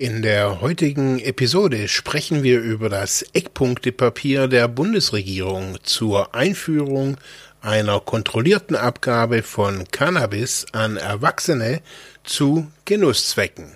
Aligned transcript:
In 0.00 0.22
der 0.22 0.60
heutigen 0.60 1.18
Episode 1.18 1.88
sprechen 1.88 2.44
wir 2.44 2.60
über 2.60 2.88
das 2.88 3.22
Eckpunktepapier 3.32 4.46
der 4.46 4.68
Bundesregierung 4.68 5.76
zur 5.82 6.36
Einführung 6.36 7.16
einer 7.60 7.98
kontrollierten 7.98 8.76
Abgabe 8.76 9.42
von 9.42 9.90
Cannabis 9.90 10.66
an 10.70 10.98
Erwachsene 10.98 11.80
zu 12.22 12.68
Genusszwecken. 12.84 13.72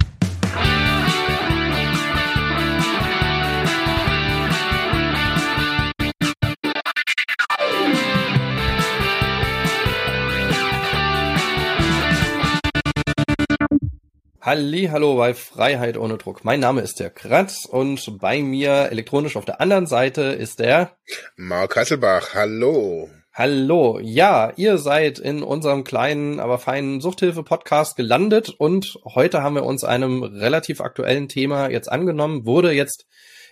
Halli, 14.45 14.89
hallo 14.91 15.19
bei 15.19 15.35
Freiheit 15.35 15.97
ohne 15.97 16.19
Druck. 16.19 16.45
Mein 16.45 16.59
Name 16.59 16.81
ist 16.81 16.99
der 16.99 17.11
Kratz 17.11 17.65
und 17.65 18.19
bei 18.19 18.43
mir 18.43 18.89
elektronisch 18.91 19.37
auf 19.37 19.45
der 19.45 19.61
anderen 19.61 19.87
Seite 19.87 20.23
ist 20.23 20.59
der 20.59 20.97
Mark 21.37 21.77
Hasselbach. 21.77 22.35
Hallo. 22.35 23.09
Hallo. 23.33 24.01
Ja, 24.03 24.53
ihr 24.57 24.79
seid 24.79 25.21
in 25.21 25.45
unserem 25.45 25.85
kleinen, 25.85 26.41
aber 26.41 26.59
feinen 26.59 27.01
Suchthilfe-Podcast 27.01 27.95
gelandet 27.95 28.49
und 28.49 28.99
heute 29.05 29.45
haben 29.45 29.55
wir 29.55 29.65
uns 29.65 29.85
einem 29.85 30.25
relativ 30.25 30.81
aktuellen 30.81 31.29
Thema 31.29 31.71
jetzt 31.71 31.89
angenommen, 31.89 32.45
wurde 32.45 32.73
jetzt 32.73 33.07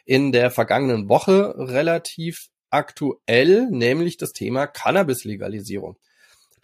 in 0.06 0.32
der 0.32 0.50
vergangenen 0.50 1.08
Woche 1.08 1.54
relativ 1.56 2.48
aktuell, 2.70 3.68
nämlich 3.70 4.16
das 4.16 4.32
Thema 4.32 4.66
Cannabis-Legalisierung. 4.66 5.98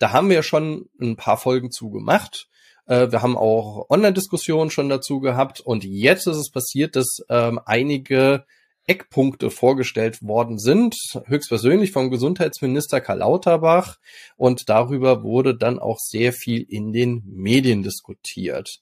Da 0.00 0.10
haben 0.10 0.30
wir 0.30 0.42
schon 0.42 0.88
ein 1.00 1.14
paar 1.14 1.36
Folgen 1.36 1.70
zu 1.70 1.90
gemacht 1.90 2.48
äh, 2.86 3.10
wir 3.10 3.22
haben 3.22 3.36
auch 3.36 3.90
Online-Diskussionen 3.90 4.70
schon 4.70 4.88
dazu 4.88 5.20
gehabt 5.20 5.60
und 5.60 5.84
jetzt 5.84 6.26
ist 6.26 6.36
es 6.36 6.50
passiert, 6.50 6.96
dass 6.96 7.18
ähm, 7.28 7.60
einige 7.64 8.44
Eckpunkte 8.86 9.50
vorgestellt 9.50 10.22
worden 10.22 10.58
sind, 10.58 10.94
höchstpersönlich 11.26 11.90
vom 11.90 12.10
Gesundheitsminister 12.10 13.00
Karl 13.00 13.18
Lauterbach 13.18 13.96
und 14.36 14.68
darüber 14.68 15.24
wurde 15.24 15.56
dann 15.56 15.78
auch 15.78 15.98
sehr 15.98 16.32
viel 16.32 16.62
in 16.68 16.92
den 16.92 17.22
Medien 17.26 17.82
diskutiert. 17.82 18.78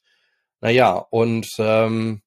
Naja, 0.61 0.97
und 1.11 1.49
ähm, 1.59 2.23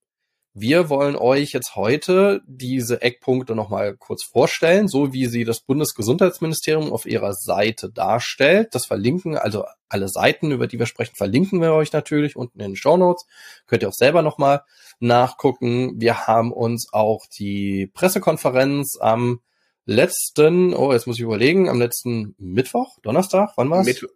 wir 0.59 0.89
wollen 0.89 1.16
euch 1.16 1.52
jetzt 1.52 1.75
heute 1.75 2.41
diese 2.47 3.03
Eckpunkte 3.03 3.53
nochmal 3.53 3.95
kurz 3.95 4.23
vorstellen, 4.23 4.88
so 4.88 5.13
wie 5.13 5.27
sie 5.27 5.44
das 5.44 5.59
Bundesgesundheitsministerium 5.59 6.91
auf 6.91 7.05
ihrer 7.05 7.33
Seite 7.33 7.91
darstellt. 7.91 8.73
Das 8.73 8.88
verlinken, 8.88 9.38
also 9.38 9.66
alle 9.88 10.09
Seiten, 10.09 10.50
über 10.50 10.66
die 10.66 10.80
wir 10.80 10.88
sprechen, 10.88 11.16
verlinken 11.16 11.61
wir 11.61 11.73
euch 11.73 11.94
natürlich 11.94 12.35
unten 12.35 12.59
in 12.59 12.72
den 12.72 12.75
Show 12.75 12.97
Notes. 12.97 13.28
Könnt 13.67 13.83
ihr 13.83 13.89
auch 13.89 13.94
selber 13.94 14.23
nochmal 14.23 14.63
nachgucken. 15.00 16.02
Wir 16.02 16.25
haben 16.25 16.52
uns 16.52 16.88
auch 16.91 17.28
die 17.28 17.91
Pressekonferenz 17.94 18.97
am 19.00 19.41
letzten, 19.85 20.73
oh, 20.73 20.91
jetzt 20.91 21.05
muss 21.05 21.17
ich 21.17 21.23
überlegen, 21.23 21.69
am 21.69 21.80
letzten 21.80 22.33
Mittwoch, 22.39 22.97
Donnerstag, 23.03 23.52
wann 23.58 23.69
war's? 23.69 23.85
Mittwoch. 23.85 24.09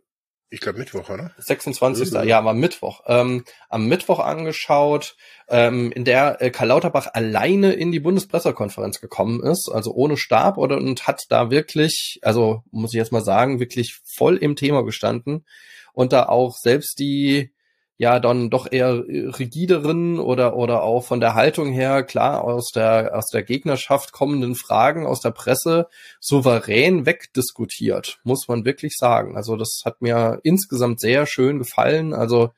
Ich 0.53 0.59
glaube 0.59 0.79
Mittwoch, 0.79 1.09
oder? 1.09 1.31
26. 1.37 2.11
Mhm. 2.11 2.27
Ja, 2.27 2.43
war 2.43 2.53
Mittwoch. 2.53 3.03
Ähm, 3.07 3.45
am 3.69 3.87
Mittwoch 3.87 4.19
angeschaut, 4.19 5.15
ähm, 5.47 5.93
in 5.93 6.03
der 6.03 6.41
äh, 6.41 6.51
Karl 6.51 6.67
Lauterbach 6.67 7.07
alleine 7.13 7.71
in 7.71 7.93
die 7.93 8.01
Bundespressekonferenz 8.01 8.99
gekommen 8.99 9.41
ist, 9.41 9.69
also 9.73 9.93
ohne 9.93 10.17
Stab 10.17 10.57
oder 10.57 10.75
und 10.75 11.07
hat 11.07 11.23
da 11.29 11.51
wirklich, 11.51 12.19
also 12.21 12.63
muss 12.69 12.93
ich 12.93 12.97
jetzt 12.97 13.13
mal 13.13 13.23
sagen, 13.23 13.61
wirklich 13.61 14.01
voll 14.03 14.35
im 14.35 14.57
Thema 14.57 14.83
gestanden 14.83 15.45
und 15.93 16.11
da 16.11 16.25
auch 16.25 16.57
selbst 16.57 16.99
die 16.99 17.53
ja 18.01 18.19
dann 18.19 18.49
doch 18.49 18.71
eher 18.71 19.05
rigideren 19.05 20.19
oder 20.19 20.55
oder 20.55 20.81
auch 20.81 21.01
von 21.01 21.19
der 21.19 21.35
Haltung 21.35 21.71
her 21.71 22.01
klar 22.01 22.43
aus 22.43 22.71
der 22.73 23.15
aus 23.15 23.27
der 23.27 23.43
Gegnerschaft 23.43 24.11
kommenden 24.11 24.55
Fragen 24.55 25.05
aus 25.05 25.19
der 25.19 25.29
Presse 25.29 25.87
souverän 26.19 27.05
wegdiskutiert, 27.05 28.19
muss 28.23 28.47
man 28.47 28.65
wirklich 28.65 28.95
sagen. 28.97 29.37
Also 29.37 29.55
das 29.55 29.83
hat 29.85 30.01
mir 30.01 30.39
insgesamt 30.41 30.99
sehr 30.99 31.27
schön 31.27 31.59
gefallen. 31.59 32.15
Also 32.15 32.49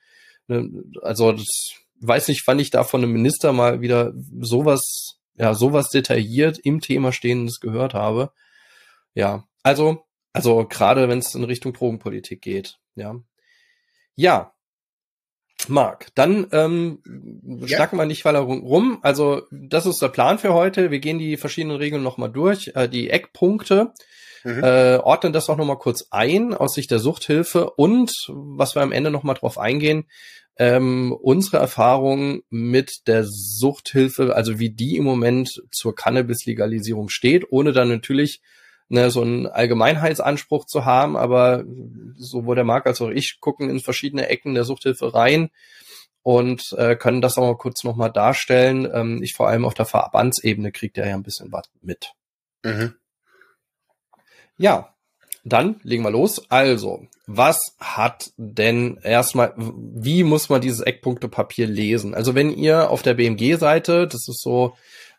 ne, 0.47 0.69
also 1.01 1.33
das 1.33 1.73
weiß 1.99 2.29
nicht, 2.29 2.47
wann 2.47 2.59
ich 2.59 2.69
da 2.69 2.85
von 2.85 3.03
einem 3.03 3.11
Minister 3.11 3.51
mal 3.51 3.81
wieder 3.81 4.13
sowas 4.39 5.17
ja 5.35 5.53
sowas 5.55 5.89
detailliert 5.89 6.57
im 6.57 6.79
Thema 6.79 7.11
stehendes 7.11 7.59
gehört 7.59 7.93
habe. 7.93 8.31
Ja, 9.13 9.43
also 9.61 10.05
also 10.31 10.65
gerade 10.65 11.09
wenn 11.09 11.19
es 11.19 11.35
in 11.35 11.43
Richtung 11.43 11.73
Drogenpolitik 11.73 12.41
geht, 12.41 12.79
ja. 12.95 13.19
Ja, 14.15 14.52
Marc, 15.69 16.07
dann 16.15 16.47
ähm, 16.51 16.99
ja. 17.43 17.67
schnacken 17.67 17.97
wir 17.97 18.05
nicht 18.05 18.25
weiter 18.25 18.39
rum. 18.39 18.99
Also 19.01 19.43
das 19.51 19.85
ist 19.85 20.01
der 20.01 20.09
Plan 20.09 20.39
für 20.39 20.53
heute. 20.53 20.91
Wir 20.91 20.99
gehen 20.99 21.19
die 21.19 21.37
verschiedenen 21.37 21.77
Regeln 21.77 22.03
nochmal 22.03 22.31
durch, 22.31 22.71
äh, 22.75 22.87
die 22.87 23.09
Eckpunkte, 23.09 23.93
mhm. 24.43 24.63
äh, 24.63 24.97
ordnen 24.97 25.33
das 25.33 25.49
auch 25.49 25.57
nochmal 25.57 25.77
kurz 25.77 26.07
ein 26.11 26.53
aus 26.53 26.73
Sicht 26.73 26.91
der 26.91 26.99
Suchthilfe 26.99 27.69
und 27.71 28.11
was 28.29 28.75
wir 28.75 28.81
am 28.81 28.91
Ende 28.91 29.11
nochmal 29.11 29.35
drauf 29.35 29.57
eingehen, 29.57 30.05
ähm, 30.57 31.11
unsere 31.11 31.57
Erfahrung 31.57 32.43
mit 32.49 33.07
der 33.07 33.23
Suchthilfe, 33.25 34.35
also 34.35 34.59
wie 34.59 34.69
die 34.69 34.97
im 34.97 35.03
Moment 35.03 35.63
zur 35.71 35.95
Cannabis-Legalisierung 35.95 37.09
steht, 37.09 37.51
ohne 37.51 37.71
dann 37.71 37.89
natürlich 37.89 38.41
ne, 38.93 39.09
so 39.09 39.21
einen 39.21 39.47
Allgemeinheitsanspruch 39.47 40.65
zu 40.65 40.85
haben, 40.85 41.17
aber 41.17 41.63
sowohl 42.15 42.55
der 42.55 42.63
Marc 42.63 42.85
als 42.85 43.01
auch 43.01 43.09
ich 43.09 43.39
gucken 43.41 43.69
in 43.69 43.79
verschiedene 43.79 44.29
Ecken 44.29 44.53
der 44.53 44.63
Suchthilfe 44.63 45.13
rein 45.13 45.49
und 46.21 46.73
äh, 46.77 46.95
können 46.95 47.21
das 47.21 47.37
auch 47.37 47.43
mal 47.43 47.57
kurz 47.57 47.83
nochmal 47.83 48.11
darstellen. 48.11 48.87
Ähm, 48.93 49.23
ich 49.23 49.33
vor 49.33 49.49
allem 49.49 49.65
auf 49.65 49.73
der 49.73 49.85
Verbandsebene 49.85 50.71
kriegt 50.71 50.97
ja 50.97 51.05
ein 51.05 51.23
bisschen 51.23 51.51
was 51.51 51.69
mit. 51.81 52.13
Mhm. 52.63 52.95
Ja, 54.57 54.93
dann 55.43 55.81
legen 55.83 56.03
wir 56.03 56.11
los. 56.11 56.49
Also, 56.49 57.07
was 57.25 57.75
hat 57.79 58.31
denn 58.37 58.99
erstmal, 59.01 59.53
wie 59.57 60.23
muss 60.23 60.49
man 60.49 60.61
dieses 60.61 60.81
Eckpunktepapier 60.81 61.67
lesen? 61.67 62.13
Also 62.13 62.35
wenn 62.35 62.55
ihr 62.55 62.89
auf 62.89 63.01
der 63.01 63.15
BMG-Seite, 63.15 64.07
das 64.07 64.27
ist 64.29 64.41
so 64.41 64.77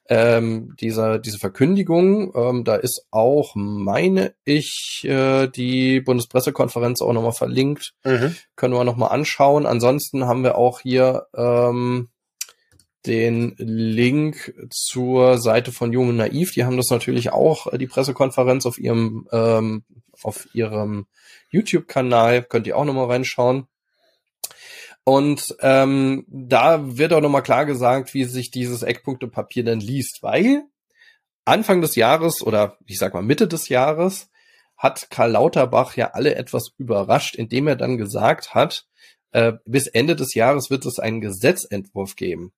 ähm, 0.09 0.75
dieser, 0.81 1.19
diese 1.19 1.38
Verkündigung. 1.38 2.32
Ähm, 2.34 2.65
da 2.65 2.76
ist 2.76 3.06
auch, 3.10 3.54
meine 3.54 4.34
ich, 4.44 5.04
äh, 5.04 5.48
die 5.48 6.00
Bundespressekonferenz 6.00 7.00
auch 7.00 7.12
nochmal 7.12 7.32
verlinkt. 7.32 7.94
Mhm. 8.04 8.37
Können 8.56 8.75
wir 8.75 8.84
nochmal 8.84 9.10
anschauen. 9.10 9.66
Ansonsten 9.66 10.26
haben 10.26 10.44
wir 10.44 10.56
auch 10.56 10.81
hier 10.81 11.26
ähm, 11.34 12.09
den 13.06 13.54
Link 13.59 14.54
zur 14.70 15.38
Seite 15.38 15.72
von 15.72 15.92
Jung 15.92 16.10
und 16.10 16.16
Naiv. 16.16 16.53
Die 16.53 16.65
haben 16.65 16.76
das 16.76 16.91
natürlich 16.91 17.32
auch, 17.32 17.72
äh, 17.72 17.78
die 17.78 17.86
Pressekonferenz 17.86 18.66
auf 18.66 18.78
ihrem, 18.78 19.28
ähm, 19.32 19.84
auf 20.22 20.48
ihrem 20.54 21.06
YouTube-Kanal. 21.50 22.42
Könnt 22.42 22.66
ihr 22.66 22.76
auch 22.76 22.84
nochmal 22.84 23.06
reinschauen. 23.06 23.66
Und 25.04 25.54
ähm, 25.60 26.25
da 26.28 26.97
wird 26.97 27.12
auch 27.12 27.20
nochmal 27.20 27.42
klar 27.42 27.66
gesagt, 27.66 28.15
wie 28.15 28.25
sich 28.25 28.50
dieses 28.50 28.82
Eckpunktepapier 28.82 29.65
dann 29.65 29.81
liest, 29.81 30.22
weil 30.22 30.65
Anfang 31.44 31.82
des 31.82 31.94
Jahres 31.94 32.42
oder 32.42 32.78
ich 32.87 32.98
sag 32.98 33.12
mal 33.12 33.22
Mitte 33.22 33.47
des 33.47 33.69
Jahres 33.69 34.31
hat 34.78 35.10
Karl 35.10 35.32
Lauterbach 35.32 35.97
ja 35.97 36.12
alle 36.12 36.34
etwas 36.34 36.70
überrascht, 36.78 37.37
indem 37.37 37.69
er 37.69 37.76
dann 37.76 37.98
gesagt 37.98 38.54
hat, 38.54 38.87
äh, 39.32 39.53
bis 39.66 39.87
Ende 39.87 40.16
des 40.16 40.34
Jahres 40.34 40.70
wird 40.70 40.87
es 40.87 40.98
einen 40.98 41.21
Gesetzentwurf 41.21 42.16
geben. 42.16 42.53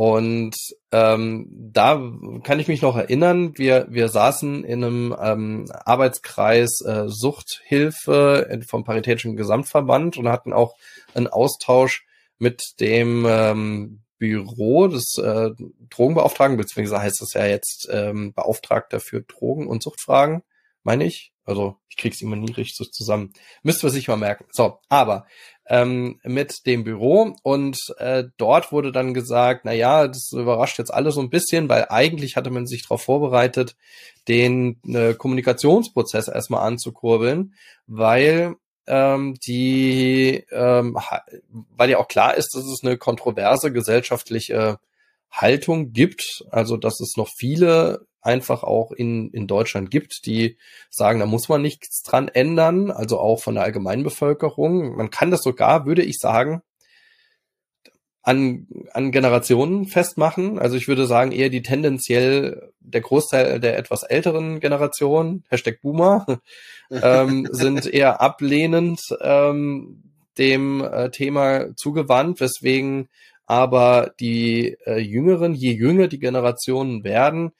Und 0.00 0.56
ähm, 0.92 1.46
da 1.50 2.00
kann 2.42 2.58
ich 2.58 2.68
mich 2.68 2.80
noch 2.80 2.96
erinnern, 2.96 3.52
wir, 3.58 3.86
wir 3.90 4.08
saßen 4.08 4.64
in 4.64 4.82
einem 4.82 5.14
ähm, 5.20 5.66
Arbeitskreis 5.84 6.80
äh, 6.80 7.04
Suchthilfe 7.06 8.62
vom 8.66 8.84
Paritätischen 8.84 9.36
Gesamtverband 9.36 10.16
und 10.16 10.26
hatten 10.26 10.54
auch 10.54 10.74
einen 11.12 11.26
Austausch 11.26 12.06
mit 12.38 12.80
dem 12.80 13.26
ähm, 13.28 14.00
Büro 14.16 14.88
des 14.88 15.18
äh, 15.18 15.50
Drogenbeauftragten, 15.90 16.56
beziehungsweise 16.56 17.02
heißt 17.02 17.20
es 17.20 17.34
ja 17.34 17.44
jetzt 17.44 17.86
ähm, 17.92 18.32
Beauftragter 18.32 19.00
für 19.00 19.20
Drogen- 19.20 19.66
und 19.66 19.82
Suchtfragen, 19.82 20.42
meine 20.82 21.04
ich. 21.04 21.34
Also 21.50 21.76
ich 21.88 21.96
krieg's 21.96 22.22
immer 22.22 22.36
nie 22.36 22.52
richtig 22.52 22.76
so 22.76 22.84
zusammen. 22.84 23.32
Müsste 23.62 23.86
man 23.86 23.92
sich 23.92 24.08
mal 24.08 24.16
merken. 24.16 24.46
So, 24.52 24.78
aber 24.88 25.26
ähm, 25.68 26.18
mit 26.24 26.66
dem 26.66 26.84
Büro 26.84 27.34
und 27.42 27.78
äh, 27.98 28.24
dort 28.38 28.72
wurde 28.72 28.92
dann 28.92 29.14
gesagt, 29.14 29.64
na 29.64 29.72
ja, 29.72 30.08
das 30.08 30.32
überrascht 30.32 30.78
jetzt 30.78 30.92
alle 30.92 31.12
so 31.12 31.20
ein 31.20 31.30
bisschen, 31.30 31.68
weil 31.68 31.86
eigentlich 31.90 32.36
hatte 32.36 32.50
man 32.50 32.66
sich 32.66 32.82
darauf 32.82 33.02
vorbereitet, 33.02 33.76
den 34.28 34.80
äh, 34.84 35.14
Kommunikationsprozess 35.14 36.28
erstmal 36.28 36.66
anzukurbeln, 36.66 37.54
weil 37.86 38.54
ähm, 38.86 39.36
die, 39.46 40.44
ähm, 40.50 40.96
weil 41.76 41.90
ja 41.90 41.98
auch 41.98 42.08
klar 42.08 42.34
ist, 42.34 42.54
dass 42.54 42.64
es 42.64 42.80
eine 42.82 42.96
kontroverse 42.98 43.72
gesellschaftliche 43.72 44.78
Haltung 45.30 45.92
gibt, 45.92 46.44
also 46.50 46.76
dass 46.76 47.00
es 47.00 47.16
noch 47.16 47.28
viele 47.28 48.06
einfach 48.22 48.62
auch 48.62 48.92
in, 48.92 49.30
in 49.30 49.46
Deutschland 49.46 49.90
gibt, 49.90 50.26
die 50.26 50.58
sagen, 50.90 51.20
da 51.20 51.26
muss 51.26 51.48
man 51.48 51.62
nichts 51.62 52.02
dran 52.02 52.28
ändern, 52.28 52.90
also 52.90 53.18
auch 53.18 53.40
von 53.40 53.54
der 53.54 53.64
Allgemeinbevölkerung. 53.64 54.96
Man 54.96 55.10
kann 55.10 55.30
das 55.30 55.42
sogar, 55.42 55.86
würde 55.86 56.02
ich 56.02 56.18
sagen, 56.18 56.62
an, 58.22 58.66
an 58.92 59.12
Generationen 59.12 59.86
festmachen. 59.86 60.58
Also 60.58 60.76
ich 60.76 60.88
würde 60.88 61.06
sagen, 61.06 61.32
eher 61.32 61.48
die 61.48 61.62
tendenziell 61.62 62.72
der 62.80 63.00
Großteil 63.00 63.60
der 63.60 63.78
etwas 63.78 64.02
älteren 64.02 64.60
Generation, 64.60 65.44
Hashtag 65.48 65.80
Boomer, 65.80 66.26
ähm, 66.90 67.48
sind 67.50 67.86
eher 67.86 68.20
ablehnend 68.20 69.00
ähm, 69.22 70.02
dem 70.36 70.82
äh, 70.82 71.10
Thema 71.10 71.74
zugewandt, 71.76 72.40
weswegen 72.40 73.08
aber 73.50 74.12
die 74.20 74.76
äh, 74.86 75.00
Jüngeren, 75.00 75.54
je 75.54 75.72
jünger 75.72 76.06
die 76.06 76.20
Generationen 76.20 77.02
werden, 77.02 77.50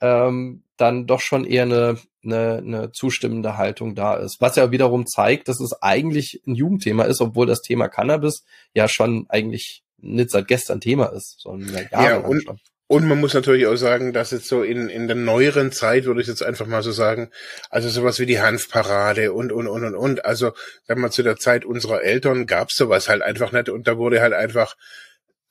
ähm, 0.00 0.62
dann 0.76 1.08
doch 1.08 1.20
schon 1.20 1.44
eher 1.44 1.64
eine, 1.64 1.98
eine, 2.22 2.58
eine 2.58 2.92
zustimmende 2.92 3.56
Haltung 3.56 3.96
da 3.96 4.14
ist. 4.14 4.36
Was 4.38 4.54
ja 4.54 4.70
wiederum 4.70 5.08
zeigt, 5.08 5.48
dass 5.48 5.58
es 5.58 5.72
eigentlich 5.82 6.40
ein 6.46 6.54
Jugendthema 6.54 7.02
ist, 7.02 7.20
obwohl 7.20 7.48
das 7.48 7.62
Thema 7.62 7.88
Cannabis 7.88 8.44
ja 8.74 8.86
schon 8.86 9.26
eigentlich 9.28 9.82
nicht 9.98 10.30
seit 10.30 10.46
gestern 10.46 10.80
Thema 10.80 11.06
ist, 11.06 11.40
sondern 11.40 11.74
ja, 11.74 11.80
Jahre 11.90 12.20
ja, 12.22 12.28
und, 12.28 12.44
schon. 12.44 12.60
Und 12.86 13.08
man 13.08 13.18
muss 13.18 13.34
natürlich 13.34 13.66
auch 13.66 13.74
sagen, 13.74 14.12
dass 14.12 14.30
jetzt 14.30 14.46
so 14.46 14.62
in, 14.62 14.88
in 14.88 15.08
der 15.08 15.16
neueren 15.16 15.72
Zeit, 15.72 16.04
würde 16.04 16.20
ich 16.20 16.28
jetzt 16.28 16.44
einfach 16.44 16.66
mal 16.66 16.84
so 16.84 16.92
sagen, 16.92 17.30
also 17.70 17.88
sowas 17.88 18.20
wie 18.20 18.26
die 18.26 18.40
Hanfparade 18.40 19.32
und, 19.32 19.50
und, 19.50 19.66
und, 19.66 19.82
und, 19.82 19.96
und. 19.96 20.24
Also, 20.24 20.52
sagen 20.86 21.00
wir 21.00 21.10
zu 21.10 21.24
der 21.24 21.38
Zeit 21.38 21.64
unserer 21.64 22.04
Eltern 22.04 22.46
gab's 22.46 22.76
sowas 22.76 23.08
halt 23.08 23.22
einfach 23.22 23.50
nicht 23.50 23.68
und 23.68 23.88
da 23.88 23.98
wurde 23.98 24.20
halt 24.20 24.32
einfach, 24.32 24.76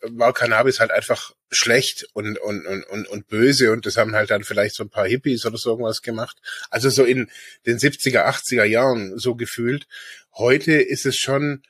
war 0.01 0.33
Cannabis 0.33 0.79
halt 0.79 0.91
einfach 0.91 1.33
schlecht 1.51 2.07
und, 2.13 2.37
und, 2.39 2.65
und, 2.65 2.83
und, 2.83 3.07
und 3.07 3.27
böse 3.27 3.71
und 3.71 3.85
das 3.85 3.97
haben 3.97 4.15
halt 4.15 4.29
dann 4.29 4.43
vielleicht 4.43 4.75
so 4.75 4.83
ein 4.83 4.89
paar 4.89 5.07
Hippies 5.07 5.45
oder 5.45 5.57
so 5.57 5.71
irgendwas 5.71 6.01
gemacht. 6.01 6.37
Also 6.69 6.89
so 6.89 7.03
in 7.03 7.29
den 7.65 7.77
70er, 7.77 8.25
80er 8.25 8.63
Jahren 8.63 9.17
so 9.17 9.35
gefühlt. 9.35 9.87
Heute 10.33 10.73
ist 10.73 11.05
es 11.05 11.17
schon, 11.17 11.63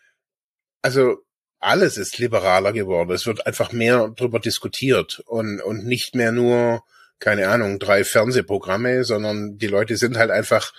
also 0.82 1.24
alles 1.60 1.98
ist 1.98 2.18
liberaler 2.18 2.72
geworden. 2.72 3.12
Es 3.12 3.26
wird 3.26 3.46
einfach 3.46 3.72
mehr 3.72 4.14
darüber 4.16 4.40
diskutiert 4.40 5.22
und, 5.26 5.62
und 5.62 5.86
nicht 5.86 6.16
mehr 6.16 6.32
nur, 6.32 6.84
keine 7.20 7.50
Ahnung, 7.50 7.80
drei 7.80 8.04
Fernsehprogramme, 8.04 9.04
sondern 9.04 9.58
die 9.58 9.68
Leute 9.68 9.98
sind 9.98 10.18
halt 10.18 10.32
einfach 10.32 10.74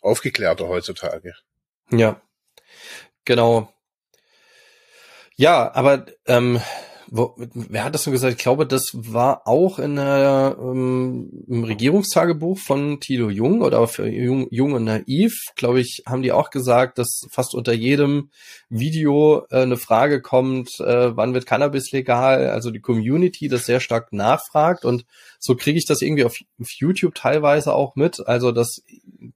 aufgeklärter 0.00 0.68
heutzutage. 0.68 1.34
Ja, 1.90 2.20
genau. 3.24 3.72
Ja, 5.36 5.72
aber 5.72 6.06
ähm, 6.26 6.60
wo, 7.10 7.34
wer 7.36 7.84
hat 7.84 7.94
das 7.94 8.04
so 8.04 8.10
gesagt? 8.10 8.34
Ich 8.34 8.42
glaube, 8.42 8.66
das 8.66 8.90
war 8.92 9.46
auch 9.46 9.78
in 9.78 9.96
der, 9.96 10.56
ähm, 10.60 11.44
im 11.46 11.64
Regierungstagebuch 11.64 12.58
von 12.58 13.00
Tilo 13.00 13.30
Jung 13.30 13.62
oder 13.62 13.86
für 13.88 14.06
Jung, 14.08 14.46
Jung 14.50 14.72
und 14.72 14.84
Naiv, 14.84 15.34
glaube 15.56 15.80
ich, 15.80 16.02
haben 16.06 16.22
die 16.22 16.32
auch 16.32 16.50
gesagt, 16.50 16.98
dass 16.98 17.26
fast 17.30 17.54
unter 17.54 17.72
jedem 17.72 18.30
Video 18.68 19.46
äh, 19.50 19.62
eine 19.62 19.76
Frage 19.76 20.20
kommt, 20.20 20.80
äh, 20.80 21.16
wann 21.16 21.34
wird 21.34 21.46
Cannabis 21.46 21.92
legal? 21.92 22.50
Also 22.50 22.70
die 22.70 22.80
Community 22.80 23.48
das 23.48 23.64
sehr 23.64 23.80
stark 23.80 24.12
nachfragt 24.12 24.84
und 24.84 25.04
so 25.38 25.56
kriege 25.56 25.78
ich 25.78 25.86
das 25.86 26.02
irgendwie 26.02 26.24
auf, 26.24 26.36
auf 26.60 26.70
YouTube 26.70 27.14
teilweise 27.14 27.74
auch 27.74 27.96
mit. 27.96 28.26
Also 28.26 28.52
das, 28.52 28.82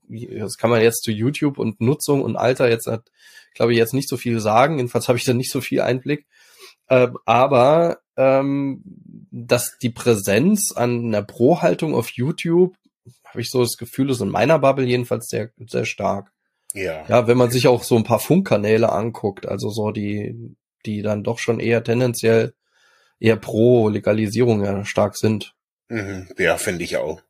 das 0.09 0.57
kann 0.57 0.71
man 0.71 0.83
jetzt 0.83 1.05
zu 1.05 1.11
YouTube 1.11 1.59
und 1.59 1.81
Nutzung 1.81 2.23
und 2.23 2.37
Alter 2.37 2.69
jetzt, 2.69 2.91
glaube 3.55 3.73
ich, 3.73 3.79
jetzt 3.79 3.95
nicht 3.95 4.09
so 4.09 4.17
viel 4.17 4.41
sagen. 4.41 4.77
Jedenfalls 4.77 5.09
habe 5.09 5.19
ich 5.19 5.25
da 5.25 5.33
nicht 5.33 5.51
so 5.51 5.61
viel 5.61 5.81
Einblick. 5.81 6.27
Ähm, 6.89 7.19
aber 7.25 7.99
ähm, 8.17 8.83
dass 9.31 9.79
die 9.81 9.91
Präsenz 9.91 10.73
an 10.73 11.07
einer 11.07 11.23
Pro-Haltung 11.23 11.95
auf 11.95 12.11
YouTube, 12.11 12.77
habe 13.25 13.41
ich 13.41 13.51
so 13.51 13.63
das 13.63 13.77
Gefühl, 13.77 14.11
ist 14.11 14.21
in 14.21 14.29
meiner 14.29 14.59
Bubble 14.59 14.85
jedenfalls 14.85 15.29
sehr, 15.29 15.51
sehr 15.67 15.85
stark. 15.85 16.33
Ja. 16.75 17.05
Ja, 17.09 17.27
wenn 17.27 17.39
man 17.39 17.51
sich 17.51 17.69
auch 17.69 17.83
so 17.83 17.97
ein 17.97 18.05
paar 18.05 18.19
Funkkanäle 18.19 18.93
anguckt, 18.93 19.47
also 19.47 19.71
so 19.71 19.91
die, 19.91 20.57
die 20.87 21.03
dann 21.03 21.25
doch 21.25 21.39
schon 21.39 21.61
eher 21.61 21.83
tendenziell 21.85 22.55
eher 23.21 23.37
pro 23.37 23.89
Legalisierung 23.89 24.65
ja 24.65 24.85
stark 24.85 25.17
sind. 25.17 25.55
Mhm. 25.89 26.29
Ja, 26.39 26.57
finde 26.57 26.85
ich 26.85 26.97
auch. 26.97 27.21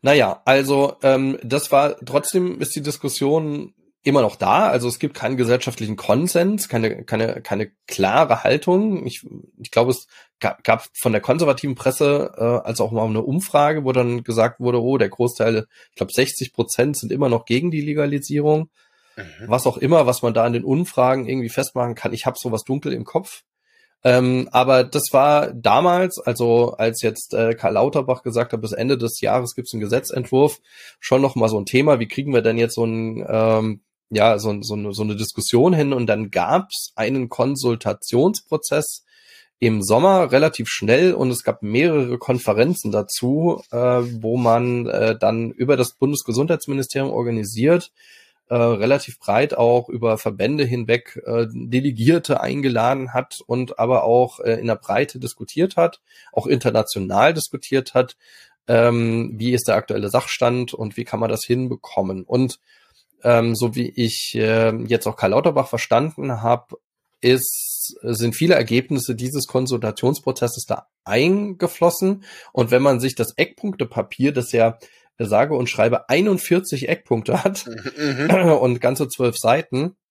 Naja, 0.00 0.42
also 0.44 0.96
ähm, 1.02 1.38
das 1.42 1.72
war 1.72 1.96
trotzdem 2.04 2.60
ist 2.60 2.74
die 2.74 2.82
Diskussion 2.82 3.74
immer 4.02 4.22
noch 4.22 4.36
da. 4.36 4.68
Also 4.68 4.88
es 4.88 4.98
gibt 4.98 5.14
keinen 5.14 5.36
gesellschaftlichen 5.36 5.96
Konsens, 5.96 6.68
keine, 6.68 7.04
keine, 7.04 7.40
keine 7.40 7.70
klare 7.86 8.42
Haltung. 8.42 9.06
Ich, 9.06 9.24
ich 9.58 9.70
glaube, 9.70 9.92
es 9.92 10.08
gab, 10.40 10.64
gab 10.64 10.84
von 10.94 11.12
der 11.12 11.20
konservativen 11.20 11.76
Presse 11.76 12.32
äh, 12.36 12.66
als 12.66 12.80
auch 12.80 12.90
mal 12.90 13.06
eine 13.06 13.22
Umfrage, 13.22 13.84
wo 13.84 13.92
dann 13.92 14.24
gesagt 14.24 14.58
wurde, 14.58 14.82
oh, 14.82 14.98
der 14.98 15.08
Großteil, 15.08 15.66
ich 15.90 15.96
glaube 15.96 16.12
60 16.12 16.52
Prozent 16.52 16.96
sind 16.98 17.12
immer 17.12 17.28
noch 17.28 17.44
gegen 17.44 17.70
die 17.70 17.80
Legalisierung. 17.80 18.70
Mhm. 19.16 19.22
Was 19.46 19.66
auch 19.66 19.76
immer, 19.76 20.06
was 20.06 20.22
man 20.22 20.34
da 20.34 20.46
in 20.46 20.52
den 20.52 20.64
Umfragen 20.64 21.28
irgendwie 21.28 21.50
festmachen 21.50 21.94
kann. 21.94 22.12
Ich 22.12 22.26
habe 22.26 22.38
sowas 22.38 22.64
dunkel 22.64 22.92
im 22.92 23.04
Kopf. 23.04 23.44
Ähm, 24.04 24.48
aber 24.50 24.82
das 24.82 25.12
war 25.12 25.52
damals, 25.52 26.18
also 26.18 26.72
als 26.72 27.02
jetzt 27.02 27.34
äh, 27.34 27.54
Karl 27.54 27.74
Lauterbach 27.74 28.24
gesagt 28.24 28.52
hat, 28.52 28.60
bis 28.60 28.72
Ende 28.72 28.98
des 28.98 29.20
Jahres 29.20 29.54
gibt 29.54 29.68
es 29.68 29.74
einen 29.74 29.80
Gesetzentwurf, 29.80 30.60
schon 30.98 31.22
noch 31.22 31.36
mal 31.36 31.48
so 31.48 31.60
ein 31.60 31.66
Thema. 31.66 32.00
Wie 32.00 32.08
kriegen 32.08 32.34
wir 32.34 32.42
denn 32.42 32.58
jetzt 32.58 32.74
so 32.74 32.84
ein 32.84 33.24
ähm, 33.28 33.80
ja, 34.12 34.38
so, 34.38 34.62
so, 34.62 34.92
so 34.92 35.02
eine 35.02 35.16
Diskussion 35.16 35.72
hin 35.72 35.92
und 35.92 36.06
dann 36.06 36.30
gab's 36.30 36.92
einen 36.96 37.28
Konsultationsprozess 37.28 39.04
im 39.58 39.82
Sommer 39.82 40.32
relativ 40.32 40.68
schnell 40.68 41.14
und 41.14 41.30
es 41.30 41.44
gab 41.44 41.62
mehrere 41.62 42.18
Konferenzen 42.18 42.92
dazu, 42.92 43.62
äh, 43.70 43.76
wo 43.76 44.36
man 44.36 44.86
äh, 44.86 45.16
dann 45.18 45.50
über 45.50 45.76
das 45.76 45.94
Bundesgesundheitsministerium 45.94 47.10
organisiert, 47.10 47.90
äh, 48.48 48.54
relativ 48.54 49.18
breit 49.18 49.56
auch 49.56 49.88
über 49.88 50.18
Verbände 50.18 50.64
hinweg 50.64 51.22
äh, 51.24 51.46
Delegierte 51.50 52.40
eingeladen 52.40 53.14
hat 53.14 53.40
und 53.46 53.78
aber 53.78 54.04
auch 54.04 54.40
äh, 54.40 54.54
in 54.54 54.66
der 54.66 54.76
Breite 54.76 55.18
diskutiert 55.18 55.76
hat, 55.76 56.00
auch 56.32 56.46
international 56.46 57.32
diskutiert 57.32 57.94
hat, 57.94 58.16
ähm, 58.68 59.32
wie 59.36 59.52
ist 59.52 59.68
der 59.68 59.76
aktuelle 59.76 60.10
Sachstand 60.10 60.74
und 60.74 60.98
wie 60.98 61.04
kann 61.04 61.20
man 61.20 61.30
das 61.30 61.44
hinbekommen. 61.44 62.24
Und 62.24 62.58
ähm, 63.22 63.54
so 63.54 63.74
wie 63.74 63.88
ich 63.88 64.34
äh, 64.34 64.74
jetzt 64.86 65.06
auch 65.06 65.16
Karl 65.16 65.30
Lauterbach 65.30 65.68
verstanden 65.68 66.42
habe, 66.42 66.76
ist, 67.20 67.96
sind 68.02 68.34
viele 68.34 68.54
Ergebnisse 68.54 69.14
dieses 69.14 69.46
Konsultationsprozesses 69.46 70.64
da 70.66 70.88
eingeflossen. 71.04 72.24
Und 72.52 72.70
wenn 72.70 72.82
man 72.82 73.00
sich 73.00 73.14
das 73.14 73.34
Eckpunktepapier, 73.36 74.32
das 74.32 74.52
ja 74.52 74.78
sage 75.18 75.54
und 75.54 75.68
schreibe 75.68 76.08
41 76.08 76.88
Eckpunkte 76.88 77.44
hat 77.44 77.66
mhm. 77.96 78.30
und 78.60 78.80
ganze 78.80 79.08
zwölf 79.08 79.36
Seiten, 79.38 79.84
äh, 79.84 80.01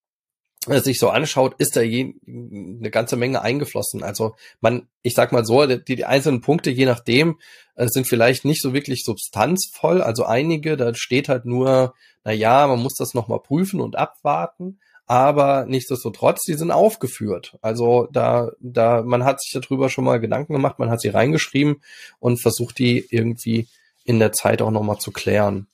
sich 0.66 0.98
so 0.98 1.08
anschaut, 1.08 1.54
ist 1.58 1.76
da 1.76 1.82
je, 1.82 2.14
eine 2.26 2.90
ganze 2.90 3.16
Menge 3.16 3.42
eingeflossen. 3.42 4.02
Also 4.02 4.34
man, 4.60 4.88
ich 5.02 5.14
sag 5.14 5.32
mal 5.32 5.44
so, 5.44 5.66
die, 5.66 5.96
die 5.96 6.04
einzelnen 6.04 6.40
Punkte, 6.40 6.70
je 6.70 6.86
nachdem, 6.86 7.38
äh, 7.74 7.88
sind 7.88 8.06
vielleicht 8.06 8.44
nicht 8.44 8.62
so 8.62 8.72
wirklich 8.72 9.04
substanzvoll. 9.04 10.02
Also 10.02 10.24
einige, 10.24 10.76
da 10.76 10.94
steht 10.94 11.28
halt 11.28 11.46
nur, 11.46 11.94
na 12.24 12.32
ja, 12.32 12.66
man 12.66 12.80
muss 12.80 12.94
das 12.94 13.14
nochmal 13.14 13.40
prüfen 13.40 13.80
und 13.80 13.96
abwarten. 13.96 14.78
Aber 15.06 15.66
nichtsdestotrotz, 15.66 16.44
die 16.44 16.54
sind 16.54 16.70
aufgeführt. 16.70 17.58
Also 17.60 18.08
da, 18.12 18.52
da, 18.60 19.02
man 19.02 19.24
hat 19.24 19.42
sich 19.42 19.52
darüber 19.60 19.90
schon 19.90 20.04
mal 20.04 20.20
Gedanken 20.20 20.52
gemacht, 20.52 20.78
man 20.78 20.90
hat 20.90 21.00
sie 21.00 21.08
reingeschrieben 21.08 21.82
und 22.20 22.40
versucht 22.40 22.78
die 22.78 23.04
irgendwie 23.10 23.68
in 24.04 24.20
der 24.20 24.32
Zeit 24.32 24.62
auch 24.62 24.70
nochmal 24.70 24.98
zu 24.98 25.10
klären. 25.10 25.66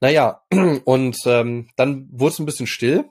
Naja, 0.00 0.42
und 0.84 1.16
ähm, 1.24 1.68
dann 1.76 2.08
wurde 2.10 2.32
es 2.32 2.38
ein 2.38 2.46
bisschen 2.46 2.66
still. 2.66 3.04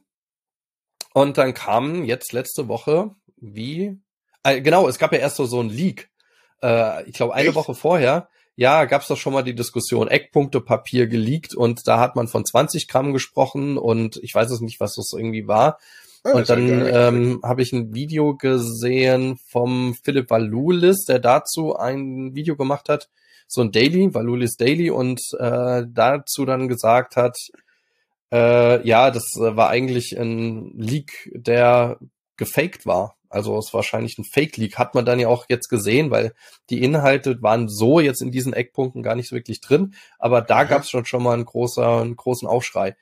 Und 1.15 1.38
dann 1.38 1.53
kam 1.53 2.03
jetzt 2.03 2.34
letzte 2.34 2.67
Woche, 2.67 3.15
wie, 3.38 3.98
äh, 4.43 4.62
genau, 4.62 4.88
es 4.88 5.00
gab 5.00 5.13
ja 5.13 5.19
erst 5.19 5.38
so, 5.38 5.45
so 5.45 5.62
ein 5.62 5.69
Leak. 5.69 6.10
Äh, 6.62 7.07
ich 7.10 7.13
glaube, 7.13 7.34
eine 7.34 7.48
Echt? 7.48 7.55
Woche 7.55 7.74
vorher 7.74 8.27
ja, 8.55 8.86
gab's 8.86 9.07
doch 9.07 9.17
schon 9.17 9.34
mal 9.34 9.43
die 9.43 9.55
Diskussion, 9.55 10.07
Eckpunktepapier 10.07 11.07
geleakt 11.07 11.53
und 11.53 11.88
da 11.88 12.00
hat 12.00 12.15
man 12.15 12.27
von 12.27 12.45
20 12.45 12.88
Gramm 12.88 13.12
gesprochen 13.12 13.77
und 13.77 14.17
ich 14.24 14.34
weiß 14.34 14.50
es 14.51 14.62
nicht, 14.62 14.79
was 14.79 14.95
das 14.95 15.12
irgendwie 15.13 15.48
war. 15.48 15.77
Ja, 16.24 16.34
und 16.34 16.50
dann 16.50 16.88
ähm, 16.88 17.39
habe 17.43 17.62
ich 17.62 17.74
ein 17.74 17.93
Video 17.93 18.36
gesehen 18.36 19.38
vom 19.50 19.93
Philipp 20.01 20.29
Valulis, 20.29 21.03
der 21.03 21.19
dazu 21.19 21.75
ein 21.75 22.34
Video 22.34 22.55
gemacht 22.55 22.88
hat, 22.89 23.10
so 23.48 23.62
ein 23.62 23.72
Daily, 23.72 24.13
Valulis 24.13 24.55
Daily 24.55 24.89
und 24.89 25.22
äh, 25.38 25.84
dazu 25.88 26.45
dann 26.45 26.67
gesagt 26.67 27.15
hat, 27.17 27.38
äh, 28.36 28.86
ja, 28.86 29.12
das 29.12 29.24
war 29.39 29.70
eigentlich 29.70 30.18
ein 30.20 30.77
Leak, 30.77 31.32
der 31.34 31.98
gefaked 32.36 32.86
war. 32.86 33.15
Also 33.30 33.58
es 33.58 33.68
ist 33.68 33.74
wahrscheinlich 33.74 34.18
ein 34.18 34.24
Fake-Leak, 34.24 34.77
hat 34.77 34.94
man 34.94 35.06
dann 35.06 35.20
ja 35.20 35.27
auch 35.27 35.46
jetzt 35.50 35.68
gesehen, 35.68 36.12
weil 36.12 36.34
die 36.70 36.84
Inhalte 36.84 37.42
waren 37.42 37.68
so 37.68 38.00
jetzt 38.00 38.22
in 38.22 38.32
diesen 38.32 38.54
Eckpunkten 38.54 39.04
gar 39.04 39.15
nicht 39.15 39.30
so 39.30 39.36
wirklich 39.36 39.62
drin. 39.62 39.94
Aber 40.20 40.42
da 40.42 40.63
gab 40.63 40.84
es 40.84 40.89
schon 40.89 41.06
schon 41.06 41.24
mal 41.24 41.34
einen, 41.34 41.46
großer, 41.46 42.01
einen 42.01 42.15
großen 42.15 42.48
Aufschrei. 42.48 42.96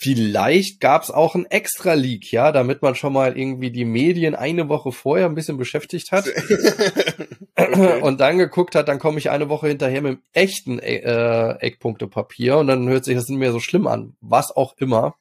Vielleicht 0.00 0.78
gab 0.78 1.02
es 1.02 1.10
auch 1.10 1.34
einen 1.34 1.46
extra 1.46 1.94
Leak, 1.94 2.30
ja, 2.30 2.52
damit 2.52 2.82
man 2.82 2.94
schon 2.94 3.12
mal 3.12 3.36
irgendwie 3.36 3.72
die 3.72 3.84
Medien 3.84 4.36
eine 4.36 4.68
Woche 4.68 4.92
vorher 4.92 5.26
ein 5.26 5.34
bisschen 5.34 5.56
beschäftigt 5.56 6.12
hat 6.12 6.24
okay. 7.56 8.00
und 8.00 8.20
dann 8.20 8.38
geguckt 8.38 8.76
hat, 8.76 8.86
dann 8.86 9.00
komme 9.00 9.18
ich 9.18 9.28
eine 9.28 9.48
Woche 9.48 9.66
hinterher 9.66 10.00
mit 10.00 10.12
dem 10.12 10.22
echten 10.32 10.78
äh, 10.78 11.54
Eckpunktepapier 11.54 12.58
und 12.58 12.68
dann 12.68 12.88
hört 12.88 13.04
sich 13.04 13.16
das 13.16 13.28
nicht 13.28 13.40
mehr 13.40 13.50
so 13.50 13.58
schlimm 13.58 13.88
an. 13.88 14.16
Was 14.20 14.54
auch 14.54 14.76
immer. 14.76 15.16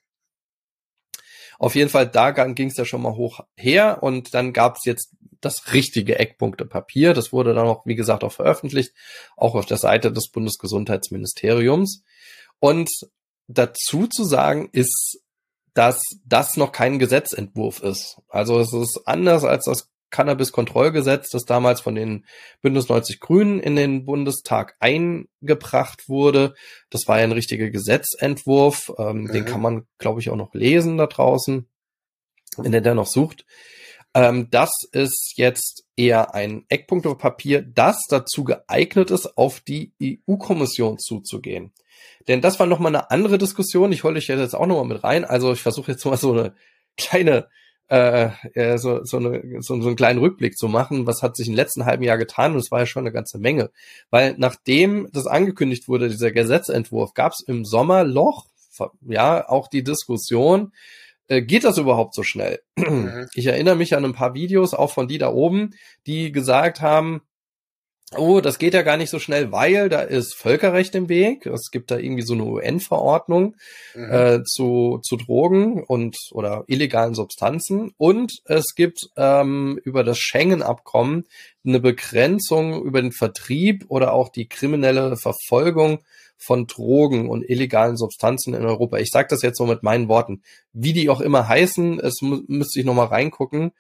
Auf 1.57 1.74
jeden 1.74 1.89
Fall, 1.89 2.05
da 2.07 2.29
ging 2.29 2.67
es 2.67 2.77
ja 2.77 2.86
schon 2.86 3.01
mal 3.01 3.15
hoch 3.15 3.39
her 3.55 4.03
und 4.03 4.36
dann 4.36 4.53
gab 4.53 4.75
es 4.77 4.86
jetzt 4.86 5.15
das 5.41 5.74
richtige 5.74 6.19
Eckpunktepapier. 6.19 7.15
Das 7.15 7.34
wurde 7.34 7.55
dann 7.55 7.65
auch, 7.65 7.84
wie 7.88 7.96
gesagt, 7.96 8.24
auch 8.24 8.31
veröffentlicht, 8.31 8.93
auch 9.38 9.55
auf 9.55 9.65
der 9.65 9.77
Seite 9.77 10.12
des 10.12 10.29
Bundesgesundheitsministeriums. 10.29 12.03
Und 12.60 12.91
dazu 13.48 14.08
zu 14.08 14.24
sagen 14.24 14.70
ist, 14.72 15.22
dass 15.74 16.01
das 16.25 16.58
noch 16.58 16.72
kein 16.72 17.00
Gesetzentwurf 17.00 17.82
ist. 17.82 18.20
Also 18.30 18.60
es 18.60 18.74
ist 18.74 19.01
anders 19.06 19.44
als 19.44 19.66
das 19.66 19.92
Cannabis-Kontrollgesetz, 20.10 21.30
das 21.30 21.46
damals 21.46 21.82
von 21.82 21.96
den 21.96 22.25
Bündnis 22.62 22.89
90 22.89 23.20
Grünen 23.20 23.60
in 23.60 23.75
den 23.75 24.06
Bundestag 24.06 24.75
eingebracht 24.80 26.08
wurde. 26.08 26.56
Das 26.89 27.08
war 27.08 27.18
ja 27.20 27.25
ein 27.25 27.32
richtiger 27.32 27.70
Gesetzentwurf. 27.70 28.92
Ähm, 28.98 29.24
mhm. 29.24 29.32
Den 29.32 29.46
kann 29.46 29.62
man, 29.62 29.86
glaube 29.98 30.22
ich, 30.22 30.30
auch 30.30 30.36
noch 30.36 30.54
lesen 30.54 30.98
da 30.98 31.08
draußen, 31.08 31.68
wenn 32.58 32.74
ihr 32.74 32.82
da 32.82 32.96
noch 32.96 33.08
sucht. 33.08 33.46
Ähm, 34.13 34.48
das 34.50 34.72
ist 34.92 35.34
jetzt 35.36 35.86
eher 35.96 36.34
ein 36.34 36.66
Eckpunktepapier, 36.70 37.62
das 37.62 38.01
dazu 38.10 38.44
geeignet 38.44 39.12
ist, 39.12 39.38
auf 39.38 39.60
die 39.60 39.94
EU-Kommission 40.01 40.98
zuzugehen. 40.98 41.74
Denn 42.27 42.42
das 42.42 42.60
war 42.60 42.68
nochmal 42.68 42.96
eine 42.96 43.12
andere 43.12 43.38
Diskussion. 43.38 43.92
Ich 43.92 44.04
hole 44.04 44.18
euch 44.18 44.27
jetzt 44.27 44.56
auch 44.56 44.68
nochmal 44.68 44.86
mit 44.86 45.04
rein. 45.04 45.25
Also 45.25 45.54
ich 45.54 45.62
versuche 45.62 45.92
jetzt 45.92 46.06
mal 46.06 46.18
so 46.18 46.34
eine 46.34 46.54
kleine 46.98 47.48
äh, 47.89 48.30
äh, 48.54 48.77
so, 48.77 49.04
so, 49.06 49.18
eine, 49.18 49.42
so, 49.62 49.80
so 49.82 49.88
einen 49.88 49.96
kleinen 49.96 50.20
Rückblick 50.20 50.58
zu 50.58 50.68
machen, 50.68 51.08
was 51.08 51.22
hat 51.22 51.38
sich 51.38 51.48
im 51.48 51.54
letzten 51.54 51.86
halben 51.86 52.04
Jahr 52.04 52.18
getan 52.18 52.51
und 52.51 52.60
es 52.60 52.70
war 52.70 52.80
ja 52.80 52.86
schon 52.86 53.04
eine 53.04 53.13
ganze 53.13 53.39
Menge. 53.39 53.72
Weil 54.10 54.36
nachdem 54.38 55.08
das 55.13 55.25
angekündigt 55.25 55.88
wurde, 55.88 56.10
dieser 56.10 56.32
Gesetzentwurf, 56.32 57.13
gab 57.13 57.32
es 57.32 57.39
im 57.48 57.63
Sommerloch 57.63 58.46
ja 59.08 59.48
auch 59.48 59.70
die 59.70 59.84
Diskussion, 59.84 60.74
äh, 61.30 61.42
geht 61.42 61.63
das 61.63 61.77
überhaupt 61.77 62.13
so 62.13 62.24
schnell? 62.24 62.60
Mhm. 62.75 63.27
Ich 63.34 63.46
erinnere 63.46 63.75
mich 63.75 63.96
an 63.96 64.06
ein 64.06 64.13
paar 64.13 64.34
Videos, 64.34 64.74
auch 64.74 64.92
von 64.92 65.08
die 65.08 65.18
da 65.18 65.32
oben, 65.32 65.74
die 66.06 66.32
gesagt 66.32 66.82
haben, 66.82 67.22
oh, 68.16 68.40
das 68.40 68.58
geht 68.58 68.74
ja 68.74 68.84
gar 68.84 68.98
nicht 68.98 69.10
so 69.10 69.20
schnell, 69.20 69.52
weil 69.52 69.90
da 69.90 70.02
ist 70.02 70.36
Völkerrecht 70.36 70.96
im 70.96 71.10
Weg. 71.10 71.46
Es 71.46 71.72
gibt 71.72 71.92
da 71.92 71.98
irgendwie 71.98 72.22
so 72.22 72.34
eine 72.34 72.44
UN-Verordnung 72.44 73.56
mhm. 73.96 74.12
äh, 74.12 74.44
zu, 74.44 75.00
zu 75.04 75.18
Drogen 75.18 75.84
und 75.84 76.18
oder 76.32 76.64
illegalen 76.68 77.16
Substanzen. 77.16 77.92
Und 77.98 78.34
es 78.46 78.76
gibt 78.76 79.10
ähm, 79.18 79.80
über 79.84 80.04
das 80.04 80.20
Schengen-Abkommen 80.20 81.26
eine 81.66 81.80
Begrenzung 81.82 82.82
über 82.82 83.02
den 83.02 83.12
Vertrieb 83.12 83.86
oder 83.90 84.14
auch 84.14 84.30
die 84.30 84.48
kriminelle 84.48 85.18
Verfolgung 85.18 86.00
von 86.38 86.68
Drogen 86.68 87.30
und 87.30 87.50
illegalen 87.50 87.98
Substanzen 87.98 88.54
in 88.54 88.64
Europa. 88.64 88.98
Ich 88.98 89.10
sage 89.12 89.28
das 89.30 89.42
jetzt 89.42 89.58
so 89.58 89.66
mit 89.66 89.84
meinen 89.84 90.08
Worten. 90.08 90.44
Wie 90.72 90.94
die 90.94 91.10
auch 91.10 91.20
immer 91.20 91.48
heißen, 91.48 92.00
es 92.00 92.22
müsste 92.22 92.80
ich 92.80 92.86
nochmal 92.86 93.08
reingucken. 93.08 93.72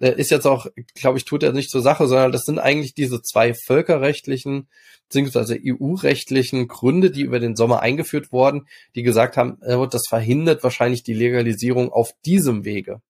Äh, 0.00 0.18
ist 0.20 0.30
jetzt 0.30 0.46
auch, 0.46 0.66
glaube 0.94 1.18
ich, 1.18 1.24
tut 1.24 1.42
er 1.42 1.52
nicht 1.52 1.70
zur 1.70 1.82
Sache, 1.82 2.06
sondern 2.06 2.32
das 2.32 2.42
sind 2.42 2.58
eigentlich 2.58 2.94
diese 2.94 3.22
zwei 3.22 3.54
völkerrechtlichen 3.54 4.68
beziehungsweise 5.08 5.58
EU-rechtlichen 5.62 6.66
Gründe, 6.66 7.10
die 7.10 7.22
über 7.22 7.38
den 7.38 7.56
Sommer 7.56 7.80
eingeführt 7.80 8.32
wurden, 8.32 8.66
die 8.94 9.02
gesagt 9.02 9.36
haben, 9.36 9.60
äh, 9.62 9.76
das 9.88 10.04
verhindert 10.08 10.62
wahrscheinlich 10.62 11.02
die 11.02 11.14
Legalisierung 11.14 11.92
auf 11.92 12.12
diesem 12.24 12.64
Wege. 12.64 13.00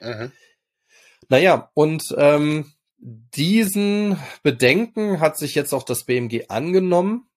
Mhm. 0.00 0.32
Naja, 1.28 1.70
und 1.74 2.14
ähm, 2.18 2.72
diesen 2.98 4.18
Bedenken 4.42 5.20
hat 5.20 5.38
sich 5.38 5.54
jetzt 5.54 5.72
auch 5.72 5.84
das 5.84 6.04
BMG 6.04 6.46
angenommen 6.48 7.27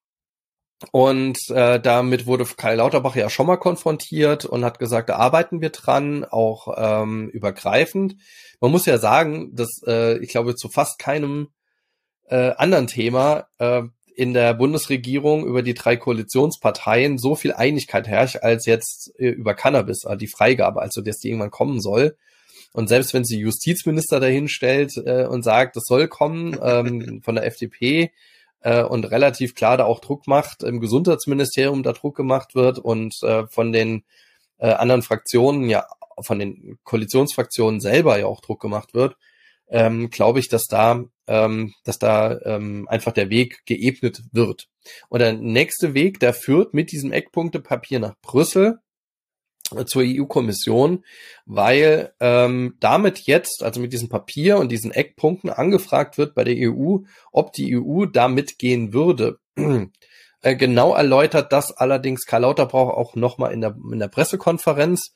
und 0.91 1.37
äh, 1.49 1.79
damit 1.79 2.25
wurde 2.25 2.45
Karl 2.45 2.77
Lauterbach 2.77 3.15
ja 3.15 3.29
schon 3.29 3.45
mal 3.45 3.57
konfrontiert 3.57 4.45
und 4.45 4.65
hat 4.65 4.79
gesagt, 4.79 5.09
da 5.09 5.17
arbeiten 5.17 5.61
wir 5.61 5.69
dran, 5.69 6.25
auch 6.25 6.73
ähm, 6.75 7.29
übergreifend. 7.29 8.15
Man 8.59 8.71
muss 8.71 8.85
ja 8.85 8.97
sagen, 8.97 9.55
dass 9.55 9.81
äh, 9.85 10.17
ich 10.17 10.29
glaube 10.29 10.55
zu 10.55 10.69
fast 10.69 10.97
keinem 10.97 11.49
äh, 12.29 12.51
anderen 12.57 12.87
Thema 12.87 13.47
äh, 13.59 13.83
in 14.15 14.33
der 14.33 14.53
Bundesregierung 14.53 15.45
über 15.45 15.61
die 15.61 15.73
drei 15.73 15.97
Koalitionsparteien 15.97 17.17
so 17.17 17.35
viel 17.35 17.53
Einigkeit 17.53 18.07
herrscht 18.07 18.37
als 18.37 18.65
jetzt 18.65 19.11
äh, 19.19 19.29
über 19.29 19.53
Cannabis, 19.53 20.03
äh, 20.05 20.17
die 20.17 20.27
Freigabe, 20.27 20.81
also 20.81 21.01
dass 21.01 21.19
die 21.19 21.29
irgendwann 21.29 21.51
kommen 21.51 21.79
soll. 21.79 22.17
Und 22.73 22.87
selbst 22.87 23.13
wenn 23.13 23.25
sie 23.25 23.39
Justizminister 23.39 24.19
dahin 24.19 24.47
stellt 24.47 24.95
äh, 24.97 25.25
und 25.25 25.43
sagt, 25.43 25.75
das 25.75 25.83
soll 25.85 26.07
kommen 26.07 26.57
ähm, 26.61 27.21
von 27.23 27.35
der 27.35 27.45
FDP, 27.45 28.11
äh, 28.61 28.83
und 28.83 29.05
relativ 29.05 29.55
klar 29.55 29.77
da 29.77 29.85
auch 29.85 29.99
Druck 29.99 30.27
macht, 30.27 30.63
im 30.63 30.79
Gesundheitsministerium 30.79 31.83
da 31.83 31.93
Druck 31.93 32.15
gemacht 32.15 32.55
wird 32.55 32.79
und 32.79 33.15
äh, 33.23 33.45
von 33.47 33.71
den 33.71 34.03
äh, 34.57 34.71
anderen 34.71 35.01
Fraktionen, 35.01 35.69
ja, 35.69 35.85
von 36.23 36.39
den 36.39 36.77
Koalitionsfraktionen 36.83 37.79
selber 37.79 38.19
ja 38.19 38.27
auch 38.27 38.41
Druck 38.41 38.61
gemacht 38.61 38.93
wird, 38.93 39.15
ähm, 39.69 40.09
glaube 40.09 40.39
ich, 40.39 40.49
dass 40.49 40.65
da, 40.67 41.03
ähm, 41.27 41.73
dass 41.83 41.97
da 41.97 42.39
ähm, 42.41 42.87
einfach 42.89 43.13
der 43.13 43.29
Weg 43.29 43.65
geebnet 43.65 44.21
wird. 44.31 44.67
Und 45.09 45.19
der 45.19 45.33
nächste 45.33 45.93
Weg, 45.93 46.19
der 46.19 46.33
führt 46.33 46.73
mit 46.73 46.91
diesem 46.91 47.11
Eckpunktepapier 47.11 47.99
nach 47.99 48.15
Brüssel 48.21 48.79
zur 49.85 50.03
EU-Kommission, 50.05 51.03
weil 51.45 52.13
ähm, 52.19 52.75
damit 52.79 53.21
jetzt, 53.21 53.63
also 53.63 53.79
mit 53.79 53.93
diesem 53.93 54.09
Papier 54.09 54.57
und 54.57 54.71
diesen 54.71 54.91
Eckpunkten 54.91 55.49
angefragt 55.49 56.17
wird 56.17 56.35
bei 56.35 56.43
der 56.43 56.55
EU, 56.71 56.97
ob 57.31 57.53
die 57.53 57.77
EU 57.77 58.05
da 58.05 58.27
mitgehen 58.27 58.93
würde. 58.93 59.39
äh, 60.41 60.55
genau 60.55 60.93
erläutert 60.93 61.51
das 61.51 61.71
allerdings 61.71 62.25
Karl 62.25 62.41
Lauterbach 62.41 62.89
auch 62.89 63.15
nochmal 63.15 63.53
in 63.53 63.61
der, 63.61 63.75
in 63.91 63.99
der 63.99 64.07
Pressekonferenz. 64.07 65.13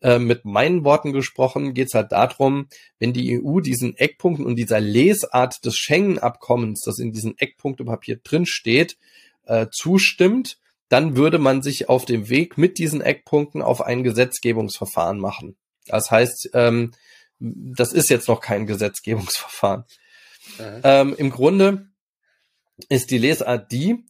Äh, 0.00 0.18
mit 0.20 0.44
meinen 0.44 0.84
Worten 0.84 1.12
gesprochen 1.12 1.74
geht 1.74 1.88
es 1.88 1.94
halt 1.94 2.12
darum, 2.12 2.68
wenn 3.00 3.12
die 3.12 3.40
EU 3.42 3.60
diesen 3.60 3.96
Eckpunkten 3.96 4.46
und 4.46 4.56
dieser 4.56 4.80
Lesart 4.80 5.64
des 5.64 5.76
Schengen-Abkommens, 5.76 6.82
das 6.84 7.00
in 7.00 7.12
diesem 7.12 7.34
Eckpunktepapier 7.36 8.20
drin 8.22 8.46
steht, 8.46 8.96
äh, 9.46 9.66
zustimmt, 9.72 10.58
dann 10.88 11.16
würde 11.16 11.38
man 11.38 11.62
sich 11.62 11.88
auf 11.88 12.04
dem 12.04 12.28
Weg 12.28 12.56
mit 12.56 12.78
diesen 12.78 13.00
Eckpunkten 13.00 13.62
auf 13.62 13.80
ein 13.82 14.02
Gesetzgebungsverfahren 14.02 15.18
machen. 15.18 15.56
Das 15.86 16.10
heißt, 16.10 16.50
ähm, 16.54 16.92
das 17.38 17.92
ist 17.92 18.10
jetzt 18.10 18.28
noch 18.28 18.40
kein 18.40 18.66
Gesetzgebungsverfahren. 18.66 19.84
Mhm. 20.58 20.80
Ähm, 20.82 21.14
Im 21.16 21.30
Grunde 21.30 21.88
ist 22.88 23.10
die 23.10 23.18
Lesart 23.18 23.70
die, 23.72 24.04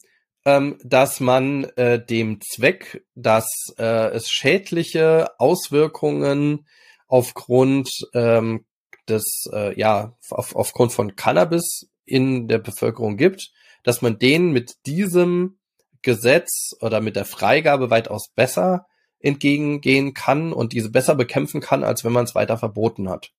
ähm, 0.44 0.78
dass 0.84 1.20
man 1.20 1.64
äh, 1.76 2.04
dem 2.04 2.40
Zweck, 2.40 3.04
dass 3.14 3.48
äh, 3.78 4.10
es 4.12 4.30
schädliche 4.30 5.28
Auswirkungen 5.38 6.66
aufgrund 7.06 7.90
ähm, 8.14 8.64
des, 9.08 9.48
äh, 9.52 9.78
ja, 9.78 10.16
auf, 10.30 10.54
aufgrund 10.54 10.92
von 10.92 11.16
Cannabis 11.16 11.88
in 12.04 12.48
der 12.48 12.58
Bevölkerung 12.58 13.16
gibt, 13.16 13.50
dass 13.82 14.02
man 14.02 14.18
den 14.18 14.52
mit 14.52 14.86
diesem 14.86 15.57
Gesetz 16.02 16.74
oder 16.80 17.00
mit 17.00 17.16
der 17.16 17.24
Freigabe 17.24 17.90
weitaus 17.90 18.28
besser 18.34 18.86
entgegengehen 19.20 20.14
kann 20.14 20.52
und 20.52 20.72
diese 20.72 20.90
besser 20.90 21.14
bekämpfen 21.14 21.60
kann, 21.60 21.84
als 21.84 22.04
wenn 22.04 22.12
man 22.12 22.24
es 22.24 22.34
weiter 22.34 22.56
verboten 22.56 23.08
hat. 23.08 23.32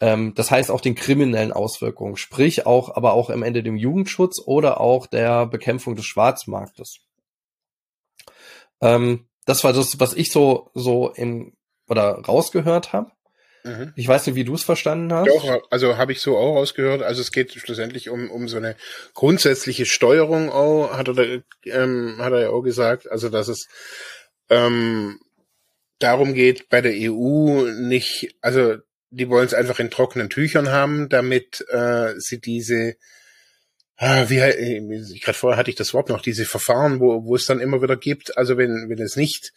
Ähm, 0.00 0.34
das 0.34 0.50
heißt 0.50 0.70
auch 0.70 0.80
den 0.80 0.94
kriminellen 0.94 1.52
Auswirkungen, 1.52 2.16
sprich 2.16 2.66
auch, 2.66 2.96
aber 2.96 3.14
auch 3.14 3.30
am 3.30 3.42
Ende 3.42 3.62
dem 3.62 3.76
Jugendschutz 3.76 4.40
oder 4.44 4.80
auch 4.80 5.06
der 5.06 5.46
Bekämpfung 5.46 5.96
des 5.96 6.04
Schwarzmarktes. 6.04 6.98
Ähm, 8.80 9.26
das 9.44 9.64
war 9.64 9.72
das, 9.72 9.98
was 9.98 10.12
ich 10.12 10.30
so 10.30 10.70
so 10.74 11.10
im 11.10 11.54
oder 11.88 12.20
rausgehört 12.20 12.92
habe. 12.92 13.12
Mhm. 13.66 13.92
Ich 13.96 14.06
weiß 14.06 14.26
nicht, 14.26 14.36
wie 14.36 14.44
du 14.44 14.54
es 14.54 14.62
verstanden 14.62 15.12
hast. 15.12 15.28
Doch, 15.28 15.62
also 15.70 15.96
habe 15.96 16.12
ich 16.12 16.20
so 16.20 16.36
auch 16.36 16.56
rausgehört. 16.56 17.02
Also 17.02 17.20
es 17.20 17.32
geht 17.32 17.52
schlussendlich 17.52 18.08
um, 18.08 18.30
um 18.30 18.48
so 18.48 18.56
eine 18.56 18.76
grundsätzliche 19.14 19.86
Steuerung 19.86 20.50
auch, 20.50 20.96
hat 20.96 21.08
er, 21.08 21.42
ähm, 21.64 22.16
hat 22.18 22.32
er 22.32 22.40
ja 22.42 22.50
auch 22.50 22.62
gesagt. 22.62 23.10
Also 23.10 23.28
dass 23.28 23.48
es 23.48 23.68
ähm, 24.48 25.18
darum 25.98 26.34
geht, 26.34 26.68
bei 26.68 26.80
der 26.80 26.92
EU 26.94 27.66
nicht, 27.72 28.36
also 28.40 28.76
die 29.10 29.28
wollen 29.28 29.46
es 29.46 29.54
einfach 29.54 29.80
in 29.80 29.90
trockenen 29.90 30.30
Tüchern 30.30 30.70
haben, 30.70 31.08
damit 31.08 31.64
äh, 31.68 32.14
sie 32.18 32.40
diese 32.40 32.96
ah, 33.96 34.28
wie 34.28 34.38
ich 35.14 35.22
gerade 35.22 35.38
vorher 35.38 35.58
hatte 35.58 35.70
ich 35.70 35.76
das 35.76 35.94
Wort 35.94 36.08
noch, 36.08 36.20
diese 36.20 36.44
Verfahren, 36.44 37.00
wo, 37.00 37.24
wo 37.24 37.34
es 37.34 37.46
dann 37.46 37.60
immer 37.60 37.82
wieder 37.82 37.96
gibt, 37.96 38.36
also 38.36 38.56
wenn, 38.56 38.88
wenn 38.88 38.98
es 38.98 39.16
nicht 39.16 39.52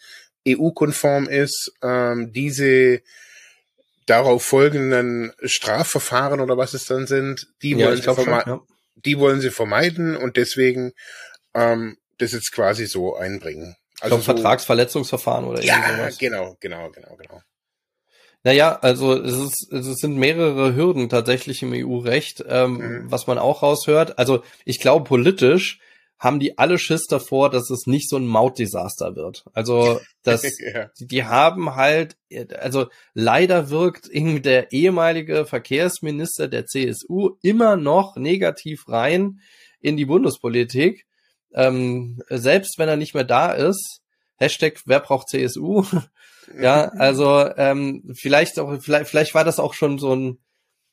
EU-konform 0.48 1.28
ist, 1.28 1.74
ähm, 1.84 2.32
diese 2.32 3.02
darauf 4.10 4.44
folgenden 4.44 5.32
Strafverfahren 5.44 6.40
oder 6.40 6.58
was 6.58 6.74
es 6.74 6.86
dann 6.86 7.08
sind, 7.08 7.48
die 7.62 7.72
ja, 7.72 7.88
wollen 7.88 7.98
sie 7.98 8.04
schon, 8.04 8.26
ja. 8.26 8.62
die 8.96 9.20
wollen 9.20 9.42
sie 9.42 9.52
vermeiden 9.52 10.18
und 10.18 10.38
deswegen 10.38 10.94
ähm, 11.54 11.98
das 12.18 12.32
jetzt 12.32 12.52
quasi 12.52 12.86
so 12.86 13.16
einbringen. 13.16 13.76
Also 14.02 14.18
so, 14.18 14.22
Vertragsverletzungsverfahren 14.24 15.46
oder 15.46 15.62
ja, 15.62 15.78
irgendwas. 15.86 16.18
genau, 16.18 16.58
genau, 16.60 16.90
genau, 16.90 17.16
genau. 17.16 17.42
Naja, 18.44 18.80
also 18.82 19.22
es, 19.22 19.36
ist, 19.36 19.74
es 19.74 19.98
sind 19.98 20.18
mehrere 20.18 20.74
Hürden 20.74 21.10
tatsächlich 21.10 21.62
im 21.62 21.74
EU-Recht, 21.74 22.44
ähm, 22.48 22.78
mhm. 22.78 23.12
was 23.12 23.28
man 23.28 23.38
auch 23.38 23.64
raushört. 23.64 24.18
Also 24.18 24.44
ich 24.64 24.80
glaube, 24.80 25.04
politisch 25.04 25.80
haben 26.20 26.40
die 26.40 26.58
alle 26.58 26.78
Schiss 26.78 27.06
davor, 27.08 27.50
dass 27.50 27.70
es 27.70 27.88
nicht 27.88 28.10
so 28.10 28.18
ein 28.18 28.28
Mautdesaster 28.28 29.16
wird. 29.16 29.46
Also 29.54 30.02
das, 30.24 30.44
ja. 30.60 30.92
die, 31.00 31.08
die 31.08 31.24
haben 31.24 31.76
halt, 31.76 32.18
also 32.60 32.88
leider 33.14 33.70
wirkt 33.70 34.08
irgendwie 34.12 34.42
der 34.42 34.72
ehemalige 34.74 35.46
Verkehrsminister 35.46 36.48
der 36.50 36.66
CSU 36.66 37.38
immer 37.42 37.78
noch 37.78 38.18
negativ 38.18 38.90
rein 38.90 39.40
in 39.80 39.96
die 39.96 40.06
Bundespolitik. 40.06 41.06
Ähm, 41.54 42.22
selbst 42.30 42.78
wenn 42.78 42.90
er 42.90 42.98
nicht 42.98 43.16
mehr 43.16 43.24
da 43.24 43.54
ist, 43.54 44.02
Hashtag 44.36 44.80
wer 44.86 45.00
braucht 45.00 45.30
CSU? 45.30 45.86
ja, 46.60 46.84
also 46.98 47.50
ähm, 47.58 48.14
vielleicht 48.18 48.60
auch, 48.60 48.82
vielleicht, 48.82 49.10
vielleicht 49.10 49.36
war 49.36 49.44
das 49.44 49.60
auch 49.60 49.74
schon 49.74 50.00
so 50.00 50.14
ein 50.16 50.40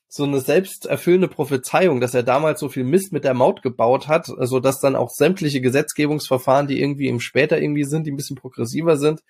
so 0.08 0.24
eine 0.24 0.40
selbsterfüllende 0.40 1.28
Prophezeiung, 1.28 2.00
dass 2.00 2.14
er 2.14 2.22
damals 2.22 2.60
so 2.60 2.68
viel 2.68 2.84
Mist 2.84 3.12
mit 3.12 3.24
der 3.24 3.34
Maut 3.34 3.62
gebaut 3.62 4.08
hat, 4.08 4.30
also 4.30 4.60
dass 4.60 4.80
dann 4.80 4.96
auch 4.96 5.10
sämtliche 5.10 5.60
Gesetzgebungsverfahren, 5.60 6.66
die 6.66 6.80
irgendwie 6.80 7.08
im 7.08 7.20
später 7.20 7.60
irgendwie 7.60 7.84
sind, 7.84 8.06
die 8.06 8.12
ein 8.12 8.16
bisschen 8.16 8.36
progressiver 8.36 8.96
sind 8.96 9.22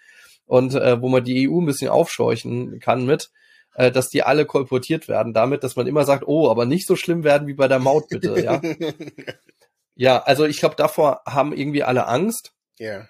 und 0.45 0.75
äh, 0.75 1.01
wo 1.01 1.09
man 1.09 1.25
die 1.25 1.49
EU 1.49 1.61
ein 1.61 1.67
bisschen 1.67 1.89
aufscheuchen 1.89 2.79
kann 2.81 3.07
mit, 3.07 3.31
äh, 3.75 3.91
dass 3.91 4.11
die 4.11 4.23
alle 4.23 4.45
kolportiert 4.45 5.09
werden 5.09 5.33
damit, 5.33 5.65
dass 5.65 5.77
man 5.77 5.87
immer 5.87 6.05
sagt, 6.05 6.25
oh, 6.27 6.51
aber 6.51 6.67
nicht 6.67 6.87
so 6.87 6.95
schlimm 6.95 7.25
werden 7.25 7.49
wie 7.49 7.55
bei 7.55 7.69
der 7.69 7.79
Maut 7.79 8.09
bitte, 8.09 8.39
ja. 8.43 8.61
ja, 9.95 10.23
also 10.23 10.45
ich 10.45 10.59
glaube, 10.59 10.77
davor 10.77 11.23
haben 11.27 11.53
irgendwie 11.53 11.83
alle 11.83 12.07
Angst. 12.07 12.53
Ja. 12.79 12.87
Yeah. 12.87 13.09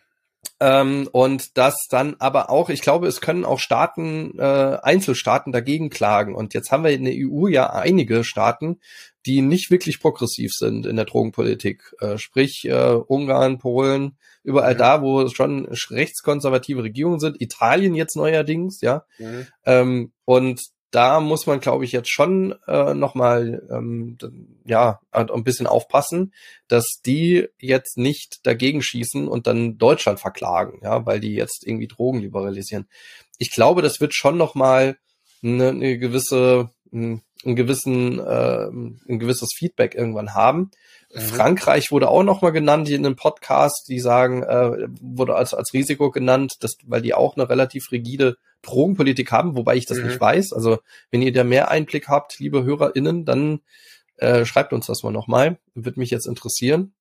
Ähm, 0.59 1.09
und 1.13 1.59
das 1.59 1.87
dann 1.91 2.17
aber 2.19 2.49
auch, 2.49 2.71
ich 2.71 2.81
glaube, 2.81 3.09
es 3.09 3.21
können 3.21 3.45
auch 3.45 3.59
Staaten, 3.59 4.39
äh, 4.39 4.79
Einzelstaaten 4.83 5.53
dagegen 5.53 5.91
klagen. 5.91 6.35
Und 6.35 6.55
jetzt 6.55 6.71
haben 6.71 6.85
wir 6.85 6.93
in 6.93 7.05
der 7.05 7.15
EU 7.15 7.47
ja 7.47 7.71
einige 7.71 8.25
Staaten, 8.25 8.81
die 9.27 9.43
nicht 9.43 9.71
wirklich 9.71 10.01
progressiv 10.01 10.53
sind 10.53 10.87
in 10.87 10.97
der 10.97 11.05
Drogenpolitik. 11.05 11.95
Äh, 12.01 12.17
sprich 12.17 12.65
äh, 12.65 12.95
Ungarn, 12.95 13.59
Polen, 13.59 14.17
überall 14.45 14.75
mhm. 14.75 14.79
da, 14.79 15.03
wo 15.03 15.29
schon 15.29 15.67
rechtskonservative 15.67 16.83
Regierungen 16.83 17.21
sind, 17.21 17.41
Italien 17.41 17.95
jetzt 17.95 18.17
neuerdings, 18.17 18.81
ja. 18.81 19.05
Mhm. 19.19 19.47
Ähm, 19.67 20.13
und 20.25 20.63
da 20.91 21.21
muss 21.21 21.47
man, 21.47 21.61
glaube 21.61 21.85
ich, 21.85 21.93
jetzt 21.93 22.11
schon 22.11 22.55
äh, 22.67 22.95
nochmal 22.95 23.67
ähm, 23.71 24.17
ja 24.65 25.01
ein 25.11 25.45
bisschen 25.45 25.67
aufpassen, 25.67 26.33
dass 26.69 27.01
die 27.05 27.49
jetzt 27.59 27.99
nicht 27.99 28.47
dagegen 28.47 28.83
schießen 28.83 29.29
und 29.29 29.47
dann 29.47 29.79
Deutschland 29.79 30.21
verklagen, 30.21 30.81
ja, 30.83 31.05
weil 31.05 31.21
die 31.21 31.35
jetzt 31.35 31.67
irgendwie 31.67 31.89
Drogen 31.89 32.21
liberalisieren. 32.21 32.89
Ich 33.39 33.51
glaube, 33.53 33.83
das 33.83 34.01
wird 34.01 34.15
schon 34.15 34.37
nochmal 34.37 34.97
eine, 35.43 35.69
eine 35.69 35.99
gewisse, 35.99 36.71
ein, 36.93 37.23
ein 37.45 37.57
gewissen, 37.57 38.19
äh, 38.19 38.67
ein 38.67 39.19
gewisses 39.19 39.51
Feedback 39.55 39.95
irgendwann 39.95 40.35
haben. 40.35 40.71
Mhm. 41.13 41.21
Frankreich 41.21 41.91
wurde 41.91 42.09
auch 42.09 42.23
nochmal 42.23 42.53
genannt 42.53 42.89
in 42.89 43.05
einem 43.05 43.17
Podcast, 43.17 43.87
die 43.89 44.01
sagen, 44.01 44.43
äh, 44.43 44.89
wurde 45.01 45.35
als, 45.35 45.53
als 45.53 45.73
Risiko 45.73 46.11
genannt, 46.11 46.55
dass, 46.61 46.77
weil 46.85 47.03
die 47.03 47.15
auch 47.15 47.37
eine 47.37 47.49
relativ 47.49 47.91
rigide 47.91 48.37
Drogenpolitik 48.67 49.33
haben, 49.33 49.57
wobei 49.57 49.77
ich 49.77 49.87
das 49.87 49.99
mhm. 49.99 50.07
nicht 50.07 50.21
weiß. 50.21 50.53
Also 50.53 50.79
wenn 51.11 51.23
ihr 51.23 51.33
da 51.33 51.45
mehr 51.45 51.71
Einblick 51.71 52.09
habt, 52.09 52.39
liebe 52.39 52.65
HörerInnen, 52.65 53.25
dann 53.25 53.61
äh, 54.17 54.45
schreibt 54.45 54.73
uns 54.73 54.87
das 54.87 55.03
mal 55.03 55.13
nochmal. 55.13 55.59
Würde 55.75 56.01
mich 56.01 56.11
jetzt 56.11 56.27
interessieren. 56.27 56.95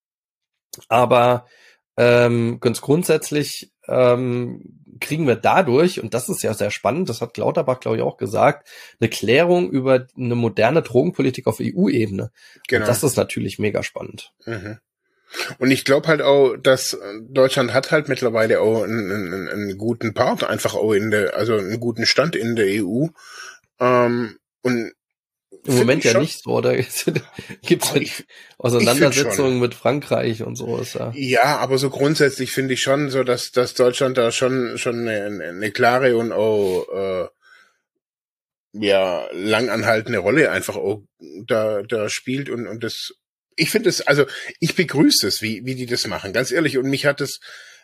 Aber 0.89 1.45
ähm, 1.97 2.59
ganz 2.59 2.81
grundsätzlich 2.81 3.71
ähm, 3.87 4.61
kriegen 4.99 5.27
wir 5.27 5.35
dadurch, 5.35 6.01
und 6.01 6.13
das 6.13 6.29
ist 6.29 6.43
ja 6.43 6.53
sehr 6.53 6.71
spannend, 6.71 7.09
das 7.09 7.21
hat 7.21 7.37
Lauterbach, 7.37 7.79
glaube 7.79 7.97
ich, 7.97 8.03
auch 8.03 8.17
gesagt, 8.17 8.67
eine 8.99 9.09
Klärung 9.09 9.69
über 9.69 10.07
eine 10.17 10.35
moderne 10.35 10.81
Drogenpolitik 10.81 11.47
auf 11.47 11.59
EU-Ebene. 11.61 12.31
Genau. 12.67 12.81
Und 12.81 12.87
das 12.89 13.03
ist 13.03 13.17
natürlich 13.17 13.59
mega 13.59 13.83
spannend. 13.83 14.33
Mhm. 14.45 14.79
Und 15.57 15.71
ich 15.71 15.85
glaube 15.85 16.07
halt 16.07 16.21
auch, 16.21 16.55
dass 16.55 16.97
Deutschland 17.21 17.73
hat 17.73 17.91
halt 17.91 18.07
mittlerweile 18.07 18.61
auch 18.61 18.83
einen, 18.83 19.11
einen, 19.11 19.47
einen, 19.49 19.77
guten 19.77 20.13
Part, 20.13 20.43
einfach 20.43 20.75
auch 20.75 20.93
in 20.93 21.11
der, 21.11 21.35
also 21.35 21.55
einen 21.55 21.79
guten 21.79 22.05
Stand 22.05 22.35
in 22.35 22.55
der 22.55 22.83
EU. 22.83 23.07
Ähm, 23.79 24.37
und 24.61 24.93
im 25.65 25.77
Moment 25.77 26.03
ja 26.03 26.11
schon. 26.11 26.21
nicht 26.21 26.43
so, 26.43 26.51
oder 26.51 26.75
gibt 27.61 27.83
es 27.83 27.91
halt 27.91 28.25
Auseinandersetzungen 28.59 29.59
mit 29.59 29.73
Frankreich 29.73 30.43
und 30.43 30.55
sowas. 30.55 30.93
Ja. 30.93 31.11
ja, 31.15 31.57
aber 31.57 31.77
so 31.77 31.89
grundsätzlich 31.89 32.51
finde 32.51 32.75
ich 32.75 32.81
schon 32.81 33.09
so, 33.09 33.23
dass, 33.23 33.51
dass 33.51 33.73
Deutschland 33.73 34.17
da 34.17 34.31
schon, 34.31 34.77
schon 34.77 35.07
eine, 35.07 35.49
eine 35.49 35.71
klare 35.71 36.17
und 36.17 36.31
auch 36.31 36.87
äh, 36.93 37.27
ja, 38.73 39.27
langanhaltende 39.31 40.19
Rolle 40.19 40.51
einfach 40.51 40.75
auch 40.75 41.01
da, 41.47 41.81
da 41.81 42.09
spielt 42.09 42.49
und, 42.49 42.67
und 42.67 42.83
das 42.83 43.13
ich 43.55 43.69
finde 43.69 43.89
es, 43.89 44.01
also 44.01 44.25
ich 44.59 44.75
begrüße 44.75 45.27
es, 45.27 45.41
wie, 45.41 45.65
wie 45.65 45.75
die 45.75 45.85
das 45.85 46.07
machen, 46.07 46.33
ganz 46.33 46.51
ehrlich. 46.51 46.77
Und 46.77 46.89
mich 46.89 47.05
hat 47.05 47.21
es, 47.21 47.39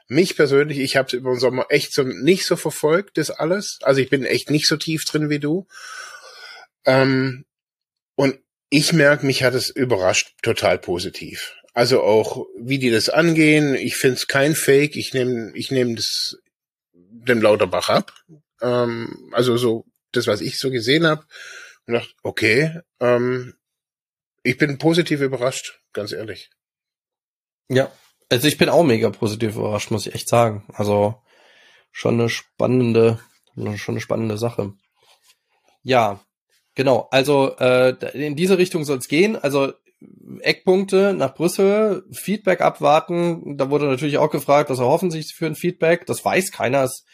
mich 0.08 0.36
persönlich, 0.36 0.80
ich 0.80 0.98
habe 0.98 1.08
es 1.08 1.14
über 1.14 1.32
den 1.32 1.40
Sommer 1.40 1.68
echt 1.70 1.94
so 1.94 2.04
nicht 2.04 2.46
so 2.46 2.56
verfolgt, 2.56 3.18
das 3.18 3.30
alles. 3.30 3.80
Also 3.82 4.02
ich 4.02 4.10
bin 4.10 4.26
echt 4.26 4.50
nicht 4.50 4.68
so 4.68 4.78
tief 4.78 5.06
drin 5.06 5.30
wie 5.30 5.40
du. 5.40 5.68
Ähm, 6.86 7.46
und 8.16 8.40
ich 8.70 8.94
merke, 8.94 9.26
mich 9.26 9.44
hat 9.44 9.54
es 9.54 9.70
überrascht, 9.70 10.34
total 10.42 10.78
positiv. 10.80 11.56
Also 11.74 12.02
auch, 12.02 12.46
wie 12.60 12.80
die 12.80 12.92
das 12.92 13.10
angehen. 13.10 13.76
Ich 13.76 13.96
finde 13.96 14.18
es 14.18 14.28
kein 14.28 14.56
Fake. 14.56 14.96
Ich 14.96 15.14
nehme 15.14 15.52
ich 15.56 15.72
nehm 15.72 15.96
das 15.96 16.38
dem 16.94 17.42
Lauterbach 17.42 17.90
ab. 17.90 18.14
Ähm, 18.62 19.30
also 19.32 19.58
so 19.58 19.86
das, 20.12 20.28
was 20.28 20.42
ich 20.42 20.60
so 20.60 20.70
gesehen 20.70 21.06
habe. 21.06 21.26
Und 21.88 21.94
dachte, 21.94 22.14
okay, 22.24 22.80
ähm, 23.00 23.56
ich 24.44 24.58
bin 24.58 24.78
positiv 24.78 25.22
überrascht, 25.22 25.80
ganz 25.94 26.12
ehrlich. 26.12 26.50
Ja, 27.70 27.92
also 28.30 28.48
ich 28.48 28.58
bin 28.58 28.70
auch 28.70 28.84
mega 28.84 29.10
positiv 29.10 29.56
überrascht, 29.56 29.92
muss 29.92 30.08
ich 30.08 30.16
echt 30.16 30.30
sagen. 30.30 30.66
Also 30.74 31.22
schon 31.92 32.16
eine 32.16 32.30
spannende, 32.30 33.20
schon 33.56 33.96
eine 33.96 34.02
spannende 34.02 34.38
Sache. 34.38 34.74
Ja, 35.84 36.20
genau. 36.76 37.08
Also 37.12 37.56
äh, 37.58 37.96
in 38.14 38.36
diese 38.36 38.58
Richtung 38.58 38.86
soll 38.86 39.00
es 39.00 39.08
gehen. 39.08 39.36
Also 39.36 39.74
Eckpunkte 40.42 41.14
nach 41.14 41.36
Brüssel, 41.36 42.06
Feedback 42.12 42.62
abwarten. 42.62 43.58
Da 43.58 43.70
wurde 43.70 43.86
natürlich 43.86 44.18
auch 44.18 44.32
gefragt, 44.32 44.70
was 44.70 44.80
erhoffen 44.80 45.12
sich 45.12 45.34
für 45.34 45.46
ein 45.46 45.56
Feedback. 45.56 46.06
Das 46.06 46.24
weiß 46.24 46.52
keiner. 46.52 46.84
Es 46.84 47.06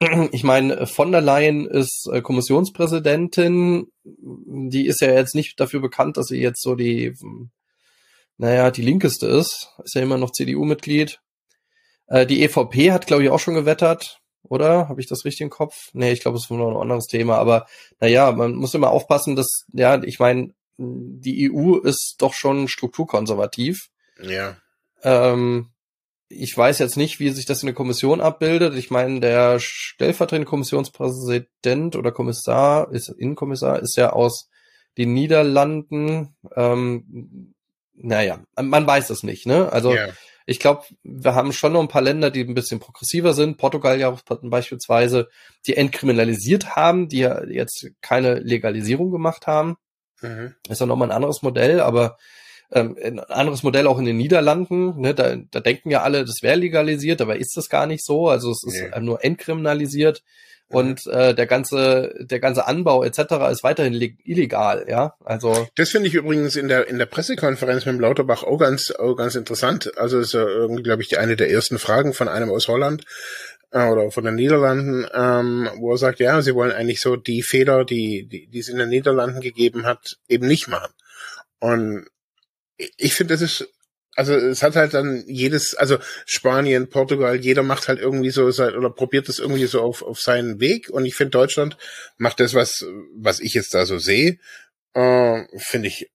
ich 0.32 0.44
meine, 0.44 0.86
von 0.86 1.12
der 1.12 1.20
Leyen 1.20 1.66
ist 1.66 2.08
äh, 2.12 2.20
Kommissionspräsidentin. 2.20 3.88
Die 4.04 4.86
ist 4.86 5.00
ja 5.00 5.12
jetzt 5.12 5.34
nicht 5.34 5.58
dafür 5.60 5.80
bekannt, 5.80 6.16
dass 6.16 6.26
sie 6.26 6.40
jetzt 6.40 6.62
so 6.62 6.74
die, 6.74 7.14
naja, 8.36 8.70
die 8.70 8.82
linkeste 8.82 9.26
ist. 9.26 9.70
Ist 9.84 9.94
ja 9.94 10.02
immer 10.02 10.18
noch 10.18 10.32
CDU-Mitglied. 10.32 11.20
Äh, 12.06 12.26
die 12.26 12.42
EVP 12.42 12.92
hat, 12.92 13.06
glaube 13.06 13.24
ich, 13.24 13.30
auch 13.30 13.40
schon 13.40 13.54
gewettert, 13.54 14.20
oder? 14.42 14.88
Habe 14.88 15.00
ich 15.00 15.06
das 15.06 15.24
richtig 15.24 15.42
im 15.42 15.50
Kopf? 15.50 15.90
Nee, 15.92 16.12
ich 16.12 16.20
glaube, 16.20 16.36
es 16.36 16.44
ist 16.44 16.50
noch 16.50 16.70
ein 16.70 16.76
anderes 16.76 17.06
Thema. 17.06 17.36
Aber 17.38 17.66
naja, 18.00 18.32
man 18.32 18.54
muss 18.54 18.74
immer 18.74 18.90
aufpassen, 18.90 19.36
dass, 19.36 19.64
ja, 19.72 20.02
ich 20.02 20.18
meine, 20.18 20.54
die 20.76 21.50
EU 21.50 21.76
ist 21.76 22.16
doch 22.18 22.34
schon 22.34 22.68
strukturkonservativ. 22.68 23.90
Ja. 24.20 24.56
Ähm, 25.02 25.70
ich 26.36 26.56
weiß 26.56 26.78
jetzt 26.78 26.96
nicht, 26.96 27.20
wie 27.20 27.30
sich 27.30 27.46
das 27.46 27.62
in 27.62 27.66
der 27.66 27.74
Kommission 27.74 28.20
abbildet. 28.20 28.74
Ich 28.74 28.90
meine, 28.90 29.20
der 29.20 29.58
stellvertretende 29.60 30.48
Kommissionspräsident 30.48 31.96
oder 31.96 32.12
Kommissar, 32.12 32.92
ist 32.92 33.08
Innenkommissar, 33.08 33.80
ist 33.80 33.96
ja 33.96 34.12
aus 34.12 34.48
den 34.96 35.14
Niederlanden. 35.14 36.36
Ähm, 36.54 37.54
naja, 37.94 38.40
man 38.60 38.86
weiß 38.86 39.10
es 39.10 39.22
nicht, 39.22 39.46
ne? 39.46 39.72
Also 39.72 39.92
yeah. 39.92 40.12
ich 40.46 40.58
glaube, 40.58 40.84
wir 41.02 41.34
haben 41.34 41.52
schon 41.52 41.72
noch 41.72 41.80
ein 41.80 41.88
paar 41.88 42.02
Länder, 42.02 42.30
die 42.30 42.42
ein 42.42 42.54
bisschen 42.54 42.80
progressiver 42.80 43.34
sind. 43.34 43.56
Portugal 43.56 44.00
ja 44.00 44.16
beispielsweise, 44.42 45.28
die 45.66 45.76
entkriminalisiert 45.76 46.76
haben, 46.76 47.08
die 47.08 47.20
ja 47.20 47.44
jetzt 47.44 47.88
keine 48.00 48.40
Legalisierung 48.40 49.10
gemacht 49.10 49.46
haben. 49.46 49.76
Mhm. 50.20 50.54
Ist 50.68 50.80
ja 50.80 50.86
nochmal 50.86 51.08
ein 51.08 51.16
anderes 51.16 51.42
Modell, 51.42 51.80
aber 51.80 52.16
ähm, 52.72 52.96
ein 53.02 53.20
anderes 53.20 53.62
Modell 53.62 53.86
auch 53.86 53.98
in 53.98 54.04
den 54.04 54.16
Niederlanden. 54.16 55.00
Ne? 55.00 55.14
Da, 55.14 55.36
da 55.50 55.60
denken 55.60 55.90
ja 55.90 56.02
alle, 56.02 56.24
das 56.24 56.42
wäre 56.42 56.56
legalisiert, 56.56 57.20
aber 57.20 57.36
ist 57.36 57.56
das 57.56 57.68
gar 57.68 57.86
nicht 57.86 58.04
so. 58.04 58.28
Also 58.28 58.50
es 58.50 58.64
ist 58.64 58.82
nee. 58.82 59.00
nur 59.00 59.24
entkriminalisiert 59.24 60.22
mhm. 60.70 60.76
und 60.76 61.06
äh, 61.06 61.34
der 61.34 61.46
ganze 61.46 62.14
der 62.18 62.40
ganze 62.40 62.66
Anbau 62.66 63.04
etc. 63.04 63.18
ist 63.52 63.62
weiterhin 63.62 63.94
illegal, 64.24 64.86
ja. 64.88 65.14
Also 65.24 65.68
das 65.76 65.90
finde 65.90 66.08
ich 66.08 66.14
übrigens 66.14 66.56
in 66.56 66.68
der 66.68 66.88
in 66.88 66.98
der 66.98 67.06
Pressekonferenz 67.06 67.86
mit 67.86 67.94
dem 67.94 68.00
Lauterbach 68.00 68.42
auch 68.42 68.58
ganz 68.58 68.90
auch 68.90 69.14
ganz 69.14 69.34
interessant. 69.34 69.96
Also 69.96 70.18
ist 70.18 70.34
ja 70.34 70.46
irgendwie 70.46 70.82
glaube 70.82 71.02
ich 71.02 71.08
die 71.08 71.18
eine 71.18 71.36
der 71.36 71.50
ersten 71.50 71.78
Fragen 71.78 72.12
von 72.12 72.28
einem 72.28 72.50
aus 72.50 72.68
Holland 72.68 73.04
äh, 73.70 73.86
oder 73.86 74.10
von 74.10 74.24
den 74.24 74.36
Niederlanden, 74.36 75.06
ähm, 75.14 75.68
wo 75.78 75.92
er 75.92 75.98
sagt, 75.98 76.18
ja, 76.18 76.40
sie 76.42 76.54
wollen 76.54 76.72
eigentlich 76.72 77.00
so 77.00 77.16
die 77.16 77.42
Fehler, 77.42 77.84
die 77.84 78.26
die, 78.26 78.48
die 78.48 78.58
es 78.58 78.68
in 78.68 78.78
den 78.78 78.88
Niederlanden 78.88 79.40
gegeben 79.40 79.84
hat, 79.84 80.16
eben 80.28 80.46
nicht 80.46 80.66
machen. 80.66 80.92
Und 81.60 82.06
ich 82.76 83.14
finde, 83.14 83.34
das 83.34 83.42
ist, 83.42 83.68
also 84.16 84.34
es 84.34 84.62
hat 84.62 84.76
halt 84.76 84.94
dann 84.94 85.24
jedes, 85.26 85.74
also 85.74 85.98
Spanien, 86.26 86.88
Portugal, 86.88 87.36
jeder 87.36 87.62
macht 87.62 87.88
halt 87.88 87.98
irgendwie 87.98 88.30
so 88.30 88.44
oder 88.44 88.90
probiert 88.90 89.28
das 89.28 89.38
irgendwie 89.38 89.66
so 89.66 89.80
auf, 89.80 90.02
auf 90.02 90.20
seinen 90.20 90.60
Weg. 90.60 90.88
Und 90.90 91.04
ich 91.04 91.14
finde, 91.14 91.30
Deutschland 91.30 91.76
macht 92.16 92.40
das, 92.40 92.54
was, 92.54 92.86
was 93.16 93.40
ich 93.40 93.54
jetzt 93.54 93.74
da 93.74 93.86
so 93.86 93.98
sehe, 93.98 94.38
äh, 94.94 95.42
finde 95.56 95.88
ich 95.88 96.10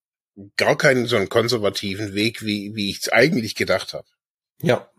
gar 0.56 0.78
keinen 0.78 1.06
so 1.06 1.18
einen 1.18 1.30
konservativen 1.30 2.14
Weg, 2.14 2.46
wie, 2.46 2.74
wie 2.76 2.90
ich 2.90 3.00
es 3.02 3.10
eigentlich 3.10 3.56
gedacht 3.56 3.94
habe. 3.94 4.08
Ja. 4.62 4.90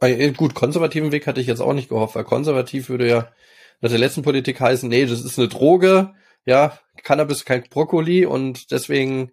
Äh, 0.00 0.32
gut, 0.32 0.54
konservativen 0.54 1.12
Weg 1.12 1.26
hatte 1.26 1.40
ich 1.40 1.46
jetzt 1.46 1.60
auch 1.60 1.72
nicht 1.72 1.88
gehofft, 1.88 2.14
weil 2.14 2.24
konservativ 2.24 2.90
würde 2.90 3.08
ja 3.08 3.32
nach 3.80 3.90
der 3.90 3.98
letzten 3.98 4.22
Politik 4.22 4.60
heißen, 4.60 4.88
nee, 4.88 5.06
das 5.06 5.24
ist 5.24 5.38
eine 5.38 5.48
Droge, 5.48 6.14
ja, 6.44 6.78
Cannabis 7.02 7.44
kein 7.44 7.62
Brokkoli 7.64 8.26
und 8.26 8.70
deswegen 8.70 9.32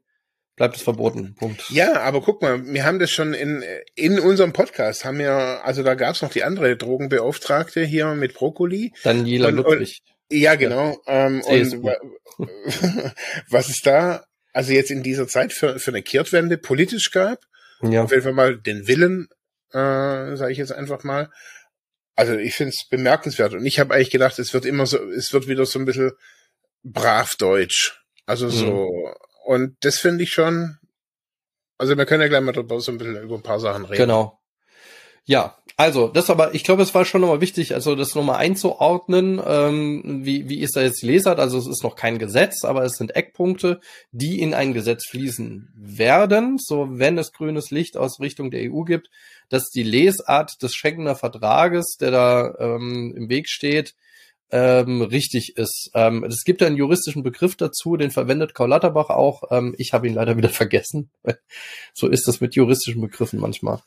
bleibt 0.62 0.76
es 0.76 0.84
verboten. 0.84 1.34
Punkt. 1.34 1.72
Ja, 1.72 2.02
aber 2.02 2.22
guck 2.22 2.44
mal, 2.44 2.64
wir 2.64 2.86
haben 2.86 3.00
das 3.00 3.10
schon 3.10 3.34
in, 3.34 3.64
in 3.96 4.20
unserem 4.20 4.54
Podcast, 4.54 5.06
haben 5.06 5.18
wir, 5.18 5.32
also 5.66 5.82
da 5.82 5.96
gab's 5.96 6.22
noch 6.22 6.30
die 6.30 6.44
andere 6.44 6.78
Drogenbeauftragte 6.78 7.84
hier 7.84 8.14
mit 8.14 8.36
Brokkoli. 8.36 8.94
Daniela 9.02 9.48
und, 9.48 9.56
Ludwig. 9.56 10.04
Und, 10.30 10.38
ja, 10.38 10.54
genau. 10.54 11.02
Ähm, 11.08 11.42
und 11.42 11.84
was 13.50 13.70
ist 13.70 13.88
da, 13.88 14.24
also 14.54 14.72
jetzt 14.72 14.92
in 14.92 15.02
dieser 15.02 15.28
Zeit 15.28 15.52
für, 15.52 15.80
für 15.80 15.90
eine 15.90 16.04
Kehrtwende 16.04 16.60
politisch 16.60 17.10
gab? 17.10 17.40
Ja. 17.82 18.04
Auf 18.04 18.12
jeden 18.12 18.22
Fall 18.22 18.34
mal 18.34 18.56
den 18.56 18.88
Willen, 18.88 19.30
äh, 19.72 20.36
sage 20.36 20.52
ich 20.52 20.60
jetzt 20.60 20.74
einfach 20.74 21.04
mal. 21.04 21.32
Also 22.16 22.38
ich 22.38 22.54
finde 22.54 22.70
es 22.70 22.88
bemerkenswert 22.88 23.56
und 23.56 23.66
ich 23.66 23.80
habe 23.80 23.96
eigentlich 23.96 24.12
gedacht, 24.12 24.38
es 24.38 24.54
wird 24.54 24.68
immer 24.68 24.86
so, 24.86 25.00
es 25.10 25.34
wird 25.34 25.48
wieder 25.48 25.66
so 25.66 25.80
ein 25.80 25.86
bisschen 25.86 26.12
brav 26.84 27.36
Deutsch. 27.38 28.00
Also 28.28 28.48
so, 28.50 28.92
mhm. 28.92 29.31
Und 29.44 29.76
das 29.82 30.00
finde 30.00 30.24
ich 30.24 30.32
schon, 30.32 30.78
also 31.78 31.98
wir 31.98 32.06
können 32.06 32.22
ja 32.22 32.28
gleich 32.28 32.42
mal 32.42 32.52
drüber 32.52 32.80
so 32.80 32.92
ein 32.92 32.98
bisschen 32.98 33.22
über 33.22 33.36
ein 33.36 33.44
paar 33.44 33.60
Sachen 33.60 33.86
reden. 33.86 34.04
Genau. 34.04 34.40
Ja, 35.26 35.58
also 35.78 36.08
das 36.08 36.30
aber, 36.30 36.54
ich 36.56 36.64
glaube, 36.64 36.84
es 36.84 36.94
war 36.94 37.06
schon 37.06 37.22
nochmal 37.22 37.42
wichtig, 37.42 37.74
also 37.74 37.96
das 37.96 38.16
nochmal 38.16 38.38
einzuordnen, 38.38 39.42
ähm, 39.46 40.26
wie, 40.26 40.50
wie 40.50 40.60
ist 40.60 40.76
da 40.76 40.82
jetzt 40.82 41.02
die 41.02 41.08
Lesart? 41.08 41.40
Also 41.40 41.58
es 41.58 41.68
ist 41.68 41.84
noch 41.84 41.96
kein 41.96 42.18
Gesetz, 42.18 42.64
aber 42.66 42.84
es 42.84 42.94
sind 42.94 43.16
Eckpunkte, 43.16 43.80
die 44.12 44.42
in 44.42 44.54
ein 44.54 44.74
Gesetz 44.74 45.08
fließen 45.08 45.72
werden, 45.76 46.58
so 46.60 46.88
wenn 46.92 47.18
es 47.18 47.34
grünes 47.34 47.72
Licht 47.72 47.98
aus 47.98 48.20
Richtung 48.20 48.52
der 48.52 48.72
EU 48.72 48.82
gibt, 48.82 49.10
dass 49.50 49.70
die 49.70 49.84
Lesart 49.84 50.62
des 50.62 50.74
Schengener 50.74 51.16
Vertrages, 51.16 51.98
der 52.00 52.12
da 52.12 52.56
ähm, 52.60 53.14
im 53.16 53.30
Weg 53.30 53.48
steht, 53.48 53.96
ähm, 54.52 55.02
richtig 55.02 55.58
ist. 55.58 55.92
Ähm, 55.94 56.24
es 56.24 56.44
gibt 56.44 56.62
einen 56.62 56.78
juristischen 56.78 57.24
Begriff 57.24 57.56
dazu, 57.56 57.96
den 57.98 58.12
verwendet 58.12 58.54
Karl 58.54 58.70
Lauterbach 58.70 59.10
auch. 59.10 59.44
Ähm, 59.50 59.74
ich 59.78 59.94
habe 59.94 60.08
ihn 60.08 60.14
leider 60.14 60.38
wieder 60.38 60.50
vergessen. 60.50 61.10
so 61.94 62.08
ist 62.08 62.28
das 62.28 62.42
mit 62.42 62.56
juristischen 62.56 63.02
Begriffen 63.02 63.40
manchmal. 63.40 63.82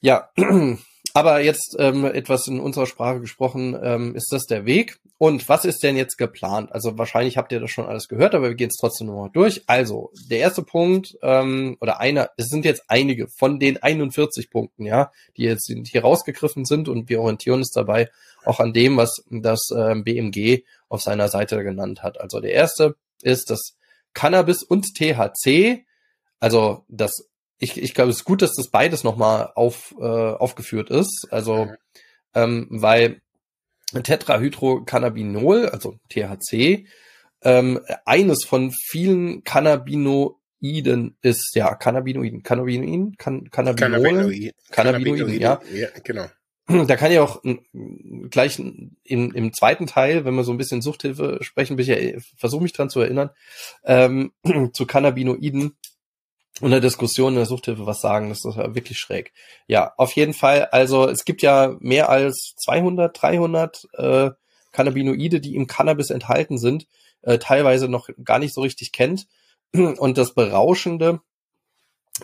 Ja, 0.00 0.30
aber 1.14 1.40
jetzt 1.40 1.76
ähm, 1.78 2.04
etwas 2.04 2.46
in 2.46 2.60
unserer 2.60 2.86
Sprache 2.86 3.20
gesprochen, 3.20 3.76
ähm, 3.82 4.14
ist 4.14 4.32
das 4.32 4.46
der 4.46 4.66
Weg. 4.66 5.00
Und 5.18 5.48
was 5.48 5.64
ist 5.64 5.82
denn 5.82 5.96
jetzt 5.96 6.16
geplant? 6.16 6.70
Also 6.70 6.96
wahrscheinlich 6.96 7.36
habt 7.36 7.50
ihr 7.50 7.58
das 7.58 7.70
schon 7.72 7.86
alles 7.86 8.06
gehört, 8.06 8.36
aber 8.36 8.50
wir 8.50 8.54
gehen 8.54 8.68
es 8.68 8.76
trotzdem 8.76 9.08
nochmal 9.08 9.30
durch. 9.32 9.64
Also 9.66 10.12
der 10.30 10.38
erste 10.38 10.62
Punkt 10.62 11.18
ähm, 11.22 11.76
oder 11.80 11.98
einer, 11.98 12.30
es 12.36 12.46
sind 12.46 12.64
jetzt 12.64 12.84
einige 12.86 13.26
von 13.26 13.58
den 13.58 13.82
41 13.82 14.48
Punkten, 14.48 14.86
ja, 14.86 15.10
die 15.36 15.42
jetzt 15.42 15.72
hier 15.86 16.02
rausgegriffen 16.02 16.64
sind 16.64 16.88
und 16.88 17.08
wir 17.08 17.20
orientieren 17.20 17.58
uns 17.58 17.72
dabei 17.72 18.10
auch 18.44 18.60
an 18.60 18.72
dem, 18.72 18.96
was 18.96 19.24
das 19.28 19.70
ähm, 19.76 20.04
BMG 20.04 20.62
auf 20.88 21.02
seiner 21.02 21.28
Seite 21.28 21.64
genannt 21.64 22.04
hat. 22.04 22.20
Also 22.20 22.38
der 22.38 22.52
erste 22.52 22.94
ist 23.22 23.50
das 23.50 23.76
Cannabis 24.14 24.62
und 24.62 24.94
THC, 24.94 25.84
also 26.38 26.84
das 26.88 27.28
ich, 27.58 27.80
ich 27.80 27.94
glaube, 27.94 28.10
es 28.10 28.18
ist 28.18 28.24
gut, 28.24 28.42
dass 28.42 28.54
das 28.54 28.68
beides 28.68 29.04
nochmal 29.04 29.52
auf, 29.54 29.94
äh, 29.98 30.04
aufgeführt 30.04 30.90
ist. 30.90 31.26
Also, 31.30 31.66
mhm. 31.66 31.76
ähm, 32.34 32.66
weil 32.70 33.20
Tetrahydrocannabinol, 33.92 35.68
also 35.68 35.96
THC, 36.10 36.86
ähm, 37.42 37.80
eines 38.04 38.44
von 38.44 38.72
vielen 38.72 39.44
Cannabinoiden 39.44 41.16
ist, 41.22 41.54
ja, 41.54 41.74
Cannabinoiden, 41.74 42.42
Cannabinoiden, 42.42 43.16
Can 43.16 43.50
Cannabinol, 43.50 43.90
Cannabinoiden, 43.90 44.52
Cannabinoiden, 44.70 45.40
ja. 45.40 45.60
ja, 45.72 45.88
genau. 46.02 46.26
Da 46.86 46.96
kann 46.96 47.10
ich 47.10 47.18
auch 47.18 47.42
gleich 48.28 48.58
in, 48.58 48.98
im 49.02 49.52
zweiten 49.54 49.86
Teil, 49.86 50.26
wenn 50.26 50.34
wir 50.34 50.44
so 50.44 50.52
ein 50.52 50.58
bisschen 50.58 50.82
Suchthilfe 50.82 51.38
sprechen, 51.40 51.78
ich 51.78 52.22
versuche 52.36 52.62
mich 52.62 52.74
dran 52.74 52.90
zu 52.90 53.00
erinnern, 53.00 53.30
ähm, 53.84 54.32
zu 54.74 54.84
Cannabinoiden 54.84 55.78
und 56.60 56.70
der 56.70 56.80
Diskussion 56.80 57.32
in 57.32 57.36
der 57.36 57.46
Suchthilfe 57.46 57.86
was 57.86 58.00
sagen. 58.00 58.28
Das 58.28 58.44
ist 58.44 58.56
wirklich 58.56 58.98
schräg. 58.98 59.32
Ja, 59.66 59.92
auf 59.96 60.12
jeden 60.12 60.34
Fall. 60.34 60.66
Also 60.66 61.08
es 61.08 61.24
gibt 61.24 61.42
ja 61.42 61.76
mehr 61.80 62.08
als 62.08 62.54
200, 62.56 63.20
300 63.20 63.88
äh, 63.94 64.30
Cannabinoide, 64.72 65.40
die 65.40 65.54
im 65.54 65.66
Cannabis 65.66 66.10
enthalten 66.10 66.58
sind, 66.58 66.86
äh, 67.22 67.38
teilweise 67.38 67.88
noch 67.88 68.08
gar 68.24 68.38
nicht 68.38 68.54
so 68.54 68.60
richtig 68.62 68.92
kennt. 68.92 69.26
Und 69.72 70.18
das 70.18 70.34
Berauschende 70.34 71.20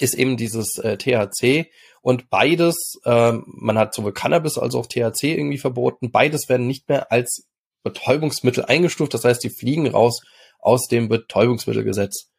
ist 0.00 0.14
eben 0.14 0.36
dieses 0.36 0.78
äh, 0.78 0.96
THC 0.96 1.70
und 2.02 2.28
beides, 2.28 3.00
äh, 3.04 3.32
man 3.46 3.78
hat 3.78 3.94
sowohl 3.94 4.12
Cannabis 4.12 4.58
als 4.58 4.74
auch 4.74 4.86
THC 4.86 5.34
irgendwie 5.34 5.58
verboten, 5.58 6.10
beides 6.10 6.48
werden 6.48 6.66
nicht 6.66 6.88
mehr 6.88 7.12
als 7.12 7.46
Betäubungsmittel 7.84 8.64
eingestuft, 8.64 9.14
das 9.14 9.24
heißt, 9.24 9.44
die 9.44 9.50
fliegen 9.50 9.86
raus 9.86 10.22
aus 10.58 10.88
dem 10.88 11.08
Betäubungsmittelgesetz. 11.08 12.30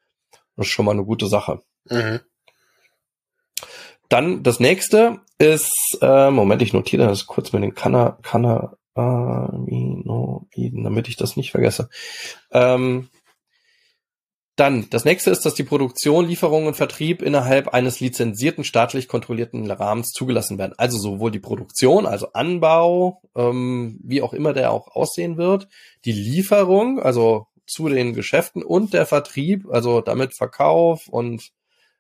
Das 0.58 0.68
ist 0.68 0.72
schon 0.72 0.86
mal 0.86 0.92
eine 0.92 1.06
gute 1.06 1.28
Sache. 1.28 1.62
Mhm. 1.86 2.19
Dann 4.10 4.43
das 4.43 4.60
nächste 4.60 5.21
ist, 5.38 5.98
äh, 6.02 6.30
Moment, 6.30 6.62
ich 6.62 6.74
notiere 6.74 7.08
das 7.08 7.26
kurz 7.26 7.52
mit 7.54 7.63
den 7.63 7.74
Kanna, 7.74 8.17
Aminoiden, 8.95 10.84
damit 10.84 11.08
ich 11.08 11.17
das 11.17 11.36
nicht 11.36 11.52
vergesse. 11.52 11.89
Ähm, 12.52 13.10
dann, 14.56 14.89
das 14.89 15.04
nächste 15.04 15.32
ist, 15.32 15.45
dass 15.45 15.54
die 15.54 15.65
Produktion, 15.65 16.28
Lieferung 16.28 16.65
und 16.65 16.78
Vertrieb 16.78 17.21
innerhalb 17.21 17.74
eines 17.74 18.00
lizenzierten, 18.00 18.63
staatlich 18.63 19.10
kontrollierten 19.10 19.69
Rahmens 19.69 20.12
zugelassen 20.12 20.58
werden. 20.58 20.74
Also 20.78 20.98
sowohl 20.98 21.30
die 21.30 21.39
Produktion, 21.39 22.06
also 22.06 22.32
Anbau, 22.32 23.21
ähm, 23.36 24.00
wie 24.02 24.21
auch 24.21 24.32
immer 24.32 24.54
der 24.54 24.71
auch 24.71 24.95
aussehen 24.95 25.36
wird, 25.36 25.67
die 26.06 26.13
Lieferung, 26.13 27.02
also 27.02 27.48
zu 27.67 27.89
den 27.89 28.13
Geschäften 28.13 28.63
und 28.63 28.93
der 28.93 29.06
Vertrieb, 29.06 29.67
also 29.69 30.00
damit 30.00 30.38
Verkauf 30.38 31.10
und 31.10 31.52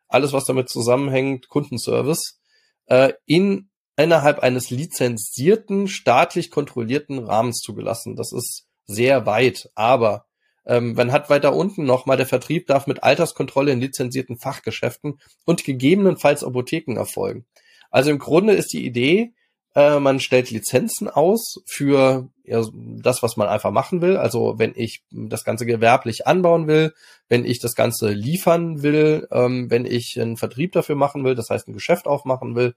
alles, 0.07 0.33
was 0.33 0.45
damit 0.45 0.69
zusammenhängt, 0.69 1.49
Kundenservice, 1.49 2.39
äh, 2.87 3.13
in 3.25 3.69
innerhalb 3.97 4.39
eines 4.39 4.69
lizenzierten, 4.69 5.87
staatlich 5.87 6.51
kontrollierten 6.51 7.19
Rahmens 7.19 7.59
zugelassen. 7.59 8.15
Das 8.15 8.31
ist 8.33 8.67
sehr 8.85 9.25
weit, 9.25 9.69
aber 9.75 10.25
ähm, 10.65 10.93
man 10.93 11.11
hat 11.11 11.29
weiter 11.29 11.55
unten 11.55 11.85
nochmal, 11.85 12.17
der 12.17 12.25
Vertrieb 12.25 12.67
darf 12.67 12.87
mit 12.87 13.03
Alterskontrolle 13.03 13.71
in 13.71 13.79
lizenzierten 13.79 14.37
Fachgeschäften 14.37 15.19
und 15.45 15.63
gegebenenfalls 15.63 16.43
Apotheken 16.43 16.97
erfolgen. 16.97 17.45
Also 17.89 18.11
im 18.11 18.19
Grunde 18.19 18.53
ist 18.53 18.73
die 18.73 18.85
Idee, 18.85 19.33
äh, 19.75 19.99
man 19.99 20.19
stellt 20.19 20.49
Lizenzen 20.49 21.09
aus 21.09 21.61
für 21.65 22.29
ja, 22.45 22.63
das, 22.73 23.21
was 23.21 23.35
man 23.37 23.49
einfach 23.49 23.71
machen 23.71 24.01
will. 24.01 24.17
Also 24.17 24.57
wenn 24.57 24.73
ich 24.75 25.03
das 25.11 25.43
Ganze 25.43 25.65
gewerblich 25.65 26.25
anbauen 26.25 26.67
will, 26.67 26.93
wenn 27.27 27.45
ich 27.45 27.59
das 27.59 27.75
Ganze 27.75 28.09
liefern 28.09 28.81
will, 28.83 29.27
ähm, 29.31 29.69
wenn 29.69 29.85
ich 29.85 30.19
einen 30.19 30.37
Vertrieb 30.37 30.71
dafür 30.71 30.95
machen 30.95 31.25
will, 31.25 31.35
das 31.35 31.49
heißt 31.49 31.67
ein 31.67 31.73
Geschäft 31.73 32.07
aufmachen 32.07 32.55
will, 32.55 32.73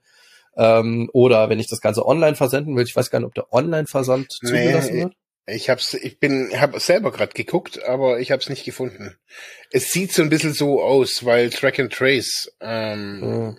ähm, 0.57 1.09
oder 1.13 1.49
wenn 1.49 1.59
ich 1.59 1.69
das 1.69 1.79
Ganze 1.79 2.05
online 2.05 2.35
versenden 2.35 2.75
will. 2.75 2.83
Ich 2.83 2.95
weiß 2.95 3.09
gar 3.09 3.19
nicht, 3.19 3.27
ob 3.27 3.35
der 3.35 3.53
Online-Versand 3.53 4.31
zugelassen 4.31 4.93
wird. 4.93 5.13
Ich 5.47 5.69
hab's, 5.69 5.95
ich 5.95 6.19
bin, 6.19 6.51
habe 6.59 6.79
selber 6.79 7.11
gerade 7.11 7.33
geguckt, 7.33 7.83
aber 7.83 8.19
ich 8.19 8.31
habe 8.31 8.41
es 8.41 8.49
nicht 8.49 8.65
gefunden. 8.65 9.15
Es 9.71 9.91
sieht 9.91 10.11
so 10.11 10.21
ein 10.21 10.29
bisschen 10.29 10.53
so 10.53 10.83
aus, 10.83 11.25
weil 11.25 11.49
Track 11.49 11.79
and 11.79 11.93
Trace 11.93 12.51
ähm, 12.59 13.21
hm 13.21 13.57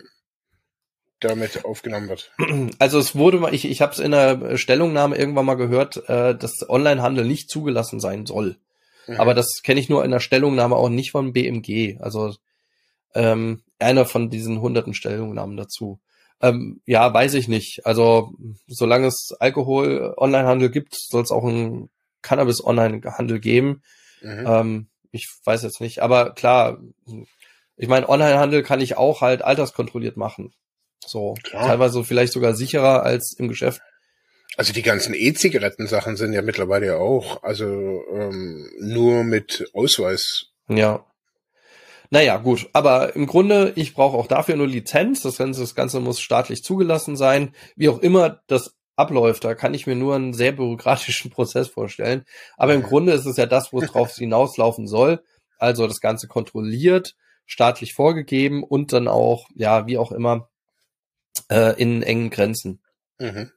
damit 1.21 1.65
aufgenommen 1.65 2.09
wird. 2.09 2.33
Also 2.79 2.99
es 2.99 3.15
wurde 3.15 3.39
mal, 3.39 3.55
ich, 3.55 3.65
ich 3.65 3.83
habe 3.83 3.93
es 3.93 3.99
in 3.99 4.11
der 4.11 4.57
Stellungnahme 4.57 5.17
irgendwann 5.17 5.47
mal 5.47 5.55
gehört, 5.55 6.09
äh, 6.09 6.35
dass 6.35 6.69
Onlinehandel 6.69 7.25
nicht 7.25 7.51
zugelassen 7.51 8.01
sein 8.01 8.27
soll. 8.27 8.57
Mhm. 9.07 9.17
Aber 9.17 9.35
das 9.35 9.63
kenne 9.63 9.81
ich 9.81 9.89
nur 9.89 10.05
in 10.05 10.11
der 10.11 10.21
Stellungnahme 10.21 10.77
auch 10.77 10.89
nicht 10.89 11.11
von 11.11 11.33
BMG. 11.33 11.99
Also 12.01 12.35
ähm, 13.15 13.63
einer 13.79 14.05
von 14.07 14.31
diesen 14.31 14.61
hunderten 14.61 14.95
Stellungnahmen 14.95 15.57
dazu. 15.57 16.01
Ähm, 16.41 16.81
ja, 16.87 17.13
weiß 17.13 17.35
ich 17.35 17.49
nicht. 17.49 17.85
Also 17.85 18.33
solange 18.67 19.09
es 19.09 19.35
Alkohol-Onlinehandel 19.39 20.71
gibt, 20.71 20.95
soll 20.95 21.23
es 21.23 21.31
auch 21.31 21.45
einen 21.45 21.91
Cannabis-Onlinehandel 22.23 23.41
geben. 23.41 23.83
Mhm. 24.23 24.45
Ähm, 24.47 24.87
ich 25.13 25.29
weiß 25.45 25.63
jetzt 25.63 25.81
nicht. 25.81 26.03
Aber 26.03 26.35
klar, 26.35 26.79
ich 27.77 27.89
meine, 27.89 28.09
Onlinehandel 28.09 28.63
kann 28.63 28.81
ich 28.81 28.97
auch 28.97 29.21
halt 29.21 29.43
alterskontrolliert 29.43 30.17
machen. 30.17 30.53
So, 31.05 31.35
Klar. 31.43 31.67
teilweise 31.67 32.05
vielleicht 32.05 32.33
sogar 32.33 32.55
sicherer 32.55 33.03
als 33.03 33.33
im 33.33 33.49
Geschäft. 33.49 33.81
Also 34.57 34.73
die 34.73 34.83
ganzen 34.83 35.15
E-Zigaretten-Sachen 35.15 36.17
sind 36.17 36.33
ja 36.33 36.43
mittlerweile 36.43 36.87
ja 36.87 36.97
auch, 36.97 37.43
also 37.43 37.65
ähm, 38.13 38.69
nur 38.79 39.25
mit 39.25 39.71
Ausweis. 39.75 40.47
Ja. 40.69 41.07
Naja, 42.11 42.37
gut. 42.39 42.69
Aber 42.73 43.15
im 43.15 43.27
Grunde, 43.27 43.73
ich 43.77 43.95
brauche 43.95 44.17
auch 44.17 44.27
dafür 44.27 44.57
nur 44.57 44.67
Lizenz. 44.67 45.23
Das 45.23 45.39
Ganze, 45.39 45.61
das 45.61 45.77
Ganze 45.77 46.01
muss 46.01 46.21
staatlich 46.21 46.65
zugelassen 46.65 47.17
sein. 47.17 47.55
Wie 47.77 47.89
auch 47.89 48.01
immer 48.01 48.43
das 48.49 48.75
abläuft, 48.97 49.45
da 49.45 49.55
kann 49.55 49.73
ich 49.73 49.87
mir 49.87 49.97
nur 49.97 50.15
einen 50.17 50.35
sehr 50.35 50.53
bürokratischen 50.53 51.31
Prozess 51.33 51.69
vorstellen. 51.69 52.25
Aber 52.57 52.75
im 52.75 52.83
Grunde 52.83 53.13
ist 53.13 53.27
es 53.27 53.37
ja 53.37 53.47
das, 53.47 53.73
wo 53.73 53.81
es 53.81 53.91
drauf 53.91 54.15
hinauslaufen 54.17 54.87
soll. 54.87 55.23
also 55.59 55.87
das 55.87 56.01
Ganze 56.01 56.27
kontrolliert, 56.29 57.15
staatlich 57.47 57.95
vorgegeben 57.95 58.63
und 58.63 58.93
dann 58.93 59.09
auch, 59.09 59.49
ja, 59.55 59.87
wie 59.87 59.97
auch 59.97 60.13
immer, 60.13 60.50
äh, 61.49 61.81
in 61.81 62.03
engen 62.03 62.31
Grenzen. 62.31 62.83
Mhm. 63.19 63.51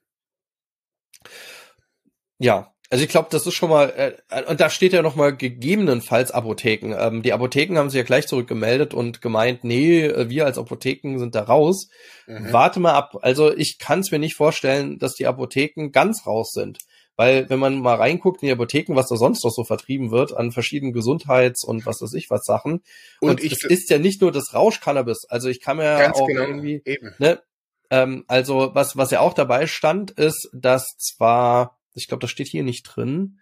Ja, 2.39 2.73
also 2.93 3.03
ich 3.05 3.09
glaube, 3.09 3.29
das 3.31 3.47
ist 3.47 3.55
schon 3.55 3.71
mal, 3.71 3.89
äh, 4.29 4.43
und 4.43 4.59
da 4.59 4.69
steht 4.69 4.93
ja 4.93 5.01
noch 5.01 5.15
mal 5.15 5.36
gegebenenfalls 5.36 6.29
Apotheken. 6.29 6.93
Ähm, 6.95 7.23
die 7.23 7.33
Apotheken 7.33 7.75
haben 7.77 7.89
sich 7.89 7.97
ja 7.97 8.03
gleich 8.03 8.27
zurückgemeldet 8.27 8.93
und 8.93 9.19
gemeint, 9.19 9.63
nee, 9.63 10.05
äh, 10.05 10.29
wir 10.29 10.45
als 10.45 10.59
Apotheken 10.59 11.17
sind 11.17 11.33
da 11.33 11.41
raus. 11.41 11.88
Mhm. 12.27 12.53
Warte 12.53 12.79
mal 12.79 12.93
ab. 12.93 13.17
Also 13.23 13.51
ich 13.51 13.79
kann 13.79 14.01
es 14.01 14.12
mir 14.12 14.19
nicht 14.19 14.36
vorstellen, 14.36 14.99
dass 14.99 15.15
die 15.15 15.25
Apotheken 15.25 15.89
ganz 15.91 16.27
raus 16.27 16.51
sind. 16.51 16.77
Weil 17.15 17.49
wenn 17.49 17.57
man 17.57 17.79
mal 17.79 17.95
reinguckt 17.95 18.43
in 18.43 18.47
die 18.47 18.53
Apotheken, 18.53 18.95
was 18.95 19.07
da 19.07 19.15
sonst 19.15 19.43
noch 19.43 19.51
so 19.51 19.63
vertrieben 19.63 20.12
wird 20.12 20.36
an 20.38 20.51
verschiedenen 20.51 20.93
Gesundheits- 20.93 21.63
und 21.63 21.88
was 21.88 21.99
weiß 21.99 22.13
ich 22.13 22.29
was 22.29 22.43
Sachen. 22.43 22.83
Und, 23.21 23.41
und 23.41 23.43
es 23.43 23.63
ist 23.63 23.89
ja 23.89 23.97
nicht 23.97 24.21
nur 24.21 24.31
das 24.31 24.53
Rauschcannabis. 24.53 25.25
Also 25.29 25.49
ich 25.49 25.62
kann 25.62 25.77
mir 25.77 25.86
ja 25.86 26.13
auch 26.13 26.27
genau, 26.27 26.41
irgendwie, 26.41 26.81
eben. 26.86 27.15
ne, 27.17 27.41
ähm, 27.89 28.26
also 28.28 28.72
was, 28.74 28.98
was 28.98 29.12
ja 29.12 29.19
auch 29.19 29.34
dabei 29.34 29.67
stand, 29.67 30.12
ist, 30.12 30.50
dass 30.54 30.98
zwar 30.98 31.78
ich 31.96 32.08
glaube, 32.08 32.22
das 32.22 32.32
steht 32.32 32.48
hier 32.48 32.63
nicht 32.63 32.84
drin. 32.84 33.39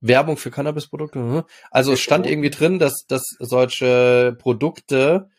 Werbung 0.00 0.36
für 0.36 0.50
Cannabisprodukte. 0.50 1.18
Hm. 1.18 1.42
Also 1.70 1.92
es 1.92 2.00
stand 2.00 2.26
irgendwie 2.26 2.50
drin, 2.50 2.78
dass, 2.78 3.06
dass 3.06 3.22
solche 3.38 4.36
Produkte, 4.38 5.30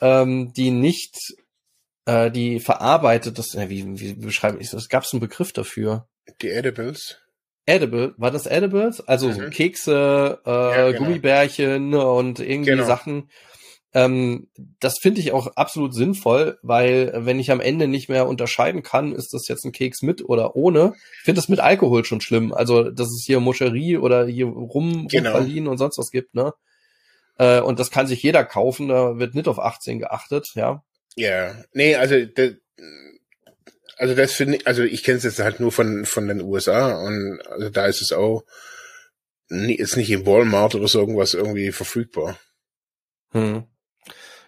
ähm, 0.00 0.52
die 0.52 0.70
nicht, 0.70 1.16
äh, 2.04 2.30
die 2.30 2.60
verarbeitet, 2.60 3.38
das, 3.38 3.54
äh, 3.54 3.70
wie, 3.70 3.98
wie 3.98 4.14
beschreibe 4.14 4.58
ich 4.60 4.70
das? 4.70 4.88
Gab 4.88 5.04
es 5.04 5.12
einen 5.12 5.20
Begriff 5.20 5.52
dafür? 5.52 6.06
Die 6.42 6.50
Edibles. 6.50 7.18
Edible, 7.64 8.14
war 8.18 8.30
das 8.30 8.46
Edibles? 8.46 9.00
Also 9.00 9.28
mhm. 9.28 9.32
so 9.32 9.50
Kekse, 9.50 10.40
äh, 10.44 10.50
ja, 10.50 10.90
genau. 10.90 11.04
Gummibärchen 11.04 11.94
und 11.94 12.40
irgendwie 12.40 12.70
genau. 12.70 12.84
Sachen, 12.84 13.30
ähm, 13.92 14.48
das 14.78 14.98
finde 14.98 15.20
ich 15.20 15.32
auch 15.32 15.48
absolut 15.56 15.94
sinnvoll, 15.94 16.58
weil 16.62 17.12
wenn 17.14 17.40
ich 17.40 17.50
am 17.50 17.60
Ende 17.60 17.88
nicht 17.88 18.08
mehr 18.08 18.28
unterscheiden 18.28 18.82
kann, 18.82 19.12
ist 19.12 19.34
das 19.34 19.48
jetzt 19.48 19.64
ein 19.64 19.72
Keks 19.72 20.02
mit 20.02 20.24
oder 20.24 20.54
ohne. 20.54 20.94
Ich 21.18 21.24
finde 21.24 21.40
das 21.40 21.48
mit 21.48 21.58
Alkohol 21.58 22.04
schon 22.04 22.20
schlimm. 22.20 22.52
Also, 22.52 22.90
dass 22.90 23.08
es 23.08 23.24
hier 23.26 23.40
Moscherie 23.40 23.96
oder 23.96 24.26
hier 24.26 24.46
Rum, 24.46 25.08
genau. 25.08 25.38
Und 25.38 25.78
sonst 25.78 25.98
was 25.98 26.10
gibt, 26.10 26.34
ne? 26.34 26.52
Äh, 27.38 27.60
und 27.60 27.80
das 27.80 27.90
kann 27.90 28.06
sich 28.06 28.22
jeder 28.22 28.44
kaufen, 28.44 28.88
da 28.88 29.18
wird 29.18 29.34
nicht 29.34 29.48
auf 29.48 29.58
18 29.58 29.98
geachtet, 29.98 30.50
ja. 30.54 30.84
Ja, 31.16 31.56
nee, 31.72 31.96
also 31.96 32.24
das, 32.24 32.52
also 33.96 34.14
das 34.14 34.32
finde 34.32 34.56
ich, 34.56 34.66
also 34.66 34.82
ich 34.82 35.02
kenne 35.02 35.18
es 35.18 35.24
jetzt 35.24 35.40
halt 35.40 35.58
nur 35.58 35.72
von 35.72 36.04
von 36.04 36.28
den 36.28 36.40
USA 36.40 37.02
und 37.02 37.40
also 37.48 37.70
da 37.70 37.86
ist 37.86 38.00
es 38.00 38.12
auch 38.12 38.44
ist 39.48 39.96
nicht 39.96 40.10
im 40.10 40.26
Walmart 40.26 40.76
oder 40.76 40.86
so 40.86 41.00
irgendwas 41.00 41.34
irgendwie 41.34 41.72
verfügbar. 41.72 42.38
Hm. 43.32 43.64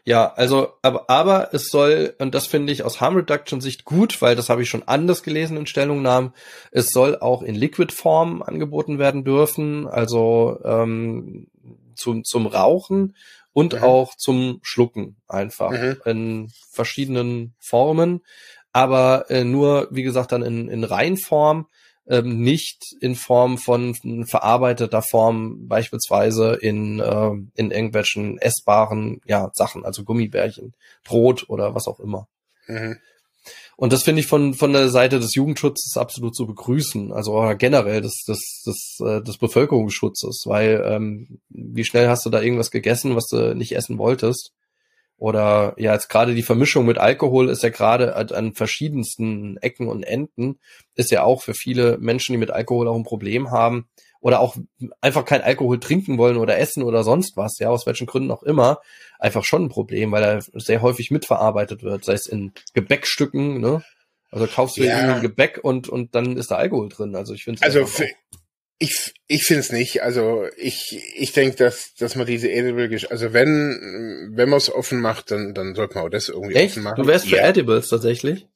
Ja, 0.04 0.32
also, 0.34 0.72
aber, 0.82 1.08
aber 1.08 1.54
es 1.54 1.68
soll, 1.68 2.14
und 2.18 2.34
das 2.34 2.48
finde 2.48 2.72
ich 2.72 2.82
aus 2.82 3.00
Harm 3.00 3.14
Reduction 3.14 3.60
Sicht 3.60 3.84
gut, 3.84 4.20
weil 4.20 4.34
das 4.34 4.48
habe 4.48 4.62
ich 4.62 4.68
schon 4.68 4.82
anders 4.82 5.22
gelesen 5.22 5.56
in 5.56 5.66
Stellungnahmen, 5.66 6.32
es 6.72 6.88
soll 6.88 7.16
auch 7.18 7.42
in 7.42 7.54
Liquid 7.54 7.94
Form 7.94 8.42
angeboten 8.42 8.98
werden 8.98 9.22
dürfen, 9.22 9.86
also 9.86 10.58
ähm, 10.64 11.46
zum, 11.94 12.24
zum 12.24 12.48
Rauchen 12.48 13.14
und 13.52 13.74
mhm. 13.74 13.82
auch 13.84 14.16
zum 14.16 14.58
Schlucken 14.62 15.16
einfach 15.28 15.70
mhm. 15.70 15.96
in 16.04 16.52
verschiedenen 16.72 17.54
Formen, 17.60 18.22
aber 18.72 19.30
äh, 19.30 19.44
nur, 19.44 19.86
wie 19.92 20.02
gesagt, 20.02 20.32
dann 20.32 20.42
in, 20.42 20.68
in 20.68 20.82
Reinform 20.82 21.68
ähm, 22.08 22.42
nicht 22.42 22.96
in 23.00 23.14
Form 23.14 23.58
von 23.58 23.94
verarbeiteter 24.26 25.02
Form, 25.02 25.68
beispielsweise 25.68 26.54
in, 26.54 27.00
äh, 27.00 27.30
in 27.54 27.70
irgendwelchen 27.70 28.38
essbaren 28.38 29.20
ja, 29.24 29.50
Sachen, 29.54 29.84
also 29.84 30.04
Gummibärchen, 30.04 30.74
Brot 31.04 31.48
oder 31.48 31.74
was 31.74 31.86
auch 31.86 32.00
immer. 32.00 32.28
Mhm. 32.66 32.98
Und 33.76 33.92
das 33.92 34.04
finde 34.04 34.20
ich 34.20 34.26
von, 34.26 34.54
von 34.54 34.72
der 34.72 34.88
Seite 34.90 35.18
des 35.18 35.34
Jugendschutzes 35.34 35.96
absolut 35.96 36.36
zu 36.36 36.46
begrüßen, 36.46 37.12
also 37.12 37.52
generell 37.58 38.00
des, 38.00 38.24
des, 38.28 38.62
des, 38.64 38.98
äh, 39.04 39.22
des 39.22 39.38
Bevölkerungsschutzes, 39.38 40.44
weil 40.46 40.82
ähm, 40.86 41.40
wie 41.48 41.84
schnell 41.84 42.08
hast 42.08 42.24
du 42.24 42.30
da 42.30 42.40
irgendwas 42.40 42.70
gegessen, 42.70 43.16
was 43.16 43.26
du 43.26 43.54
nicht 43.56 43.74
essen 43.74 43.98
wolltest? 43.98 44.52
Oder 45.22 45.74
ja, 45.76 45.92
jetzt 45.92 46.08
gerade 46.08 46.34
die 46.34 46.42
Vermischung 46.42 46.84
mit 46.84 46.98
Alkohol 46.98 47.48
ist 47.48 47.62
ja 47.62 47.68
gerade 47.68 48.16
an 48.16 48.54
verschiedensten 48.54 49.56
Ecken 49.58 49.86
und 49.86 50.02
Enden, 50.02 50.58
ist 50.96 51.12
ja 51.12 51.22
auch 51.22 51.42
für 51.42 51.54
viele 51.54 51.96
Menschen, 51.98 52.32
die 52.32 52.38
mit 52.38 52.50
Alkohol 52.50 52.88
auch 52.88 52.96
ein 52.96 53.04
Problem 53.04 53.52
haben 53.52 53.86
oder 54.18 54.40
auch 54.40 54.56
einfach 55.00 55.24
kein 55.24 55.40
Alkohol 55.40 55.78
trinken 55.78 56.18
wollen 56.18 56.38
oder 56.38 56.58
essen 56.58 56.82
oder 56.82 57.04
sonst 57.04 57.36
was, 57.36 57.60
ja, 57.60 57.68
aus 57.68 57.86
welchen 57.86 58.08
Gründen 58.08 58.32
auch 58.32 58.42
immer, 58.42 58.80
einfach 59.20 59.44
schon 59.44 59.66
ein 59.66 59.68
Problem, 59.68 60.10
weil 60.10 60.24
er 60.24 60.42
sehr 60.54 60.82
häufig 60.82 61.12
mitverarbeitet 61.12 61.84
wird, 61.84 62.04
sei 62.04 62.14
es 62.14 62.26
in 62.26 62.50
Gebäckstücken, 62.74 63.60
ne? 63.60 63.84
Also 64.32 64.48
kaufst 64.48 64.76
du 64.76 64.82
ja. 64.82 65.14
ein 65.14 65.20
Gebäck 65.20 65.60
und, 65.62 65.88
und 65.88 66.16
dann 66.16 66.36
ist 66.36 66.50
da 66.50 66.56
Alkohol 66.56 66.88
drin. 66.88 67.14
Also 67.14 67.32
ich 67.32 67.44
finde 67.44 67.62
Also 67.62 67.86
für, 67.86 68.08
ich, 68.82 69.14
ich 69.28 69.44
finde 69.44 69.60
es 69.60 69.70
nicht. 69.70 70.02
Also 70.02 70.44
ich, 70.56 71.00
ich 71.14 71.32
denke, 71.32 71.56
dass, 71.56 71.94
dass 71.94 72.16
man 72.16 72.26
diese 72.26 72.50
Edible, 72.50 72.90
also 73.10 73.32
wenn, 73.32 74.32
wenn 74.34 74.48
man 74.48 74.56
es 74.56 74.72
offen 74.72 75.00
macht, 75.00 75.30
dann, 75.30 75.54
dann 75.54 75.76
sollte 75.76 75.94
man 75.94 76.04
auch 76.04 76.10
das 76.10 76.28
irgendwie 76.28 76.54
Echt? 76.54 76.72
offen 76.72 76.82
machen. 76.82 77.00
Du 77.00 77.06
wärst 77.06 77.28
für 77.28 77.36
ja. 77.36 77.48
Edibles 77.48 77.88
tatsächlich? 77.88 78.46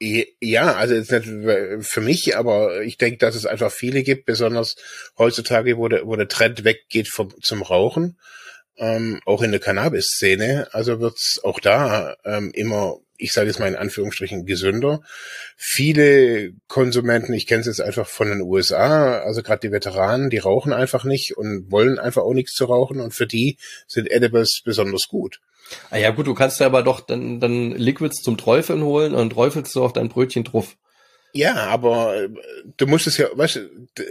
Ja, 0.00 0.74
also 0.74 0.94
jetzt 0.94 1.12
nicht 1.12 1.86
für 1.86 2.00
mich, 2.00 2.36
aber 2.36 2.82
ich 2.82 2.96
denke, 2.96 3.18
dass 3.18 3.36
es 3.36 3.46
einfach 3.46 3.70
viele 3.70 4.02
gibt, 4.02 4.24
besonders 4.24 4.74
heutzutage, 5.18 5.76
wo 5.76 5.86
der, 5.88 6.06
wo 6.06 6.16
der 6.16 6.26
Trend 6.26 6.64
weggeht 6.64 7.08
vom, 7.08 7.32
zum 7.40 7.62
Rauchen, 7.62 8.18
ähm, 8.76 9.20
auch 9.24 9.42
in 9.42 9.52
der 9.52 9.60
Cannabis-Szene. 9.60 10.68
Also 10.72 11.00
wird's 11.00 11.38
auch 11.44 11.60
da 11.60 12.16
ähm, 12.24 12.50
immer 12.54 12.98
ich 13.20 13.32
sage 13.32 13.48
jetzt 13.48 13.60
mal 13.60 13.68
in 13.68 13.76
Anführungsstrichen, 13.76 14.46
gesünder. 14.46 15.02
Viele 15.56 16.52
Konsumenten, 16.68 17.32
ich 17.34 17.46
kenne 17.46 17.60
es 17.60 17.66
jetzt 17.66 17.80
einfach 17.80 18.08
von 18.08 18.28
den 18.28 18.40
USA, 18.40 19.18
also 19.18 19.42
gerade 19.42 19.60
die 19.60 19.72
Veteranen, 19.72 20.30
die 20.30 20.38
rauchen 20.38 20.72
einfach 20.72 21.04
nicht 21.04 21.36
und 21.36 21.70
wollen 21.70 21.98
einfach 21.98 22.22
auch 22.22 22.34
nichts 22.34 22.54
zu 22.54 22.64
rauchen 22.64 23.00
und 23.00 23.12
für 23.12 23.26
die 23.26 23.58
sind 23.86 24.10
Edibles 24.10 24.62
besonders 24.64 25.08
gut. 25.08 25.40
Ah 25.90 25.98
ja 25.98 26.10
gut, 26.10 26.26
du 26.26 26.34
kannst 26.34 26.60
ja 26.60 26.66
aber 26.66 26.82
doch 26.82 27.00
dann, 27.00 27.40
dann 27.40 27.72
Liquids 27.72 28.22
zum 28.22 28.36
Träufeln 28.36 28.82
holen 28.82 29.14
und 29.14 29.30
träufelst 29.30 29.74
du 29.74 29.84
auf 29.84 29.92
dein 29.92 30.08
Brötchen 30.08 30.44
drauf. 30.44 30.76
Ja, 31.32 31.54
aber 31.54 32.16
äh, 32.16 32.28
du 32.76 32.86
musst 32.86 33.06
es 33.06 33.16
ja, 33.16 33.28
weißt 33.32 33.56
du, 33.94 34.04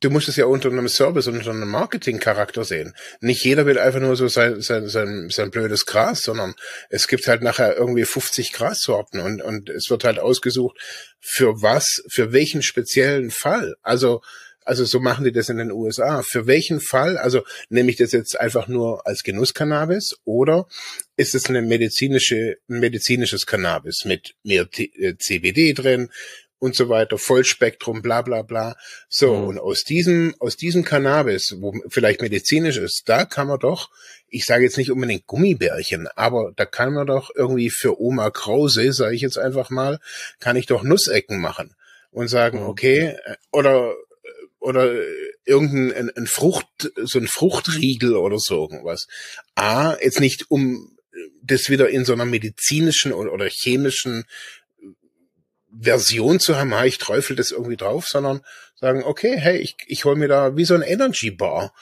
du 0.00 0.10
musst 0.10 0.28
es 0.28 0.36
ja 0.36 0.46
unter 0.46 0.70
einem 0.70 0.88
Service 0.88 1.26
unter 1.26 1.50
einem 1.50 1.68
Marketing-Charakter 1.68 2.64
sehen. 2.64 2.94
Nicht 3.20 3.44
jeder 3.44 3.66
will 3.66 3.78
einfach 3.78 4.00
nur 4.00 4.16
so 4.16 4.28
sein, 4.28 4.60
sein, 4.60 4.88
sein, 4.88 5.28
sein 5.30 5.50
blödes 5.50 5.86
Gras, 5.86 6.22
sondern 6.22 6.54
es 6.90 7.08
gibt 7.08 7.26
halt 7.26 7.42
nachher 7.42 7.76
irgendwie 7.76 8.04
50 8.04 8.52
Grassorten 8.52 9.20
und, 9.20 9.42
und 9.42 9.70
es 9.70 9.90
wird 9.90 10.04
halt 10.04 10.18
ausgesucht, 10.18 10.76
für 11.20 11.62
was, 11.62 12.02
für 12.10 12.32
welchen 12.32 12.62
speziellen 12.62 13.30
Fall. 13.30 13.74
Also, 13.82 14.20
also 14.64 14.84
so 14.84 14.98
machen 14.98 15.24
die 15.24 15.32
das 15.32 15.50
in 15.50 15.58
den 15.58 15.70
USA. 15.70 16.22
Für 16.22 16.46
welchen 16.46 16.80
Fall, 16.80 17.18
also 17.18 17.44
nehme 17.68 17.90
ich 17.90 17.96
das 17.96 18.12
jetzt 18.12 18.40
einfach 18.40 18.66
nur 18.66 19.06
als 19.06 19.22
Genusscannabis 19.22 20.16
oder 20.24 20.66
ist 21.16 21.34
es 21.34 21.46
eine 21.46 21.62
medizinische, 21.62 22.56
medizinisches 22.66 23.46
Cannabis 23.46 24.04
mit 24.04 24.34
mehr 24.42 24.66
CBD 24.70 25.70
äh, 25.70 25.74
drin, 25.74 26.10
und 26.64 26.74
so 26.74 26.88
weiter, 26.88 27.18
Vollspektrum, 27.18 28.00
bla 28.00 28.22
bla 28.22 28.40
bla. 28.40 28.74
So, 29.10 29.34
mhm. 29.34 29.48
und 29.48 29.58
aus 29.58 29.84
diesem, 29.84 30.34
aus 30.38 30.56
diesem 30.56 30.82
Cannabis, 30.82 31.56
wo 31.58 31.74
vielleicht 31.90 32.22
medizinisch 32.22 32.78
ist, 32.78 33.02
da 33.04 33.26
kann 33.26 33.48
man 33.48 33.58
doch, 33.58 33.90
ich 34.28 34.46
sage 34.46 34.64
jetzt 34.64 34.78
nicht 34.78 34.90
unbedingt 34.90 35.26
Gummibärchen, 35.26 36.08
aber 36.16 36.52
da 36.56 36.64
kann 36.64 36.94
man 36.94 37.06
doch 37.06 37.30
irgendwie 37.34 37.68
für 37.68 38.00
Oma 38.00 38.30
Krause, 38.30 38.94
sage 38.94 39.14
ich 39.14 39.20
jetzt 39.20 39.36
einfach 39.36 39.68
mal, 39.68 39.98
kann 40.40 40.56
ich 40.56 40.64
doch 40.64 40.82
Nussecken 40.82 41.38
machen 41.38 41.74
und 42.10 42.28
sagen, 42.28 42.60
mhm. 42.60 42.66
okay, 42.66 43.14
äh, 43.26 43.36
oder 43.52 43.94
oder 44.58 44.90
irgendein 45.44 46.08
ein, 46.16 46.26
Frucht, 46.26 46.66
so 47.02 47.18
ein 47.18 47.26
Fruchtriegel 47.26 48.16
oder 48.16 48.38
so 48.38 48.62
irgendwas. 48.62 49.06
A, 49.54 49.98
jetzt 50.00 50.20
nicht 50.20 50.50
um 50.50 50.96
das 51.42 51.68
wieder 51.68 51.90
in 51.90 52.06
so 52.06 52.14
einer 52.14 52.24
medizinischen 52.24 53.12
oder 53.12 53.46
chemischen 53.50 54.24
Version 55.78 56.40
zu 56.40 56.56
haben, 56.56 56.74
ha, 56.74 56.84
ich 56.84 56.98
träufel 56.98 57.36
das 57.36 57.50
irgendwie 57.50 57.76
drauf, 57.76 58.06
sondern 58.06 58.42
sagen, 58.74 59.02
okay, 59.02 59.36
hey, 59.36 59.58
ich, 59.58 59.76
ich 59.86 60.04
hol 60.04 60.16
mir 60.16 60.28
da 60.28 60.56
wie 60.56 60.64
so 60.64 60.74
ein 60.74 60.82
Energy 60.82 61.30
Bar. 61.30 61.74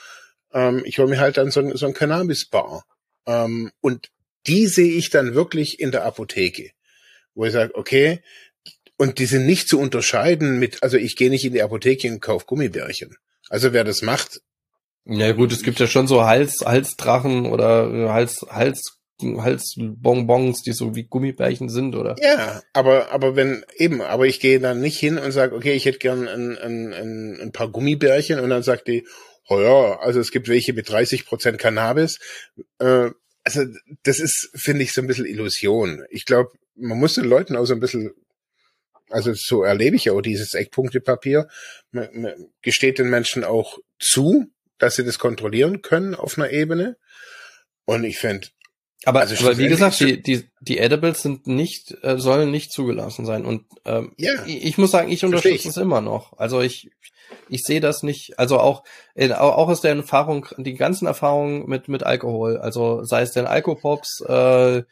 Ähm, 0.53 0.83
ich 0.85 0.99
hol 0.99 1.07
mir 1.07 1.19
halt 1.19 1.37
dann 1.37 1.51
so 1.51 1.59
ein, 1.59 1.75
so 1.75 1.85
ein 1.85 1.93
Cannabis 1.93 2.45
Bar. 2.45 2.85
Ähm, 3.25 3.71
und 3.81 4.09
die 4.47 4.67
sehe 4.67 4.93
ich 4.93 5.09
dann 5.09 5.35
wirklich 5.35 5.79
in 5.79 5.91
der 5.91 6.05
Apotheke, 6.05 6.71
wo 7.33 7.45
ich 7.45 7.53
sage, 7.53 7.75
okay, 7.75 8.21
und 8.97 9.19
die 9.19 9.25
sind 9.25 9.45
nicht 9.45 9.67
zu 9.67 9.79
unterscheiden 9.79 10.59
mit, 10.59 10.83
also 10.83 10.97
ich 10.97 11.15
gehe 11.15 11.29
nicht 11.29 11.45
in 11.45 11.53
die 11.53 11.63
Apotheke 11.63 12.09
und 12.11 12.21
kaufe 12.21 12.45
Gummibärchen. 12.45 13.15
Also 13.49 13.73
wer 13.73 13.83
das 13.83 14.01
macht. 14.01 14.41
Ja 15.05 15.31
gut, 15.33 15.51
es 15.51 15.63
gibt 15.63 15.79
ja 15.79 15.87
schon 15.87 16.07
so 16.07 16.23
Hals, 16.23 16.61
Halsdrachen 16.65 17.45
oder 17.45 18.13
Hals, 18.13 18.45
Hals 18.49 18.99
Halsbonbons, 19.23 20.61
die 20.61 20.73
so 20.73 20.95
wie 20.95 21.03
Gummibärchen 21.03 21.69
sind, 21.69 21.95
oder? 21.95 22.15
Ja, 22.21 22.61
aber, 22.73 23.11
aber 23.11 23.35
wenn, 23.35 23.65
eben, 23.75 24.01
aber 24.01 24.25
ich 24.25 24.39
gehe 24.39 24.59
dann 24.59 24.81
nicht 24.81 24.99
hin 24.99 25.17
und 25.17 25.31
sage, 25.31 25.55
okay, 25.55 25.73
ich 25.73 25.85
hätte 25.85 25.99
gern 25.99 26.27
ein, 26.27 26.57
ein, 26.57 26.93
ein, 26.93 27.39
ein 27.41 27.51
paar 27.51 27.69
Gummibärchen 27.69 28.39
und 28.39 28.49
dann 28.49 28.63
sagt 28.63 28.87
die, 28.87 29.05
oh 29.49 29.59
ja, 29.59 29.99
also 29.99 30.19
es 30.19 30.31
gibt 30.31 30.47
welche 30.47 30.73
mit 30.73 30.89
30 30.89 31.25
Prozent 31.25 31.57
Cannabis. 31.57 32.19
Äh, 32.79 33.11
also 33.43 33.63
das 34.03 34.19
ist, 34.19 34.51
finde 34.55 34.83
ich, 34.83 34.93
so 34.93 35.01
ein 35.01 35.07
bisschen 35.07 35.25
Illusion. 35.25 36.03
Ich 36.09 36.25
glaube, 36.25 36.51
man 36.75 36.99
muss 36.99 37.15
den 37.15 37.25
Leuten 37.25 37.55
auch 37.55 37.65
so 37.65 37.73
ein 37.73 37.79
bisschen, 37.79 38.13
also 39.09 39.33
so 39.35 39.63
erlebe 39.63 39.95
ich 39.95 40.05
ja 40.05 40.13
auch 40.13 40.21
dieses 40.21 40.53
Eckpunktepapier, 40.53 41.47
man, 41.91 42.09
man 42.13 42.33
gesteht 42.61 42.99
den 42.99 43.09
Menschen 43.09 43.43
auch 43.43 43.79
zu, 43.99 44.47
dass 44.77 44.95
sie 44.95 45.03
das 45.03 45.19
kontrollieren 45.19 45.81
können 45.81 46.15
auf 46.15 46.37
einer 46.37 46.51
Ebene. 46.51 46.97
Und 47.85 48.03
ich 48.05 48.17
finde, 48.17 48.47
aber, 49.05 49.21
also 49.21 49.45
aber 49.45 49.57
wie 49.57 49.67
gesagt, 49.67 49.99
die, 49.99 50.21
die, 50.21 50.45
die 50.61 50.77
Edibles 50.77 51.21
sind 51.21 51.47
nicht, 51.47 51.95
äh, 52.03 52.17
sollen 52.17 52.51
nicht 52.51 52.71
zugelassen 52.71 53.25
sein. 53.25 53.45
Und 53.45 53.65
ähm, 53.85 54.13
ja, 54.17 54.31
ich, 54.45 54.65
ich 54.65 54.77
muss 54.77 54.91
sagen, 54.91 55.11
ich 55.11 55.25
unterstütze 55.25 55.69
es 55.69 55.77
immer 55.77 56.01
noch. 56.01 56.37
Also 56.37 56.61
ich, 56.61 56.89
ich 57.49 57.63
sehe 57.63 57.81
das 57.81 58.03
nicht, 58.03 58.39
also 58.39 58.59
auch, 58.59 58.83
äh, 59.15 59.31
auch 59.31 59.67
aus 59.67 59.81
der 59.81 59.95
Erfahrung, 59.95 60.47
die 60.57 60.75
ganzen 60.75 61.05
Erfahrungen 61.05 61.67
mit, 61.67 61.87
mit 61.87 62.03
Alkohol, 62.03 62.57
also 62.57 63.03
sei 63.03 63.21
es 63.21 63.31
denn 63.31 63.45
Alkopops, 63.45 64.21
äh, 64.21 64.83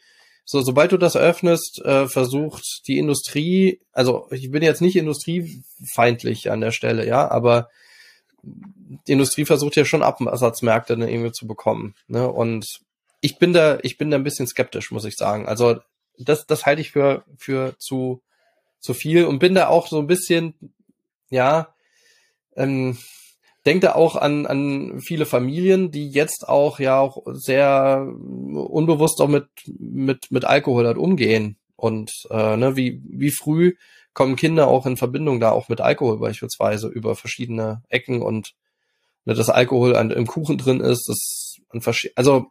so, 0.44 0.60
sobald 0.60 0.92
du 0.92 0.96
das 0.96 1.16
öffnest, 1.16 1.80
äh, 1.84 2.08
versucht 2.08 2.82
die 2.88 2.98
Industrie, 2.98 3.80
also 3.92 4.26
ich 4.30 4.50
bin 4.50 4.62
jetzt 4.62 4.82
nicht 4.82 4.96
industriefeindlich 4.96 6.50
an 6.50 6.60
der 6.60 6.72
Stelle, 6.72 7.06
ja, 7.06 7.30
aber 7.30 7.68
die 8.42 9.12
Industrie 9.12 9.44
versucht 9.44 9.76
ja 9.76 9.84
schon 9.84 10.02
Absatzmärkte 10.02 10.94
irgendwie 10.94 11.32
zu 11.32 11.46
bekommen, 11.46 11.94
ne, 12.08 12.28
und 12.28 12.80
ich 13.22 13.38
bin 13.38 13.52
da, 13.52 13.78
ich 13.82 13.96
bin 13.96 14.10
da 14.10 14.18
ein 14.18 14.24
bisschen 14.24 14.46
skeptisch, 14.46 14.90
muss 14.90 15.04
ich 15.04 15.14
sagen. 15.16 15.46
Also 15.46 15.78
das, 16.18 16.44
das 16.46 16.66
halte 16.66 16.82
ich 16.82 16.90
für, 16.90 17.24
für 17.38 17.78
zu, 17.78 18.20
zu 18.80 18.92
viel 18.94 19.24
und 19.24 19.38
bin 19.38 19.54
da 19.54 19.68
auch 19.68 19.86
so 19.86 19.98
ein 20.00 20.08
bisschen, 20.08 20.54
ja, 21.30 21.72
ähm, 22.56 22.98
denke 23.64 23.94
auch 23.94 24.16
an, 24.16 24.46
an 24.46 25.00
viele 25.00 25.24
Familien, 25.24 25.92
die 25.92 26.10
jetzt 26.10 26.48
auch 26.48 26.80
ja 26.80 26.98
auch 26.98 27.22
sehr 27.32 28.12
unbewusst 28.52 29.20
auch 29.20 29.28
mit, 29.28 29.46
mit, 29.66 30.32
mit 30.32 30.44
Alkohol 30.44 30.86
halt 30.86 30.98
umgehen. 30.98 31.56
Und 31.76 32.10
äh, 32.30 32.56
ne, 32.56 32.76
wie, 32.76 33.00
wie 33.04 33.30
früh 33.30 33.76
kommen 34.14 34.34
Kinder 34.34 34.66
auch 34.66 34.84
in 34.84 34.96
Verbindung 34.96 35.38
da 35.38 35.52
auch 35.52 35.68
mit 35.68 35.80
Alkohol 35.80 36.18
beispielsweise 36.18 36.88
über 36.88 37.14
verschiedene 37.14 37.82
Ecken 37.88 38.20
und 38.20 38.54
ne, 39.24 39.34
dass 39.34 39.48
Alkohol 39.48 39.94
an, 39.94 40.10
im 40.10 40.26
Kuchen 40.26 40.58
drin 40.58 40.80
ist, 40.80 41.08
das 41.08 41.52
also 42.16 42.50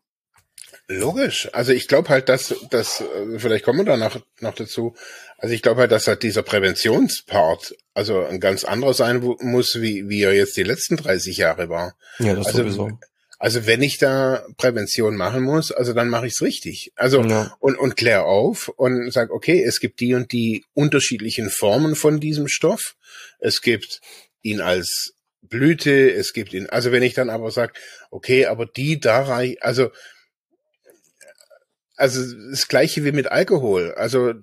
Logisch. 0.99 1.49
Also 1.53 1.71
ich 1.71 1.87
glaube 1.87 2.09
halt, 2.09 2.29
dass, 2.29 2.53
dass, 2.69 3.01
äh, 3.01 3.39
vielleicht 3.39 3.65
kommen 3.65 3.79
wir 3.79 3.85
da 3.85 3.97
noch, 3.97 4.19
noch 4.39 4.55
dazu. 4.55 4.95
Also 5.37 5.53
ich 5.53 5.61
glaube 5.61 5.81
halt, 5.81 5.91
dass 5.91 6.07
halt 6.07 6.23
dieser 6.23 6.43
Präventionspart 6.43 7.75
also 7.93 8.23
ein 8.25 8.39
ganz 8.39 8.63
anderer 8.63 8.93
sein 8.93 9.21
muss, 9.39 9.81
wie, 9.81 10.07
wie 10.07 10.23
er 10.23 10.33
jetzt 10.33 10.57
die 10.57 10.63
letzten 10.63 10.97
30 10.97 11.37
Jahre 11.37 11.69
war. 11.69 11.95
Ja, 12.19 12.35
das 12.35 12.47
also, 12.47 12.59
sowieso. 12.59 12.91
Also 13.39 13.65
wenn 13.65 13.81
ich 13.81 13.97
da 13.97 14.45
Prävention 14.57 15.15
machen 15.15 15.41
muss, 15.41 15.71
also 15.71 15.93
dann 15.93 16.09
mache 16.09 16.27
ich 16.27 16.33
es 16.33 16.41
richtig. 16.43 16.91
Also 16.95 17.23
ja. 17.23 17.55
und, 17.59 17.75
und 17.77 17.97
klär 17.97 18.25
auf 18.25 18.67
und 18.67 19.11
sag, 19.11 19.31
okay, 19.31 19.63
es 19.63 19.79
gibt 19.79 19.99
die 19.99 20.13
und 20.13 20.31
die 20.31 20.63
unterschiedlichen 20.73 21.49
Formen 21.49 21.95
von 21.95 22.19
diesem 22.19 22.47
Stoff. 22.47 22.95
Es 23.39 23.61
gibt 23.61 23.99
ihn 24.43 24.61
als 24.61 25.15
Blüte, 25.41 26.11
es 26.11 26.33
gibt 26.33 26.53
ihn, 26.53 26.69
also 26.69 26.91
wenn 26.91 27.01
ich 27.01 27.15
dann 27.15 27.31
aber 27.31 27.49
sag, 27.49 27.73
okay, 28.11 28.45
aber 28.45 28.67
die 28.67 28.99
da 28.99 29.23
reich, 29.23 29.57
also 29.61 29.89
also 32.01 32.21
das 32.49 32.67
gleiche 32.67 33.05
wie 33.05 33.11
mit 33.11 33.31
Alkohol. 33.31 33.93
Also 33.95 34.33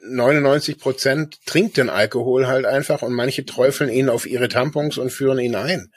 99 0.00 0.78
Prozent 0.78 1.44
trinkt 1.44 1.76
den 1.76 1.90
Alkohol 1.90 2.46
halt 2.46 2.64
einfach 2.64 3.02
und 3.02 3.12
manche 3.12 3.44
träufeln 3.44 3.90
ihn 3.90 4.08
auf 4.08 4.26
ihre 4.26 4.48
Tampons 4.48 4.96
und 4.98 5.10
führen 5.10 5.38
ihn 5.38 5.56
ein. 5.56 5.92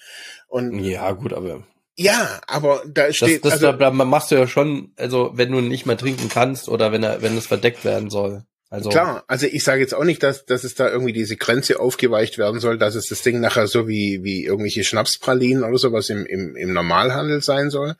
Und 0.47 0.79
ja, 0.79 1.11
gut, 1.11 1.33
aber 1.33 1.63
ja, 1.95 2.41
aber 2.47 2.83
da 2.87 3.13
steht 3.13 3.45
das, 3.45 3.59
das 3.59 3.63
also, 3.63 3.77
da, 3.77 3.91
machst 3.91 4.31
du 4.31 4.35
ja 4.35 4.47
schon, 4.47 4.91
also 4.97 5.31
wenn 5.35 5.51
du 5.51 5.61
nicht 5.61 5.85
mehr 5.85 5.97
trinken 5.97 6.29
kannst 6.29 6.67
oder 6.67 6.91
wenn 6.91 7.03
er 7.03 7.21
wenn 7.21 7.37
es 7.37 7.45
verdeckt 7.45 7.85
werden 7.85 8.09
soll. 8.09 8.43
Also 8.69 8.89
klar, 8.89 9.25
also 9.27 9.45
ich 9.45 9.63
sage 9.63 9.81
jetzt 9.81 9.93
auch 9.93 10.05
nicht, 10.05 10.23
dass 10.23 10.45
dass 10.45 10.63
es 10.63 10.73
da 10.73 10.89
irgendwie 10.89 11.13
diese 11.13 11.35
Grenze 11.35 11.79
aufgeweicht 11.79 12.37
werden 12.37 12.59
soll, 12.59 12.77
dass 12.77 12.95
es 12.95 13.07
das 13.07 13.21
Ding 13.21 13.39
nachher 13.39 13.67
so 13.67 13.87
wie 13.87 14.23
wie 14.23 14.45
irgendwelche 14.45 14.83
Schnapspralinen 14.83 15.63
oder 15.63 15.77
sowas 15.77 16.09
im 16.09 16.25
im, 16.25 16.55
im 16.55 16.73
Normalhandel 16.73 17.43
sein 17.43 17.69
soll. 17.69 17.95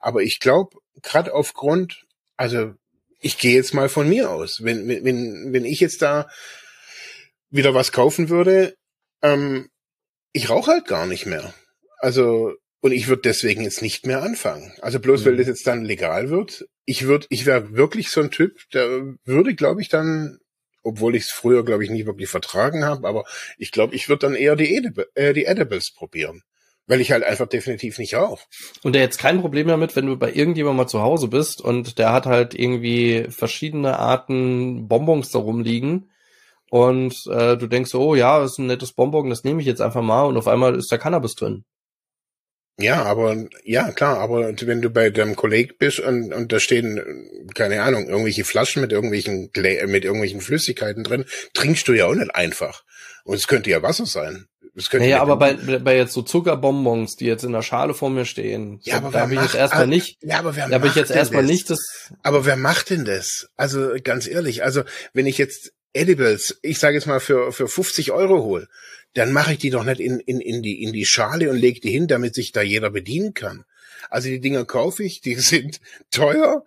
Aber 0.00 0.22
ich 0.22 0.40
glaube, 0.40 0.78
gerade 1.02 1.34
aufgrund 1.34 2.05
also 2.36 2.74
ich 3.20 3.38
gehe 3.38 3.54
jetzt 3.54 3.74
mal 3.74 3.88
von 3.88 4.08
mir 4.08 4.30
aus. 4.30 4.62
Wenn, 4.62 4.88
wenn, 4.88 5.52
wenn 5.52 5.64
ich 5.64 5.80
jetzt 5.80 6.02
da 6.02 6.28
wieder 7.50 7.74
was 7.74 7.92
kaufen 7.92 8.28
würde, 8.28 8.76
ähm, 9.22 9.68
ich 10.32 10.50
rauche 10.50 10.70
halt 10.70 10.86
gar 10.86 11.06
nicht 11.06 11.26
mehr. 11.26 11.54
Also, 11.98 12.52
und 12.80 12.92
ich 12.92 13.08
würde 13.08 13.22
deswegen 13.22 13.62
jetzt 13.62 13.82
nicht 13.82 14.06
mehr 14.06 14.22
anfangen. 14.22 14.72
Also 14.80 15.00
bloß 15.00 15.22
mhm. 15.22 15.26
weil 15.26 15.36
das 15.38 15.46
jetzt 15.46 15.66
dann 15.66 15.84
legal 15.84 16.30
wird. 16.30 16.66
Ich 16.84 17.06
würde, 17.06 17.26
ich 17.30 17.46
wäre 17.46 17.72
wirklich 17.72 18.10
so 18.10 18.20
ein 18.20 18.30
Typ, 18.30 18.58
der 18.72 19.14
würde, 19.24 19.54
glaube 19.54 19.80
ich, 19.80 19.88
dann, 19.88 20.38
obwohl 20.82 21.16
ich 21.16 21.24
es 21.24 21.30
früher, 21.30 21.64
glaube 21.64 21.84
ich, 21.84 21.90
nie 21.90 22.06
wirklich 22.06 22.28
vertragen 22.28 22.84
habe, 22.84 23.08
aber 23.08 23.24
ich 23.58 23.72
glaube, 23.72 23.94
ich 23.96 24.08
würde 24.08 24.26
dann 24.26 24.36
eher 24.36 24.54
die, 24.56 24.76
Edib 24.76 25.04
äh, 25.14 25.32
die 25.32 25.46
Edibles 25.46 25.92
probieren 25.92 26.42
weil 26.86 27.00
ich 27.00 27.12
halt 27.12 27.24
einfach 27.24 27.46
definitiv 27.46 27.98
nicht 27.98 28.14
rauche. 28.14 28.44
Und 28.82 28.94
der 28.94 29.02
jetzt 29.02 29.18
kein 29.18 29.40
Problem 29.40 29.68
damit, 29.68 29.96
wenn 29.96 30.06
du 30.06 30.16
bei 30.16 30.32
irgendjemandem 30.32 30.76
mal 30.76 30.88
zu 30.88 31.02
Hause 31.02 31.28
bist 31.28 31.60
und 31.60 31.98
der 31.98 32.12
hat 32.12 32.26
halt 32.26 32.54
irgendwie 32.54 33.26
verschiedene 33.28 33.98
Arten 33.98 34.88
Bonbons 34.88 35.30
da 35.30 35.38
rumliegen 35.38 36.10
und 36.70 37.14
äh, 37.26 37.56
du 37.56 37.66
denkst, 37.66 37.94
oh 37.94 38.14
ja, 38.14 38.40
das 38.40 38.52
ist 38.52 38.58
ein 38.58 38.66
nettes 38.66 38.92
Bonbon, 38.92 39.30
das 39.30 39.44
nehme 39.44 39.60
ich 39.60 39.66
jetzt 39.66 39.80
einfach 39.80 40.02
mal 40.02 40.24
und 40.24 40.36
auf 40.36 40.48
einmal 40.48 40.76
ist 40.76 40.90
da 40.90 40.98
Cannabis 40.98 41.34
drin. 41.34 41.64
Ja, 42.78 43.04
aber 43.04 43.46
ja, 43.64 43.90
klar, 43.90 44.18
aber 44.18 44.52
wenn 44.60 44.82
du 44.82 44.90
bei 44.90 45.08
deinem 45.08 45.34
Kolleg 45.34 45.78
bist 45.78 45.98
und, 45.98 46.34
und 46.34 46.52
da 46.52 46.60
stehen, 46.60 47.48
keine 47.54 47.82
Ahnung, 47.82 48.06
irgendwelche 48.06 48.44
Flaschen 48.44 48.82
mit 48.82 48.92
irgendwelchen 48.92 49.50
mit 49.54 50.04
irgendwelchen 50.04 50.42
Flüssigkeiten 50.42 51.02
drin, 51.02 51.24
trinkst 51.54 51.88
du 51.88 51.94
ja 51.94 52.04
auch 52.04 52.14
nicht 52.14 52.34
einfach. 52.34 52.84
Und 53.24 53.36
es 53.36 53.48
könnte 53.48 53.70
ja 53.70 53.82
Wasser 53.82 54.04
sein. 54.04 54.46
Das 54.76 54.92
naja, 54.92 55.22
aber 55.22 55.38
bei, 55.38 55.54
bei 55.54 55.96
jetzt 55.96 56.12
so 56.12 56.20
Zuckerbonbons, 56.20 57.16
die 57.16 57.24
jetzt 57.24 57.44
in 57.44 57.52
der 57.52 57.62
Schale 57.62 57.94
vor 57.94 58.10
mir 58.10 58.26
stehen, 58.26 58.78
ja, 58.82 58.98
aber 58.98 59.10
da 59.10 59.20
habe 59.20 59.32
ich 59.32 59.40
jetzt 59.40 59.54
erstmal 59.54 59.86
nicht. 59.86 60.18
Ja, 60.20 60.38
aber 60.38 60.54
wer 60.54 60.68
da 60.68 60.74
habe 60.74 60.86
ich 60.86 60.94
jetzt 60.94 61.10
erstmal 61.10 61.44
das? 61.44 61.50
nicht 61.50 61.70
das. 61.70 62.12
Aber 62.22 62.44
wer 62.44 62.56
macht 62.56 62.90
denn 62.90 63.06
das? 63.06 63.48
Also 63.56 63.94
ganz 64.04 64.26
ehrlich, 64.26 64.64
also 64.64 64.82
wenn 65.14 65.24
ich 65.24 65.38
jetzt 65.38 65.72
Edibles, 65.94 66.58
ich 66.60 66.78
sage 66.78 66.94
jetzt 66.94 67.06
mal 67.06 67.20
für 67.20 67.52
für 67.52 67.68
50 67.68 68.12
Euro 68.12 68.42
hol, 68.42 68.68
dann 69.14 69.32
mache 69.32 69.54
ich 69.54 69.58
die 69.58 69.70
doch 69.70 69.82
nicht 69.82 69.98
in 69.98 70.20
in 70.20 70.40
in 70.40 70.62
die 70.62 70.82
in 70.82 70.92
die 70.92 71.06
Schale 71.06 71.48
und 71.48 71.56
lege 71.56 71.80
die 71.80 71.90
hin, 71.90 72.06
damit 72.06 72.34
sich 72.34 72.52
da 72.52 72.60
jeder 72.60 72.90
bedienen 72.90 73.32
kann. 73.32 73.64
Also 74.10 74.28
die 74.28 74.40
Dinger 74.40 74.66
kaufe 74.66 75.04
ich, 75.04 75.22
die 75.22 75.34
sind 75.36 75.80
teuer. 76.10 76.66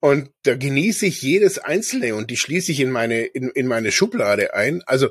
Und 0.00 0.30
da 0.42 0.56
genieße 0.56 1.06
ich 1.06 1.22
jedes 1.22 1.58
einzelne 1.58 2.14
und 2.14 2.30
die 2.30 2.36
schließe 2.36 2.70
ich 2.70 2.80
in 2.80 2.90
meine, 2.90 3.24
in, 3.24 3.50
in 3.50 3.66
meine 3.66 3.90
Schublade 3.90 4.54
ein. 4.54 4.82
Also 4.86 5.08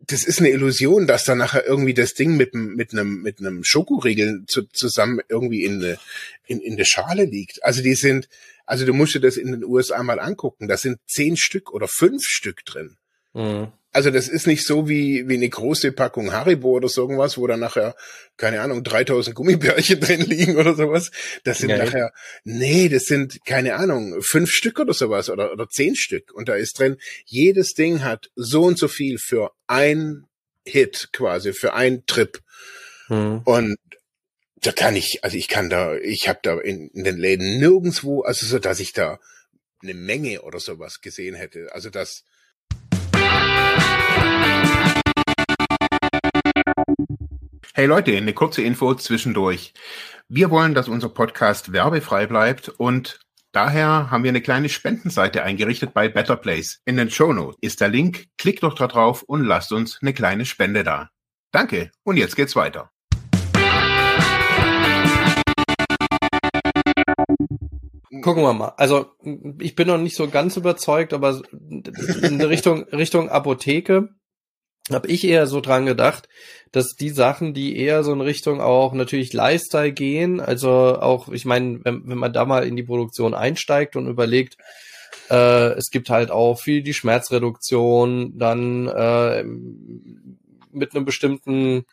das 0.00 0.24
ist 0.24 0.40
eine 0.40 0.50
Illusion, 0.50 1.06
dass 1.06 1.24
da 1.24 1.34
nachher 1.34 1.66
irgendwie 1.66 1.94
das 1.94 2.14
Ding 2.14 2.36
mit, 2.36 2.54
mit 2.54 2.92
einem, 2.92 3.22
mit 3.22 3.40
einem 3.40 3.64
Schokoriegel 3.64 4.44
zu, 4.46 4.64
zusammen 4.64 5.20
irgendwie 5.28 5.64
in, 5.64 5.82
eine, 5.82 5.98
in, 6.46 6.60
in 6.60 6.76
der 6.76 6.84
Schale 6.84 7.24
liegt. 7.24 7.64
Also 7.64 7.82
die 7.82 7.94
sind, 7.94 8.28
also 8.66 8.84
du 8.84 8.92
musst 8.92 9.14
dir 9.14 9.20
das 9.20 9.36
in 9.36 9.52
den 9.52 9.64
USA 9.64 10.02
mal 10.02 10.20
angucken. 10.20 10.68
Da 10.68 10.76
sind 10.76 10.98
zehn 11.06 11.36
Stück 11.36 11.72
oder 11.72 11.88
fünf 11.88 12.22
Stück 12.24 12.64
drin. 12.64 12.96
Mhm. 13.32 13.68
Also 13.96 14.10
das 14.10 14.28
ist 14.28 14.46
nicht 14.46 14.66
so 14.66 14.90
wie, 14.90 15.26
wie 15.26 15.36
eine 15.36 15.48
große 15.48 15.90
Packung 15.90 16.30
Haribo 16.30 16.72
oder 16.72 16.86
so 16.86 17.00
irgendwas, 17.00 17.38
wo 17.38 17.46
dann 17.46 17.60
nachher, 17.60 17.96
keine 18.36 18.60
Ahnung, 18.60 18.84
3000 18.84 19.34
Gummibärchen 19.34 20.00
drin 20.00 20.20
liegen 20.20 20.58
oder 20.58 20.74
sowas. 20.74 21.10
Das 21.44 21.60
sind 21.60 21.70
ja, 21.70 21.78
nachher, 21.78 22.12
nee, 22.44 22.90
das 22.90 23.04
sind, 23.04 23.38
keine 23.46 23.76
Ahnung, 23.76 24.20
fünf 24.20 24.50
Stück 24.50 24.80
oder 24.80 24.92
sowas 24.92 25.30
oder, 25.30 25.50
oder 25.50 25.66
zehn 25.70 25.96
Stück. 25.96 26.30
Und 26.34 26.50
da 26.50 26.56
ist 26.56 26.78
drin, 26.78 26.98
jedes 27.24 27.72
Ding 27.72 28.04
hat 28.04 28.28
so 28.34 28.64
und 28.64 28.78
so 28.78 28.86
viel 28.86 29.16
für 29.16 29.52
ein 29.66 30.26
Hit 30.66 31.08
quasi, 31.14 31.54
für 31.54 31.72
ein 31.72 32.04
Trip. 32.04 32.38
Mhm. 33.08 33.40
Und 33.46 33.78
da 34.56 34.72
kann 34.72 34.94
ich, 34.94 35.24
also 35.24 35.38
ich 35.38 35.48
kann 35.48 35.70
da, 35.70 35.96
ich 35.96 36.28
habe 36.28 36.40
da 36.42 36.58
in, 36.60 36.90
in 36.90 37.02
den 37.02 37.16
Läden 37.16 37.58
nirgendwo, 37.58 38.24
also 38.24 38.44
so, 38.44 38.58
dass 38.58 38.78
ich 38.78 38.92
da 38.92 39.18
eine 39.82 39.94
Menge 39.94 40.42
oder 40.42 40.60
sowas 40.60 41.00
gesehen 41.00 41.34
hätte. 41.34 41.68
Also 41.72 41.88
das, 41.88 42.24
Hey 47.74 47.84
Leute, 47.84 48.16
eine 48.16 48.32
kurze 48.32 48.62
Info 48.62 48.94
zwischendurch. 48.94 49.74
Wir 50.28 50.50
wollen, 50.50 50.74
dass 50.74 50.88
unser 50.88 51.10
Podcast 51.10 51.72
werbefrei 51.72 52.26
bleibt 52.26 52.70
und 52.70 53.20
daher 53.52 54.10
haben 54.10 54.24
wir 54.24 54.30
eine 54.30 54.40
kleine 54.40 54.70
Spendenseite 54.70 55.42
eingerichtet 55.42 55.92
bei 55.92 56.08
Better 56.08 56.36
Place. 56.36 56.80
In 56.86 56.96
den 56.96 57.10
Show 57.10 57.34
Notes 57.34 57.58
ist 57.60 57.82
der 57.82 57.88
Link. 57.88 58.28
Klickt 58.38 58.62
doch 58.62 58.74
da 58.74 58.86
drauf 58.86 59.22
und 59.24 59.44
lasst 59.44 59.72
uns 59.72 59.98
eine 60.00 60.14
kleine 60.14 60.46
Spende 60.46 60.84
da. 60.84 61.10
Danke 61.52 61.90
und 62.02 62.16
jetzt 62.16 62.34
geht's 62.34 62.56
weiter. 62.56 62.90
Gucken 68.26 68.42
wir 68.42 68.54
mal. 68.54 68.72
Also 68.76 69.06
ich 69.60 69.76
bin 69.76 69.86
noch 69.86 69.98
nicht 69.98 70.16
so 70.16 70.28
ganz 70.28 70.56
überzeugt, 70.56 71.12
aber 71.12 71.42
in 71.52 72.40
Richtung 72.42 72.82
Richtung 72.92 73.28
Apotheke 73.28 74.08
habe 74.90 75.06
ich 75.06 75.22
eher 75.22 75.46
so 75.46 75.60
dran 75.60 75.86
gedacht, 75.86 76.28
dass 76.72 76.96
die 76.96 77.10
Sachen, 77.10 77.54
die 77.54 77.76
eher 77.76 78.02
so 78.02 78.12
in 78.12 78.20
Richtung 78.20 78.60
auch 78.60 78.94
natürlich 78.94 79.32
Lifestyle 79.32 79.92
gehen, 79.92 80.40
also 80.40 80.70
auch, 80.70 81.28
ich 81.28 81.44
meine, 81.44 81.84
wenn, 81.84 82.08
wenn 82.08 82.18
man 82.18 82.32
da 82.32 82.44
mal 82.46 82.66
in 82.66 82.74
die 82.74 82.82
Produktion 82.82 83.32
einsteigt 83.32 83.94
und 83.94 84.08
überlegt, 84.08 84.56
äh, 85.30 85.74
es 85.74 85.90
gibt 85.92 86.10
halt 86.10 86.32
auch 86.32 86.58
viel 86.58 86.82
die 86.82 86.94
Schmerzreduktion, 86.94 88.36
dann 88.36 88.88
äh, 88.88 89.44
mit 90.72 90.96
einem 90.96 91.04
bestimmten 91.04 91.84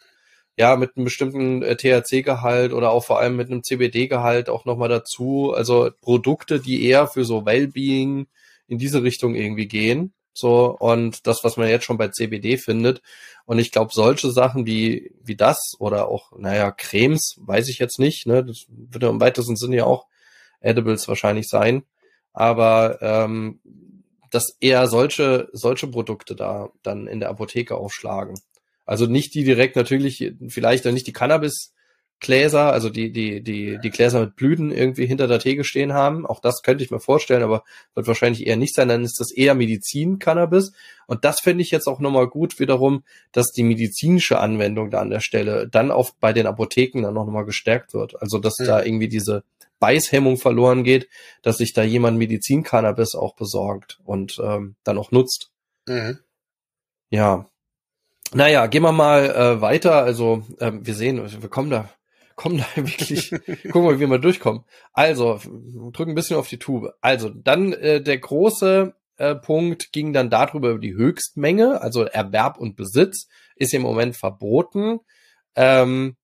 ja, 0.58 0.76
mit 0.76 0.96
einem 0.96 1.06
bestimmten 1.06 1.64
äh, 1.64 1.76
THC-Gehalt 1.76 2.74
oder 2.74 2.92
auch 2.92 3.04
vor 3.06 3.20
allem 3.20 3.36
mit 3.36 3.50
einem 3.50 3.64
CBD-Gehalt 3.64 4.50
auch 4.50 4.66
nochmal 4.66 4.90
dazu. 4.90 5.54
Also 5.56 5.90
Produkte, 6.02 6.60
die 6.60 6.86
eher 6.86 7.08
für 7.08 7.26
so 7.26 7.46
Wellbeing 7.46 8.28
in 8.68 8.78
diese 8.78 9.04
Richtung 9.04 9.36
irgendwie 9.36 9.68
gehen. 9.68 10.14
So, 10.34 10.76
und 10.80 11.28
das, 11.28 11.44
was 11.44 11.58
man 11.58 11.70
jetzt 11.70 11.86
schon 11.86 11.98
bei 11.98 12.08
CBD 12.08 12.58
findet. 12.58 13.02
Und 13.46 13.60
ich 13.60 13.72
glaube, 13.72 13.94
solche 13.94 14.32
Sachen 14.32 14.66
wie, 14.66 15.14
wie 15.24 15.36
das 15.36 15.74
oder 15.80 16.08
auch, 16.08 16.32
naja, 16.38 16.72
Cremes, 16.72 17.36
weiß 17.40 17.70
ich 17.70 17.78
jetzt 17.80 18.00
nicht, 18.00 18.26
ne? 18.26 18.44
Das 18.44 18.66
wird 18.70 19.04
ja 19.04 19.10
im 19.10 19.22
weitesten 19.22 19.56
Sinne 19.56 19.78
ja 19.78 19.86
auch 19.86 20.08
Edibles 20.60 21.08
wahrscheinlich 21.08 21.48
sein. 21.50 21.84
Aber 22.32 23.00
ähm, 23.02 23.60
dass 24.32 24.58
eher 24.60 24.88
solche, 24.88 25.50
solche 25.54 25.88
Produkte 25.88 26.36
da 26.36 26.70
dann 26.82 27.06
in 27.08 27.20
der 27.20 27.30
Apotheke 27.30 27.76
aufschlagen. 27.76 28.40
Also 28.86 29.06
nicht 29.06 29.34
die 29.34 29.44
direkt 29.44 29.76
natürlich, 29.76 30.34
vielleicht 30.50 30.86
dann 30.86 30.94
nicht 30.94 31.08
die 31.08 31.14
Cannabis 31.14 31.74
Gläser, 32.24 32.72
also 32.72 32.90
die, 32.90 33.12
die, 33.12 33.44
die, 33.44 33.78
die 33.84 33.90
Gläser 33.90 34.22
mit 34.22 34.36
Blüten 34.38 34.72
irgendwie 34.72 35.06
hinter 35.06 35.28
der 35.28 35.40
Theke 35.40 35.66
stehen 35.66 35.94
haben. 35.94 36.26
Auch 36.26 36.40
das 36.40 36.64
könnte 36.64 36.84
ich 36.84 36.90
mir 36.90 37.02
vorstellen, 37.02 37.44
aber 37.44 37.64
wird 37.96 38.08
wahrscheinlich 38.08 38.48
eher 38.48 38.56
nicht 38.56 38.74
sein. 38.74 38.88
Dann 38.88 39.04
ist 39.04 39.20
das 39.20 39.32
eher 39.32 39.54
Medizin-Cannabis. 39.56 40.72
Und 41.06 41.26
das 41.26 41.42
finde 41.42 41.64
ich 41.64 41.72
jetzt 41.72 41.86
auch 41.86 42.00
nochmal 42.00 42.28
gut 42.28 42.60
wiederum, 42.60 43.04
dass 43.34 43.52
die 43.52 43.64
medizinische 43.64 44.40
Anwendung 44.40 44.90
da 44.90 45.02
an 45.02 45.10
der 45.10 45.20
Stelle 45.20 45.68
dann 45.68 45.92
auch 45.92 46.12
bei 46.20 46.32
den 46.32 46.48
Apotheken 46.48 47.02
dann 47.04 47.14
noch 47.14 47.28
mal 47.28 47.44
gestärkt 47.44 47.94
wird. 47.94 48.20
Also, 48.22 48.40
dass 48.40 48.58
mhm. 48.58 48.66
da 48.66 48.84
irgendwie 48.84 49.10
diese 49.10 49.44
Beißhemmung 49.80 50.38
verloren 50.38 50.86
geht, 50.86 51.10
dass 51.42 51.58
sich 51.58 51.74
da 51.74 51.84
jemand 51.84 52.18
Medizin-Cannabis 52.18 53.16
auch 53.16 53.36
besorgt 53.36 54.00
und 54.06 54.40
ähm, 54.42 54.76
dann 54.86 54.98
auch 54.98 55.12
nutzt. 55.12 55.52
Mhm. 55.88 56.20
Ja, 57.10 57.50
naja, 58.34 58.68
gehen 58.68 58.84
wir 58.84 58.92
mal 58.92 59.30
äh, 59.30 59.62
weiter. 59.62 60.04
Also 60.04 60.44
ähm, 60.60 60.86
wir 60.86 60.96
sehen, 60.96 61.22
wir 61.42 61.50
kommen 61.50 61.70
da, 61.70 61.90
kommen 62.36 62.58
da 62.58 62.66
wirklich, 62.76 63.32
gucken 63.72 63.90
wir, 63.90 64.00
wie 64.00 64.08
wir 64.08 64.20
durchkommen. 64.20 64.64
Also 64.94 65.40
drücken 65.92 66.12
ein 66.12 66.16
bisschen 66.16 66.38
auf 66.38 66.48
die 66.48 66.60
Tube. 66.60 66.94
Also 67.02 67.30
dann 67.30 67.74
äh, 67.74 68.02
der 68.02 68.18
große 68.18 68.94
äh, 69.18 69.36
Punkt 69.36 69.92
ging 69.92 70.14
dann 70.14 70.30
darüber 70.30 70.72
über 70.72 70.80
die 70.80 70.96
Höchstmenge, 70.96 71.82
also 71.82 72.04
Erwerb 72.04 72.58
und 72.58 72.76
Besitz 72.76 73.28
ist 73.56 73.74
im 73.74 73.84
Moment 73.84 74.16
verboten. 74.18 75.00
Ähm, 75.56 76.16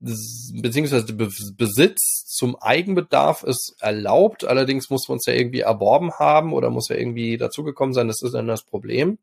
beziehungsweise 0.00 1.12
Be 1.12 1.28
Besitz 1.56 2.24
zum 2.26 2.54
Eigenbedarf 2.56 3.42
ist 3.42 3.76
erlaubt, 3.80 4.44
allerdings 4.44 4.90
muss 4.90 5.08
man 5.08 5.18
es 5.18 5.26
ja 5.26 5.32
irgendwie 5.32 5.60
erworben 5.60 6.12
haben 6.12 6.52
oder 6.52 6.70
muss 6.70 6.88
ja 6.88 6.96
irgendwie 6.96 7.36
dazugekommen 7.36 7.94
sein, 7.94 8.06
das 8.06 8.22
ist 8.22 8.34
dann 8.34 8.46
das 8.46 8.62
Problem. 8.62 9.18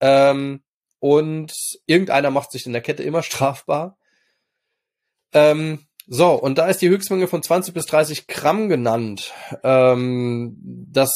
Ähm, 0.00 0.60
und 1.04 1.52
irgendeiner 1.84 2.30
macht 2.30 2.50
sich 2.50 2.64
in 2.64 2.72
der 2.72 2.80
Kette 2.80 3.02
immer 3.02 3.22
strafbar. 3.30 3.98
Ähm, 5.34 5.80
so, 6.06 6.32
und 6.32 6.56
da 6.56 6.66
ist 6.66 6.80
die 6.80 6.88
Höchstmenge 6.88 7.28
von 7.28 7.42
20 7.42 7.74
bis 7.74 7.84
30 7.84 8.26
Gramm 8.26 8.70
genannt. 8.70 9.34
Ähm, 9.62 10.56
das 10.90 11.12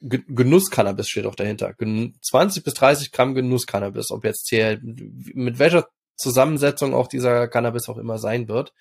Genusscannabis 0.00 1.10
steht 1.10 1.26
auch 1.26 1.34
dahinter. 1.34 1.74
20 1.76 2.64
bis 2.64 2.72
30 2.72 3.12
Gramm 3.12 3.34
Genusscannabis, 3.34 4.10
ob 4.10 4.24
jetzt 4.24 4.48
hier 4.48 4.80
mit 4.82 5.58
welcher 5.58 5.86
Zusammensetzung 6.16 6.94
auch 6.94 7.06
dieser 7.06 7.46
Cannabis 7.46 7.90
auch 7.90 7.98
immer 7.98 8.16
sein 8.16 8.48
wird. 8.48 8.72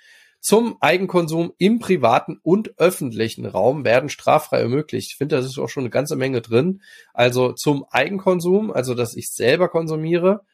Zum 0.42 0.78
Eigenkonsum 0.80 1.54
im 1.58 1.80
privaten 1.80 2.40
und 2.42 2.80
öffentlichen 2.80 3.46
Raum 3.46 3.84
werden 3.84 4.10
straffrei 4.10 4.60
ermöglicht. 4.62 5.12
Ich 5.12 5.18
finde, 5.18 5.36
das 5.36 5.46
ist 5.46 5.60
auch 5.60 5.68
schon 5.68 5.84
eine 5.84 5.90
ganze 5.90 6.16
Menge 6.16 6.42
drin. 6.42 6.82
Also 7.14 7.54
zum 7.54 7.86
Eigenkonsum, 7.90 8.72
also 8.72 8.96
dass 8.96 9.16
ich 9.16 9.30
selber 9.32 9.68
konsumiere. 9.68 10.46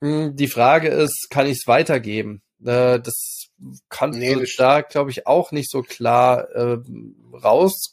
Hm, 0.00 0.34
die 0.34 0.48
Frage 0.48 0.88
ist, 0.88 1.28
kann 1.30 1.46
ich 1.46 1.58
es 1.58 1.66
weitergeben? 1.66 2.42
Äh, 2.64 3.00
das 3.00 3.48
kann 3.88 4.10
nee, 4.10 4.34
das 4.34 4.54
da, 4.56 4.80
glaube 4.80 5.10
ich, 5.10 5.26
auch 5.26 5.52
nicht 5.52 5.70
so 5.70 5.82
klar 5.82 6.48
äh, 6.50 6.78
raus, 7.32 7.92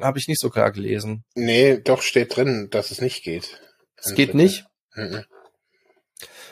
habe 0.00 0.18
ich 0.18 0.28
nicht 0.28 0.40
so 0.40 0.50
klar 0.50 0.70
gelesen. 0.72 1.24
Nee, 1.34 1.78
doch 1.78 2.02
steht 2.02 2.36
drin, 2.36 2.68
dass 2.70 2.90
es 2.90 3.00
nicht 3.00 3.22
geht. 3.22 3.60
Es 3.96 4.14
geht 4.14 4.34
nicht? 4.34 4.66
Mhm. 4.94 5.24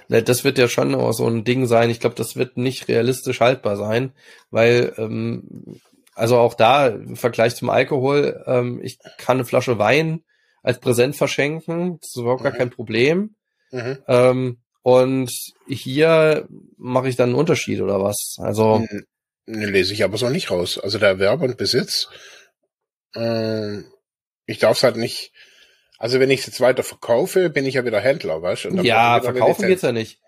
Ne, 0.09 0.23
das 0.23 0.45
wird 0.45 0.59
ja 0.59 0.69
schon 0.69 0.95
auch 0.95 1.13
so 1.13 1.27
ein 1.27 1.45
Ding 1.45 1.67
sein. 1.67 1.91
Ich 1.91 2.01
glaube, 2.01 2.17
das 2.17 2.37
wird 2.37 2.57
nicht 2.57 2.89
realistisch 2.89 3.41
haltbar 3.41 3.77
sein, 3.77 4.13
weil 4.51 4.93
ähm, 4.99 5.81
also 6.15 6.39
auch 6.39 6.55
da 6.55 6.89
im 6.89 7.17
Vergleich 7.17 7.57
zum 7.57 7.71
Alkohol, 7.71 8.43
ähm, 8.47 8.81
ich 8.83 8.99
kann 9.19 9.39
eine 9.39 9.45
Flasche 9.45 9.79
Wein 9.79 10.23
als 10.63 10.81
Präsent 10.81 11.17
verschenken, 11.17 11.99
das 12.01 12.11
ist 12.11 12.17
überhaupt 12.17 12.41
mhm. 12.41 12.45
gar 12.45 12.53
kein 12.53 12.71
Problem. 12.71 13.35
Mhm. 13.71 13.99
Ähm, 14.07 14.59
und 14.83 15.33
hier 15.67 16.47
mache 16.77 17.09
ich 17.09 17.17
dann 17.17 17.31
einen 17.31 17.39
Unterschied 17.39 17.81
oder 17.81 18.03
was? 18.03 18.37
Also 18.39 18.87
ne, 19.47 19.67
lese 19.67 19.95
ich 19.95 20.05
aber 20.05 20.19
so 20.19 20.29
nicht 20.29 20.51
raus. 20.51 20.79
Also 20.79 20.99
der 20.99 21.09
Erwerb 21.09 21.43
und 21.43 21.57
Besitz, 21.57 22.09
äh, 23.15 23.79
ich 24.47 24.59
darf 24.59 24.77
es 24.77 24.83
halt 24.83 24.97
nicht 24.97 25.33
also 25.99 26.21
wenn 26.21 26.31
ich 26.31 26.41
es 26.41 26.47
jetzt 26.47 26.61
weiter 26.61 26.83
verkaufe, 26.83 27.51
bin 27.51 27.67
ich 27.67 27.75
ja 27.75 27.85
wieder 27.85 28.01
Händler, 28.01 28.43
weißt 28.43 28.65
du? 28.65 28.83
Ja, 28.83 29.21
verkaufen 29.21 29.67
geht's 29.67 29.83
ja 29.83 29.93
nicht. 29.93 30.21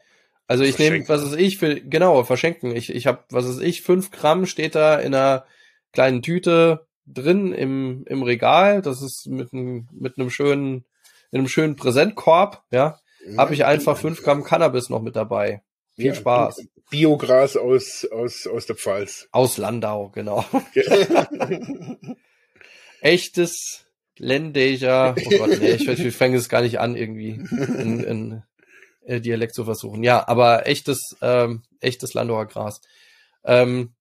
Also 0.47 0.63
ich 0.63 0.79
nehme, 0.79 1.09
was 1.09 1.23
ist 1.23 1.37
ich 1.37 1.59
für, 1.59 1.81
genau, 1.81 2.23
verschenken. 2.23 2.75
Ich, 2.75 2.95
ich 2.95 3.07
habe, 3.07 3.25
was 3.31 3.47
ist 3.47 3.61
ich, 3.61 3.83
fünf 3.83 4.13
Gramm 4.13 4.47
steht 4.47 4.77
da 4.77 4.97
in 4.97 5.15
einer 5.15 5.45
kleinen 5.93 6.23
Tüte 6.23 6.87
drin 7.07 7.53
im, 7.53 8.05
im 8.07 8.23
Regal. 8.23 8.81
Das 8.81 9.03
ist 9.03 9.27
mit 9.27 9.53
einem, 9.53 9.89
mit 9.93 10.19
einem 10.19 10.31
schönen, 10.31 10.85
in 11.33 11.41
einem 11.41 11.49
schönen 11.49 11.75
Präsentkorb, 11.75 12.63
ja. 12.71 13.01
ja 13.27 13.37
habe 13.37 13.55
ich 13.55 13.65
einfach 13.65 13.97
fünf 13.97 14.23
Gramm 14.23 14.45
Cannabis 14.45 14.89
noch 14.89 15.03
mit 15.03 15.17
dabei. 15.17 15.63
Viel 15.97 16.07
ja, 16.07 16.15
Spaß. 16.15 16.65
Biogras 16.91 17.57
aus, 17.57 18.07
aus, 18.13 18.47
aus 18.47 18.67
der 18.67 18.77
Pfalz. 18.77 19.29
Aus 19.33 19.57
Landau, 19.57 20.11
genau. 20.11 20.45
Echtes 23.01 23.86
Ländächer, 24.19 25.15
oh 25.19 25.39
Gott, 25.39 25.59
nee, 25.61 25.73
ich, 25.73 25.89
ich 25.89 26.17
fange 26.17 26.37
es 26.37 26.49
gar 26.49 26.63
nicht 26.63 26.81
an, 26.81 26.97
irgendwie 26.97 27.41
in, 27.51 28.01
in 28.01 28.43
äh, 29.05 29.21
Dialekt 29.21 29.55
zu 29.55 29.65
versuchen. 29.65 30.03
Ja, 30.03 30.27
aber 30.29 30.67
echtes, 30.67 31.17
ähm, 31.23 31.63
echtes 31.81 32.15
Landauer 32.15 32.47
Gras. 32.47 32.81
Ähm, 33.45 33.95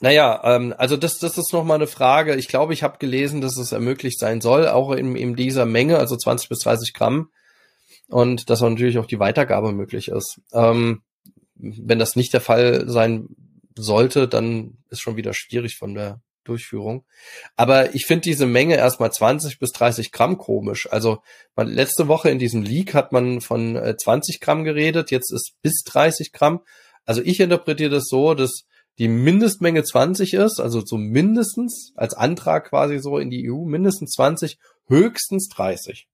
naja, 0.00 0.40
ähm, 0.44 0.74
also 0.76 0.96
das, 0.96 1.18
das 1.18 1.38
ist 1.38 1.52
nochmal 1.52 1.76
eine 1.76 1.86
Frage. 1.86 2.34
Ich 2.34 2.48
glaube, 2.48 2.72
ich 2.72 2.82
habe 2.82 2.98
gelesen, 2.98 3.40
dass 3.40 3.56
es 3.56 3.72
ermöglicht 3.72 4.18
sein 4.18 4.40
soll, 4.40 4.68
auch 4.68 4.90
in, 4.92 5.16
in 5.16 5.36
dieser 5.36 5.66
Menge, 5.66 5.98
also 5.98 6.16
20 6.16 6.48
bis 6.48 6.58
30 6.60 6.92
Gramm. 6.92 7.30
Und 8.08 8.50
dass 8.50 8.60
natürlich 8.60 8.98
auch 8.98 9.06
die 9.06 9.18
Weitergabe 9.18 9.72
möglich 9.72 10.08
ist. 10.08 10.40
Ähm, 10.52 11.02
wenn 11.54 11.98
das 11.98 12.16
nicht 12.16 12.32
der 12.32 12.40
Fall 12.40 12.88
sein 12.88 13.28
sollte, 13.74 14.28
dann 14.28 14.78
ist 14.90 15.00
schon 15.00 15.16
wieder 15.16 15.34
schwierig 15.34 15.76
von 15.76 15.94
der 15.94 16.20
Durchführung. 16.46 17.04
Aber 17.56 17.94
ich 17.94 18.06
finde 18.06 18.22
diese 18.22 18.46
Menge 18.46 18.76
erstmal 18.76 19.12
20 19.12 19.58
bis 19.58 19.72
30 19.72 20.12
Gramm 20.12 20.38
komisch. 20.38 20.90
Also 20.90 21.22
man, 21.54 21.68
letzte 21.68 22.08
Woche 22.08 22.30
in 22.30 22.38
diesem 22.38 22.62
Leak 22.62 22.94
hat 22.94 23.12
man 23.12 23.40
von 23.40 23.76
äh, 23.76 23.96
20 23.96 24.40
Gramm 24.40 24.64
geredet, 24.64 25.10
jetzt 25.10 25.32
ist 25.32 25.54
bis 25.62 25.82
30 25.84 26.32
Gramm. 26.32 26.60
Also 27.04 27.22
ich 27.22 27.40
interpretiere 27.40 27.90
das 27.90 28.06
so, 28.06 28.34
dass 28.34 28.64
die 28.98 29.08
Mindestmenge 29.08 29.84
20 29.84 30.34
ist, 30.34 30.60
also 30.60 30.82
so 30.84 30.96
mindestens 30.96 31.92
als 31.96 32.14
Antrag 32.14 32.70
quasi 32.70 32.98
so 32.98 33.18
in 33.18 33.30
die 33.30 33.50
EU, 33.50 33.64
mindestens 33.64 34.12
20, 34.12 34.58
höchstens 34.88 35.48
30. 35.48 36.08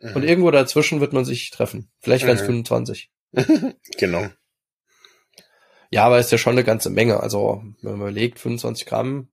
Mhm. 0.00 0.16
Und 0.16 0.22
irgendwo 0.24 0.50
dazwischen 0.50 1.00
wird 1.00 1.12
man 1.12 1.24
sich 1.24 1.50
treffen. 1.50 1.90
Vielleicht 2.00 2.26
werden 2.26 2.36
es 2.36 2.42
mhm. 2.42 2.64
25. 2.64 3.10
genau. 3.98 4.26
Ja, 5.90 6.04
aber 6.04 6.18
ist 6.18 6.32
ja 6.32 6.38
schon 6.38 6.52
eine 6.52 6.64
ganze 6.64 6.90
Menge. 6.90 7.20
Also, 7.20 7.62
wenn 7.80 7.92
man 7.92 8.00
überlegt, 8.00 8.38
25 8.38 8.86
Gramm, 8.86 9.28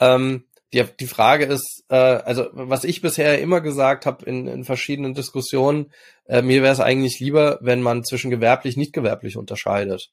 ähm, 0.00 0.44
die, 0.72 0.84
die 0.98 1.06
Frage 1.06 1.44
ist, 1.44 1.84
äh, 1.88 1.94
also 1.94 2.48
was 2.52 2.84
ich 2.84 3.02
bisher 3.02 3.40
immer 3.40 3.60
gesagt 3.60 4.06
habe 4.06 4.24
in, 4.24 4.48
in 4.48 4.64
verschiedenen 4.64 5.14
Diskussionen, 5.14 5.92
äh, 6.26 6.42
mir 6.42 6.62
wäre 6.62 6.72
es 6.72 6.80
eigentlich 6.80 7.20
lieber, 7.20 7.58
wenn 7.60 7.82
man 7.82 8.04
zwischen 8.04 8.30
gewerblich, 8.30 8.76
nicht 8.76 8.92
gewerblich 8.92 9.36
unterscheidet. 9.36 10.10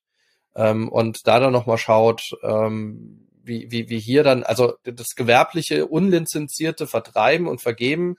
Ähm, 0.56 0.90
und 0.90 1.20
da 1.26 1.40
dann 1.40 1.54
nochmal 1.54 1.78
schaut, 1.78 2.22
ähm, 2.44 3.28
wie, 3.42 3.72
wie, 3.72 3.90
wie 3.90 4.00
hier 4.00 4.24
dann, 4.24 4.44
also 4.44 4.74
das 4.84 5.16
gewerbliche, 5.16 5.86
unlizenzierte 5.88 6.88
Vertreiben 6.88 7.48
und 7.48 7.62
Vergeben, 7.62 8.18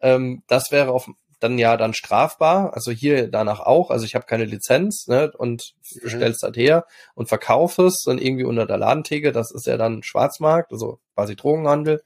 ähm, 0.00 0.42
das 0.46 0.70
wäre 0.70 0.92
auf 0.92 1.08
dann 1.40 1.58
ja 1.58 1.76
dann 1.76 1.94
strafbar. 1.94 2.74
Also 2.74 2.90
hier 2.90 3.28
danach 3.28 3.60
auch. 3.60 3.90
Also 3.90 4.04
ich 4.04 4.14
habe 4.14 4.26
keine 4.26 4.44
Lizenz 4.44 5.06
ne, 5.06 5.32
und 5.36 5.74
mhm. 6.02 6.08
stell's 6.08 6.42
halt 6.42 6.56
her 6.56 6.84
und 7.14 7.28
verkaufe 7.28 7.86
es 7.86 8.02
dann 8.04 8.18
irgendwie 8.18 8.44
unter 8.44 8.66
der 8.66 8.78
Ladentheke. 8.78 9.32
Das 9.32 9.50
ist 9.50 9.66
ja 9.66 9.76
dann 9.76 10.02
Schwarzmarkt, 10.02 10.72
also 10.72 11.00
quasi 11.14 11.36
Drogenhandel. 11.36 12.02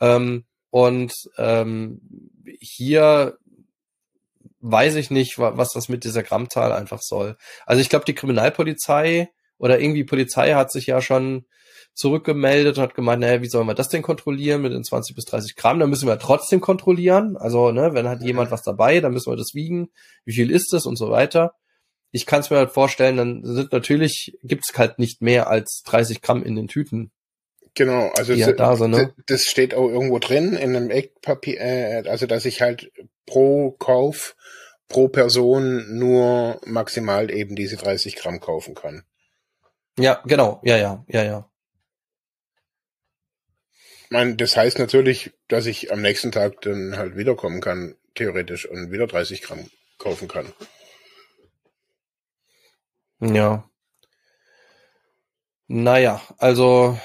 Ähm, 0.00 0.44
und 0.70 1.12
ähm, 1.38 2.00
hier 2.60 3.38
weiß 4.60 4.96
ich 4.96 5.10
nicht, 5.10 5.38
was 5.38 5.72
das 5.72 5.88
mit 5.88 6.04
dieser 6.04 6.22
Grammzahl 6.22 6.72
einfach 6.72 7.00
soll. 7.00 7.36
Also 7.66 7.80
ich 7.80 7.88
glaube, 7.88 8.04
die 8.04 8.14
Kriminalpolizei 8.14 9.30
oder 9.58 9.80
irgendwie 9.80 10.04
Polizei 10.04 10.54
hat 10.54 10.72
sich 10.72 10.86
ja 10.86 11.00
schon 11.00 11.46
zurückgemeldet 11.96 12.76
und 12.76 12.82
hat 12.82 12.94
gemeint, 12.94 13.22
naja, 13.22 13.40
wie 13.40 13.48
sollen 13.48 13.66
wir 13.66 13.74
das 13.74 13.88
denn 13.88 14.02
kontrollieren 14.02 14.60
mit 14.60 14.72
den 14.72 14.84
20 14.84 15.16
bis 15.16 15.24
30 15.24 15.56
Gramm? 15.56 15.80
Da 15.80 15.86
müssen 15.86 16.06
wir 16.06 16.18
trotzdem 16.18 16.60
kontrollieren. 16.60 17.36
Also, 17.36 17.72
ne, 17.72 17.94
wenn 17.94 18.06
hat 18.06 18.22
jemand 18.22 18.50
was 18.50 18.62
dabei, 18.62 19.00
dann 19.00 19.12
müssen 19.12 19.32
wir 19.32 19.36
das 19.36 19.54
wiegen. 19.54 19.88
Wie 20.24 20.34
viel 20.34 20.50
ist 20.50 20.74
es 20.74 20.84
und 20.84 20.96
so 20.96 21.10
weiter. 21.10 21.54
Ich 22.12 22.26
kann 22.26 22.40
es 22.40 22.50
mir 22.50 22.58
halt 22.58 22.70
vorstellen, 22.70 23.16
dann 23.16 23.40
sind 23.44 23.72
natürlich, 23.72 24.38
gibt 24.42 24.64
es 24.68 24.76
halt 24.78 24.98
nicht 24.98 25.22
mehr 25.22 25.48
als 25.48 25.82
30 25.86 26.20
Gramm 26.20 26.44
in 26.44 26.54
den 26.54 26.68
Tüten. 26.68 27.10
Genau, 27.74 28.10
also 28.16 28.32
ja, 28.32 28.52
da 28.52 28.76
so, 28.76 28.86
ne? 28.86 29.12
das 29.26 29.44
steht 29.44 29.74
auch 29.74 29.88
irgendwo 29.88 30.18
drin 30.18 30.54
in 30.54 30.74
einem 30.76 30.90
Eckpapier, 30.90 31.60
äh, 31.60 32.08
also 32.08 32.26
dass 32.26 32.46
ich 32.46 32.62
halt 32.62 32.90
pro 33.26 33.72
Kauf, 33.72 34.34
pro 34.88 35.08
Person 35.08 35.98
nur 35.98 36.58
maximal 36.64 37.30
eben 37.30 37.54
diese 37.54 37.76
30 37.76 38.16
Gramm 38.16 38.40
kaufen 38.40 38.74
kann. 38.74 39.04
Ja, 39.98 40.22
genau, 40.24 40.60
ja, 40.64 40.78
ja, 40.78 41.04
ja, 41.08 41.22
ja. 41.22 41.50
Meine, 44.10 44.36
das 44.36 44.56
heißt 44.56 44.78
natürlich, 44.78 45.32
dass 45.48 45.66
ich 45.66 45.92
am 45.92 46.00
nächsten 46.00 46.30
Tag 46.32 46.62
dann 46.62 46.96
halt 46.96 47.16
wiederkommen 47.16 47.60
kann, 47.60 47.96
theoretisch, 48.14 48.66
und 48.66 48.90
wieder 48.92 49.06
30 49.06 49.42
Gramm 49.42 49.68
kaufen 49.98 50.28
kann. 50.28 50.52
Ja. 53.20 53.68
Naja, 55.68 56.22
also, 56.38 56.96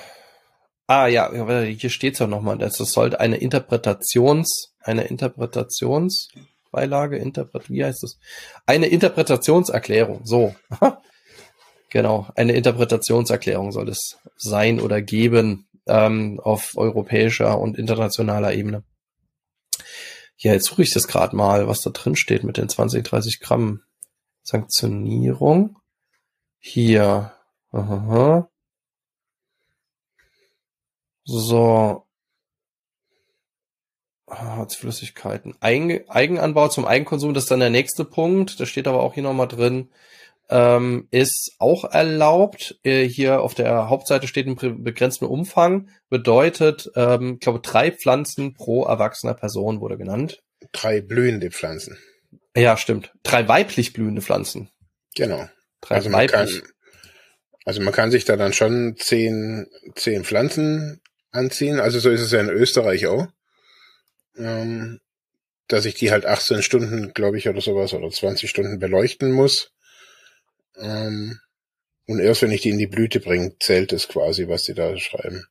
ah 0.86 1.08
ja, 1.08 1.32
hier 1.64 1.89
steht's 1.89 2.20
ja 2.20 2.28
nochmal, 2.28 2.60
das 2.60 2.78
sollte 2.78 3.20
eine 3.20 3.38
Interpretations, 3.38 4.76
eine 4.82 5.06
Interpretationsbeilage, 5.06 7.18
Interpret, 7.18 7.72
wie 7.72 7.84
heißt 7.84 8.04
das? 8.04 8.20
Eine 8.68 8.86
Interpretationserklärung, 8.88 10.22
so. 10.26 10.56
genau, 11.89 12.28
eine 12.36 12.54
Interpretationserklärung 12.54 13.72
soll 13.72 13.89
es 13.89 14.20
sein 14.38 14.80
oder 14.80 15.02
geben 15.02 15.66
ähm, 15.88 16.40
auf 16.40 16.74
europäischer 16.76 17.60
und 17.60 17.78
internationaler 17.78 18.54
Ebene. 18.54 18.84
Ja, 20.38 20.54
jetzt 20.54 20.66
suche 20.66 20.84
ich 20.84 20.94
das 20.94 21.08
gerade 21.08 21.36
mal, 21.36 21.68
was 21.68 21.82
da 21.82 21.92
drin 21.92 22.16
steht 22.16 22.44
mit 22.44 22.58
den 22.58 22.70
20, 22.70 23.04
30 23.04 23.40
Gramm 23.40 23.84
Sanktionierung. 24.44 25.78
Hier. 26.60 27.34
Aha. 27.72 28.50
So. 31.24 32.08
Harzflüssigkeiten. 34.28 35.56
Eigenanbau 35.60 36.70
zum 36.70 36.86
Eigenkonsum, 36.86 37.34
das 37.34 37.44
ist 37.44 37.52
dann 37.52 37.60
der 37.60 37.70
nächste 37.70 38.06
Punkt. 38.06 38.60
Da 38.60 38.66
steht 38.66 38.88
aber 38.88 39.02
auch 39.02 39.14
hier 39.14 39.24
nochmal 39.24 39.48
drin 39.48 39.90
ähm, 40.52 41.08
ist 41.12 41.56
auch 41.58 41.86
erlaubt. 41.86 42.78
Äh, 42.84 43.08
hier 43.08 43.41
auf 43.41 43.56
der 43.56 43.89
Hauptseite 43.89 44.28
steht 44.28 44.47
ein 44.47 44.84
begrenzten 44.84 45.26
Umfang, 45.26 45.89
bedeutet, 46.10 46.91
ähm, 46.95 47.36
ich 47.36 47.39
glaube, 47.39 47.62
drei 47.62 47.91
Pflanzen 47.91 48.54
pro 48.54 48.84
erwachsener 48.84 49.34
Person 49.34 49.80
wurde 49.80 49.97
genannt. 49.97 50.43
Drei 50.74 51.02
blühende 51.02 51.49
Pflanzen. 51.49 51.97
Ja, 52.56 52.76
stimmt. 52.76 53.14
Drei 53.24 53.47
weiblich 53.47 53.93
blühende 53.93 54.22
Pflanzen. 54.22 54.70
Genau. 55.16 55.47
Drei 55.80 55.95
also 55.95 56.10
man 56.10 56.22
weiblich. 56.22 56.62
Kann, 56.62 56.72
also 57.66 57.82
man 57.82 57.93
kann 57.93 58.12
sich 58.12 58.26
da 58.26 58.36
dann 58.36 58.54
schon 58.54 58.95
zehn, 58.97 59.68
zehn 59.95 60.26
Pflanzen 60.26 61.02
anziehen. 61.32 61.80
Also 61.80 61.99
so 61.99 62.10
ist 62.10 62.22
es 62.22 62.32
ja 62.32 62.41
in 62.41 62.49
Österreich 62.49 63.08
auch. 63.08 63.28
Ähm, 64.38 64.99
dass 65.68 65.86
ich 65.86 65.95
die 65.95 66.12
halt 66.12 66.26
18 66.26 66.62
Stunden, 66.62 67.14
glaube 67.14 67.38
ich, 67.38 67.47
oder 67.47 67.62
sowas, 67.62 67.93
oder 67.93 68.10
20 68.10 68.49
Stunden 68.49 68.80
beleuchten 68.80 69.32
muss. 69.32 69.72
Ähm, 70.78 71.40
und 72.08 72.20
erst 72.20 72.42
wenn 72.42 72.52
ich 72.52 72.62
die 72.62 72.70
in 72.70 72.78
die 72.78 72.88
Blüte 72.88 73.20
bringe, 73.20 73.58
zählt 73.60 73.94
es 73.94 74.08
quasi, 74.08 74.48
was 74.48 74.64
die 74.64 74.74
da 74.74 74.98
schreiben. 74.98 75.46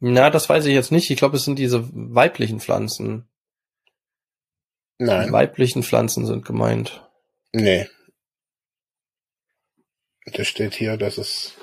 Na, 0.00 0.30
das 0.30 0.48
weiß 0.48 0.66
ich 0.66 0.74
jetzt 0.74 0.92
nicht. 0.92 1.10
Ich 1.10 1.16
glaube, 1.16 1.36
es 1.36 1.44
sind 1.44 1.58
diese 1.58 1.88
weiblichen 1.92 2.60
Pflanzen. 2.60 3.28
Nein. 4.98 5.28
Die 5.28 5.32
weiblichen 5.32 5.82
Pflanzen 5.82 6.26
sind 6.26 6.44
gemeint. 6.44 7.02
Nee. 7.52 7.88
Das 10.26 10.46
steht 10.46 10.74
hier, 10.74 10.96
dass 10.96 11.18
es. 11.18 11.54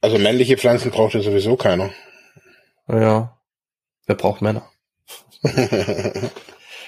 Also 0.00 0.18
männliche 0.18 0.56
Pflanzen 0.56 0.90
braucht 0.90 1.14
ja 1.14 1.20
sowieso 1.20 1.56
keiner. 1.56 1.94
Ja. 2.88 3.40
Wer 4.06 4.16
braucht 4.16 4.42
Männer? 4.42 4.68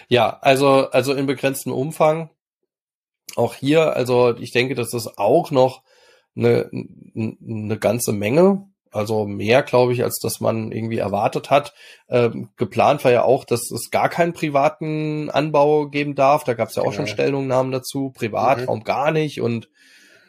ja, 0.09 0.39
also, 0.41 0.91
also 0.91 1.15
in 1.15 1.27
begrenztem 1.27 1.73
Umfang 1.73 2.31
auch 3.37 3.55
hier, 3.55 3.97
also 3.97 4.37
ich 4.37 4.53
denke, 4.53 4.75
das 4.75 4.95
ist 4.95 5.19
auch 5.19 5.51
noch 5.51 5.83
eine, 6.37 6.71
eine 6.73 7.79
ganze 7.79 8.13
Menge. 8.13 8.67
Also 8.91 9.27
mehr, 9.27 9.63
glaube 9.63 9.93
ich, 9.93 10.05
als 10.05 10.21
dass 10.21 10.39
man 10.39 10.71
irgendwie 10.71 10.99
erwartet 10.99 11.51
hat. 11.51 11.75
Ähm, 12.09 12.51
geplant 12.57 13.05
war 13.05 13.11
ja 13.11 13.25
auch, 13.25 13.45
dass 13.45 13.73
es 13.73 13.91
gar 13.91 14.09
keinen 14.09 14.35
privaten 14.35 15.31
Anbau 15.31 15.89
geben 15.89 16.15
darf. 16.15 16.45
Da 16.45 16.55
gab 16.55 16.69
es 16.69 16.77
ja 16.77 16.83
auch 16.83 16.87
genau. 16.87 16.99
schon 16.99 17.07
Stellungnahmen 17.09 17.73
dazu. 17.73 18.13
Privatraum 18.15 18.79
mhm. 18.81 18.85
gar 18.85 19.11
nicht. 19.11 19.41
Und 19.41 19.69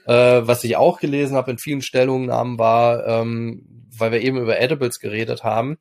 äh, 0.07 0.41
was 0.43 0.63
ich 0.63 0.77
auch 0.77 0.99
gelesen 0.99 1.37
habe 1.37 1.51
in 1.51 1.59
vielen 1.59 1.83
Stellungnahmen 1.83 2.57
war, 2.57 3.05
ähm, 3.05 3.85
weil 3.95 4.11
wir 4.11 4.21
eben 4.21 4.37
über 4.37 4.59
Edibles 4.59 4.99
geredet 4.99 5.43
haben, 5.43 5.77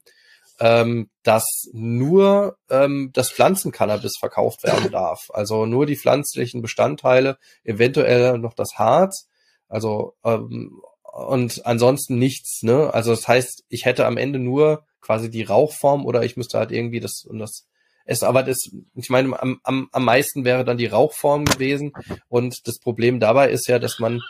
ähm, 0.60 1.10
dass 1.22 1.68
nur 1.72 2.56
ähm, 2.70 3.10
das 3.12 3.30
Pflanzencannabis 3.30 4.16
verkauft 4.18 4.62
werden 4.62 4.90
darf. 4.90 5.28
Also 5.30 5.66
nur 5.66 5.86
die 5.86 5.96
pflanzlichen 5.96 6.62
Bestandteile, 6.62 7.38
eventuell 7.64 8.38
noch 8.38 8.54
das 8.54 8.74
Harz. 8.76 9.28
Also 9.68 10.14
ähm, 10.24 10.80
und 11.02 11.64
ansonsten 11.64 12.18
nichts. 12.18 12.62
Ne? 12.62 12.92
Also 12.92 13.10
das 13.10 13.28
heißt, 13.28 13.64
ich 13.68 13.84
hätte 13.84 14.06
am 14.06 14.16
Ende 14.16 14.38
nur 14.38 14.84
quasi 15.00 15.30
die 15.30 15.42
Rauchform 15.42 16.06
oder 16.06 16.24
ich 16.24 16.36
müsste 16.36 16.58
halt 16.58 16.72
irgendwie 16.72 17.00
das 17.00 17.24
und 17.24 17.38
das 17.38 17.66
es 18.06 18.22
aber 18.22 18.42
das, 18.42 18.70
ich 18.94 19.08
meine, 19.08 19.40
am, 19.40 19.60
am, 19.62 19.88
am 19.92 20.04
meisten 20.04 20.44
wäre 20.44 20.64
dann 20.64 20.76
die 20.76 20.86
Rauchform 20.86 21.44
gewesen. 21.46 21.92
Und 22.28 22.66
das 22.66 22.78
Problem 22.78 23.18
dabei 23.18 23.50
ist 23.50 23.66
ja, 23.66 23.78
dass 23.78 23.98
man 23.98 24.20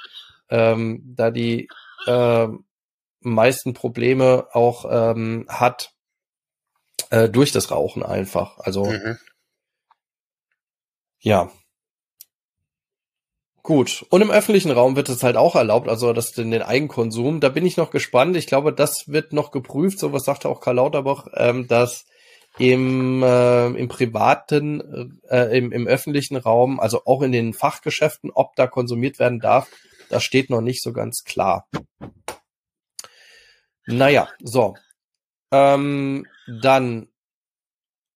ähm, 0.48 1.02
da 1.16 1.30
die 1.30 1.68
äh, 2.06 2.46
meisten 3.20 3.74
Probleme 3.74 4.46
auch 4.52 4.84
ähm, 4.88 5.46
hat, 5.48 5.93
äh, 7.14 7.28
durch 7.28 7.52
das 7.52 7.70
Rauchen 7.70 8.02
einfach. 8.02 8.58
Also 8.58 8.86
mhm. 8.86 9.18
ja. 11.20 11.50
Gut. 13.62 14.04
Und 14.10 14.20
im 14.20 14.30
öffentlichen 14.30 14.72
Raum 14.72 14.96
wird 14.96 15.08
es 15.08 15.22
halt 15.22 15.36
auch 15.36 15.54
erlaubt, 15.54 15.88
also 15.88 16.12
das 16.12 16.32
den, 16.32 16.50
den 16.50 16.62
Eigenkonsum. 16.62 17.40
Da 17.40 17.48
bin 17.50 17.64
ich 17.64 17.76
noch 17.76 17.90
gespannt. 17.90 18.36
Ich 18.36 18.46
glaube, 18.46 18.72
das 18.72 19.08
wird 19.08 19.32
noch 19.32 19.52
geprüft. 19.52 19.98
So 20.00 20.12
was 20.12 20.24
sagte 20.24 20.48
auch 20.48 20.60
Karl 20.60 20.76
Lauterbach, 20.76 21.28
ähm, 21.34 21.68
dass 21.68 22.04
im, 22.58 23.22
äh, 23.22 23.66
im 23.68 23.88
privaten, 23.88 25.20
äh, 25.28 25.56
im, 25.56 25.70
im 25.72 25.86
öffentlichen 25.86 26.36
Raum, 26.36 26.80
also 26.80 27.02
auch 27.04 27.22
in 27.22 27.32
den 27.32 27.54
Fachgeschäften, 27.54 28.30
ob 28.32 28.56
da 28.56 28.66
konsumiert 28.66 29.18
werden 29.18 29.38
darf, 29.38 29.70
das 30.10 30.24
steht 30.24 30.50
noch 30.50 30.60
nicht 30.60 30.82
so 30.82 30.92
ganz 30.92 31.22
klar. 31.24 31.68
Naja, 33.86 34.28
so. 34.42 34.74
Ähm, 35.54 36.26
dann 36.46 37.08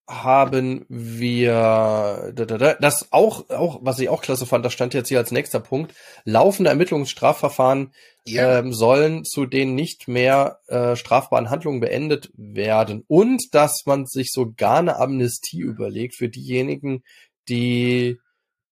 haben 0.09 0.86
wir 0.89 2.32
das 2.80 3.12
auch, 3.12 3.51
auch, 3.51 3.80
was 3.82 3.99
ich 3.99 4.09
auch 4.09 4.22
klasse 4.22 4.47
fand, 4.47 4.64
das 4.64 4.72
stand 4.72 4.95
jetzt 4.95 5.09
hier 5.09 5.18
als 5.18 5.32
nächster 5.32 5.61
Punkt. 5.61 5.95
Laufende 6.24 6.70
Ermittlungsstrafverfahren 6.70 7.93
ja. 8.24 8.59
ähm, 8.59 8.72
sollen 8.72 9.24
zu 9.24 9.45
den 9.45 9.74
nicht 9.74 10.09
mehr 10.09 10.61
äh, 10.66 10.97
strafbaren 10.97 11.51
Handlungen 11.51 11.80
beendet 11.80 12.30
werden. 12.34 13.05
Und 13.07 13.55
dass 13.55 13.82
man 13.84 14.07
sich 14.07 14.32
sogar 14.32 14.78
eine 14.78 14.97
Amnestie 14.97 15.61
überlegt 15.61 16.16
für 16.16 16.30
diejenigen, 16.30 17.03
die 17.51 18.18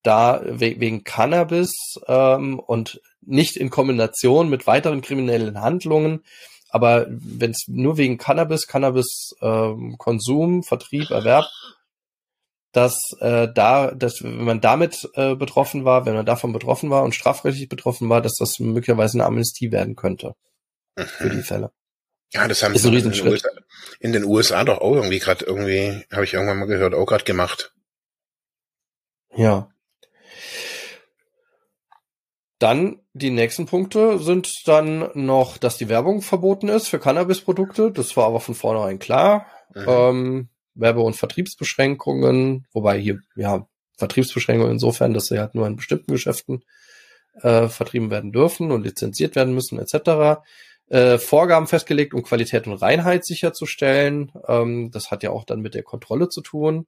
da 0.03 0.41
we 0.43 0.81
wegen 0.81 1.05
Cannabis 1.05 2.01
ähm, 2.07 2.59
und 2.61 3.01
nicht 3.21 3.57
in 3.57 3.69
Kombination 3.69 4.49
mit 4.49 4.67
weiteren 4.67 5.03
kriminellen 5.03 5.61
Handlungen 5.61 6.23
aber 6.77 7.07
wenn 7.09 7.51
es 7.51 7.65
nur 7.67 7.97
wegen 7.97 8.19
Cannabis, 8.19 8.69
Cannabis-Konsum, 8.69 10.55
ähm, 10.55 10.63
Vertrieb, 10.63 11.11
Erwerb, 11.11 11.47
dass 12.73 12.99
äh, 13.21 13.49
da, 13.53 13.91
dass 13.93 14.23
wenn 14.23 14.45
man 14.45 14.61
damit 14.61 15.09
äh, 15.15 15.35
betroffen 15.35 15.87
war, 15.87 16.05
wenn 16.05 16.15
man 16.15 16.27
davon 16.27 16.53
betroffen 16.53 16.91
war 16.91 17.03
und 17.03 17.15
strafrechtlich 17.15 17.71
betroffen 17.71 18.11
war, 18.11 18.21
dass 18.21 18.35
das 18.39 18.59
möglicherweise 18.59 19.17
eine 19.17 19.25
Amnestie 19.25 19.73
werden 19.73 19.97
könnte 19.97 20.35
mhm. 20.95 21.05
für 21.05 21.31
die 21.31 21.43
Fälle. 21.43 21.73
Ja, 22.33 22.47
das 22.47 22.63
haben 22.63 22.77
sie 22.77 22.89
in, 22.89 23.11
den 23.11 23.27
USA, 23.27 23.49
in 23.99 24.13
den 24.13 24.25
USA 24.25 24.65
doch 24.65 24.83
auch 24.83 24.95
irgendwie 24.95 25.21
gerade 25.21 25.45
irgendwie, 25.45 26.05
habe 26.13 26.25
ich 26.25 26.35
irgendwann 26.35 26.59
mal 26.59 26.67
gehört, 26.67 26.93
auch 26.93 27.07
gerade 27.07 27.25
gemacht. 27.25 27.73
Ja. 29.35 29.71
Dann 32.59 33.01
die 33.13 33.31
nächsten 33.31 33.67
Punkte 33.67 34.19
sind 34.19 34.63
dann 34.67 35.11
noch, 35.15 35.59
dass 35.59 35.77
die 35.77 35.89
Werbung 35.89 36.23
verboten 36.23 36.69
ist 36.69 36.89
für 36.89 36.99
Cannabis-Produkte. 36.99 37.91
Das 37.93 38.17
war 38.17 38.27
aber 38.27 38.41
von 38.41 38.55
vornherein 38.55 38.99
klar. 38.99 39.47
Mhm. 39.75 39.85
Ähm, 39.87 40.49
Werbe- 40.75 41.03
und 41.03 41.17
Vertriebsbeschränkungen, 41.17 42.67
wobei 42.73 42.99
hier, 42.99 43.21
ja, 43.35 43.67
Vertriebsbeschränkungen 43.99 44.73
insofern, 44.73 45.15
dass 45.15 45.27
sie 45.27 45.39
halt 45.39 45.55
nur 45.55 45.67
in 45.67 45.77
bestimmten 45.77 46.13
Geschäften 46.13 46.63
äh, 47.43 47.69
vertrieben 47.69 48.11
werden 48.11 48.33
dürfen 48.33 48.71
und 48.71 48.85
lizenziert 48.85 49.37
werden 49.37 49.55
müssen, 49.55 49.79
etc. 49.79 50.41
Äh, 50.89 51.19
Vorgaben 51.19 51.67
festgelegt, 51.67 52.15
um 52.15 52.23
Qualität 52.23 52.67
und 52.67 52.75
Reinheit 52.75 53.25
sicherzustellen. 53.25 54.33
Ähm, 54.49 54.91
das 54.91 55.11
hat 55.11 55.23
ja 55.23 55.31
auch 55.31 55.45
dann 55.45 55.61
mit 55.61 55.75
der 55.75 55.83
Kontrolle 55.83 56.29
zu 56.29 56.43
tun. 56.43 56.87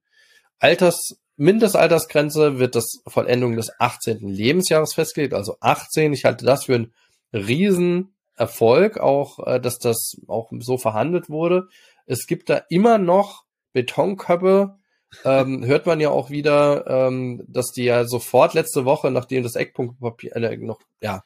Alters, 0.59 1.19
Mindestaltersgrenze 1.39 2.59
wird 2.59 2.75
das 2.75 3.01
Vollendung 3.07 3.55
des 3.57 3.71
18. 3.79 4.29
Lebensjahres 4.29 4.93
festgelegt, 4.95 5.35
also 5.35 5.57
18. 5.61 6.13
Ich 6.13 6.25
halte 6.25 6.45
das 6.45 6.65
für 6.65 6.75
einen 6.75 6.93
Riesenerfolg, 7.33 8.99
auch, 8.99 9.47
äh, 9.47 9.61
dass 9.61 9.79
das 9.79 10.21
auch 10.27 10.51
so 10.59 10.79
verhandelt 10.79 11.31
wurde. 11.31 11.69
Es 12.07 12.27
gibt 12.27 12.51
da 12.51 12.63
immer 12.69 12.99
noch 12.99 13.45
Betonköpfe, 13.73 14.79
ähm, 15.25 15.65
hört 15.65 15.87
man 15.87 16.01
ja 16.01 16.11
auch 16.11 16.31
wieder, 16.31 16.87
ähm, 16.89 17.45
dass 17.47 17.71
die 17.71 17.85
ja 17.85 18.05
sofort 18.05 18.55
letzte 18.55 18.85
Woche, 18.85 19.13
nachdem 19.13 19.45
das 19.45 19.55
Eckpunktpapier, 19.55 20.35
äh, 20.35 20.57
noch, 20.57 20.81
ja, 21.01 21.23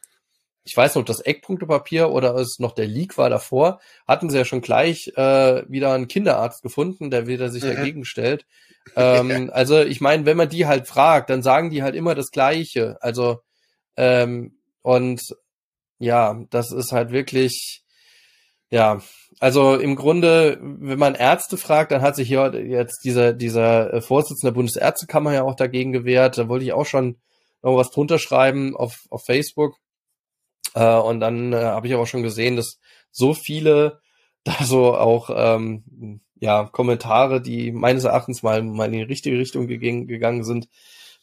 ich 0.65 0.77
weiß 0.77 0.95
noch, 0.95 1.05
das 1.05 1.21
Eckpunktepapier 1.21 2.11
oder 2.11 2.35
es 2.37 2.59
noch 2.59 2.73
der 2.73 2.87
Leak 2.87 3.19
war 3.19 3.31
davor, 3.31 3.81
hatten 4.07 4.31
sie 4.31 4.39
ja 4.39 4.45
schon 4.45 4.61
gleich 4.61 5.13
äh, 5.17 5.69
wieder 5.69 5.93
einen 5.93 6.09
Kinderarzt 6.09 6.63
gefunden, 6.63 7.11
der 7.11 7.27
wieder 7.27 7.49
sich 7.49 7.65
mhm. 7.65 7.75
dagegen 7.75 8.05
stellt. 8.05 8.47
Ähm, 8.95 9.51
also 9.53 9.81
ich 9.81 10.01
meine, 10.01 10.25
wenn 10.25 10.37
man 10.37 10.49
die 10.49 10.67
halt 10.67 10.87
fragt, 10.87 11.31
dann 11.31 11.43
sagen 11.43 11.71
die 11.71 11.83
halt 11.83 11.97
immer 11.97 12.15
das 12.15 12.31
Gleiche. 12.31 12.97
Also 13.01 13.41
ähm, 13.97 14.57
und 14.83 15.23
ja, 15.99 16.41
das 16.51 16.73
ist 16.73 16.93
halt 16.93 17.11
wirklich, 17.11 17.83
ja, 18.71 19.01
also 19.41 19.75
im 19.75 19.97
Grunde, 19.97 20.59
wenn 20.61 20.99
man 20.99 21.15
Ärzte 21.15 21.57
fragt, 21.57 21.93
dann 21.93 22.03
hat 22.03 22.17
sich 22.17 22.29
hier 22.29 22.53
jetzt 22.55 23.05
dieser, 23.05 23.33
dieser 23.33 23.95
äh, 23.95 24.01
Vorsitzende 24.01 24.53
der 24.53 24.55
Bundesärztekammer 24.55 25.35
ja 25.35 25.43
auch 25.43 25.57
dagegen 25.57 25.93
gewehrt. 25.93 26.39
Da 26.39 26.49
wollte 26.49 26.65
ich 26.65 26.73
auch 26.73 26.87
schon 26.87 27.19
noch 27.63 27.77
was 27.77 27.91
drunter 27.91 28.19
schreiben 28.19 28.77
auf, 28.77 29.01
auf 29.11 29.25
Facebook. 29.25 29.77
Äh, 30.75 30.97
und 30.97 31.21
dann 31.21 31.53
äh, 31.53 31.57
habe 31.57 31.87
ich 31.87 31.95
aber 31.95 32.07
schon 32.07 32.23
gesehen, 32.23 32.57
dass 32.57 32.79
so 33.11 33.35
viele 33.35 34.01
da 34.45 34.65
so 34.65 34.97
auch 34.97 35.31
ähm, 35.35 36.21
ja 36.41 36.65
Kommentare, 36.65 37.41
die 37.41 37.71
meines 37.71 38.05
Erachtens 38.05 38.43
mal, 38.43 38.63
mal 38.63 38.87
in 38.87 38.93
die 38.93 39.03
richtige 39.03 39.39
Richtung 39.39 39.69
gegangen, 39.69 40.07
gegangen 40.07 40.45
sind, 40.45 40.69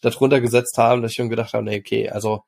darunter 0.02 0.40
gesetzt 0.40 0.78
haben, 0.78 1.02
dass 1.02 1.12
ich 1.12 1.18
schon 1.18 1.30
gedacht 1.30 1.54
habe, 1.54 1.66
nee, 1.66 1.80
okay, 1.80 2.10
also 2.10 2.44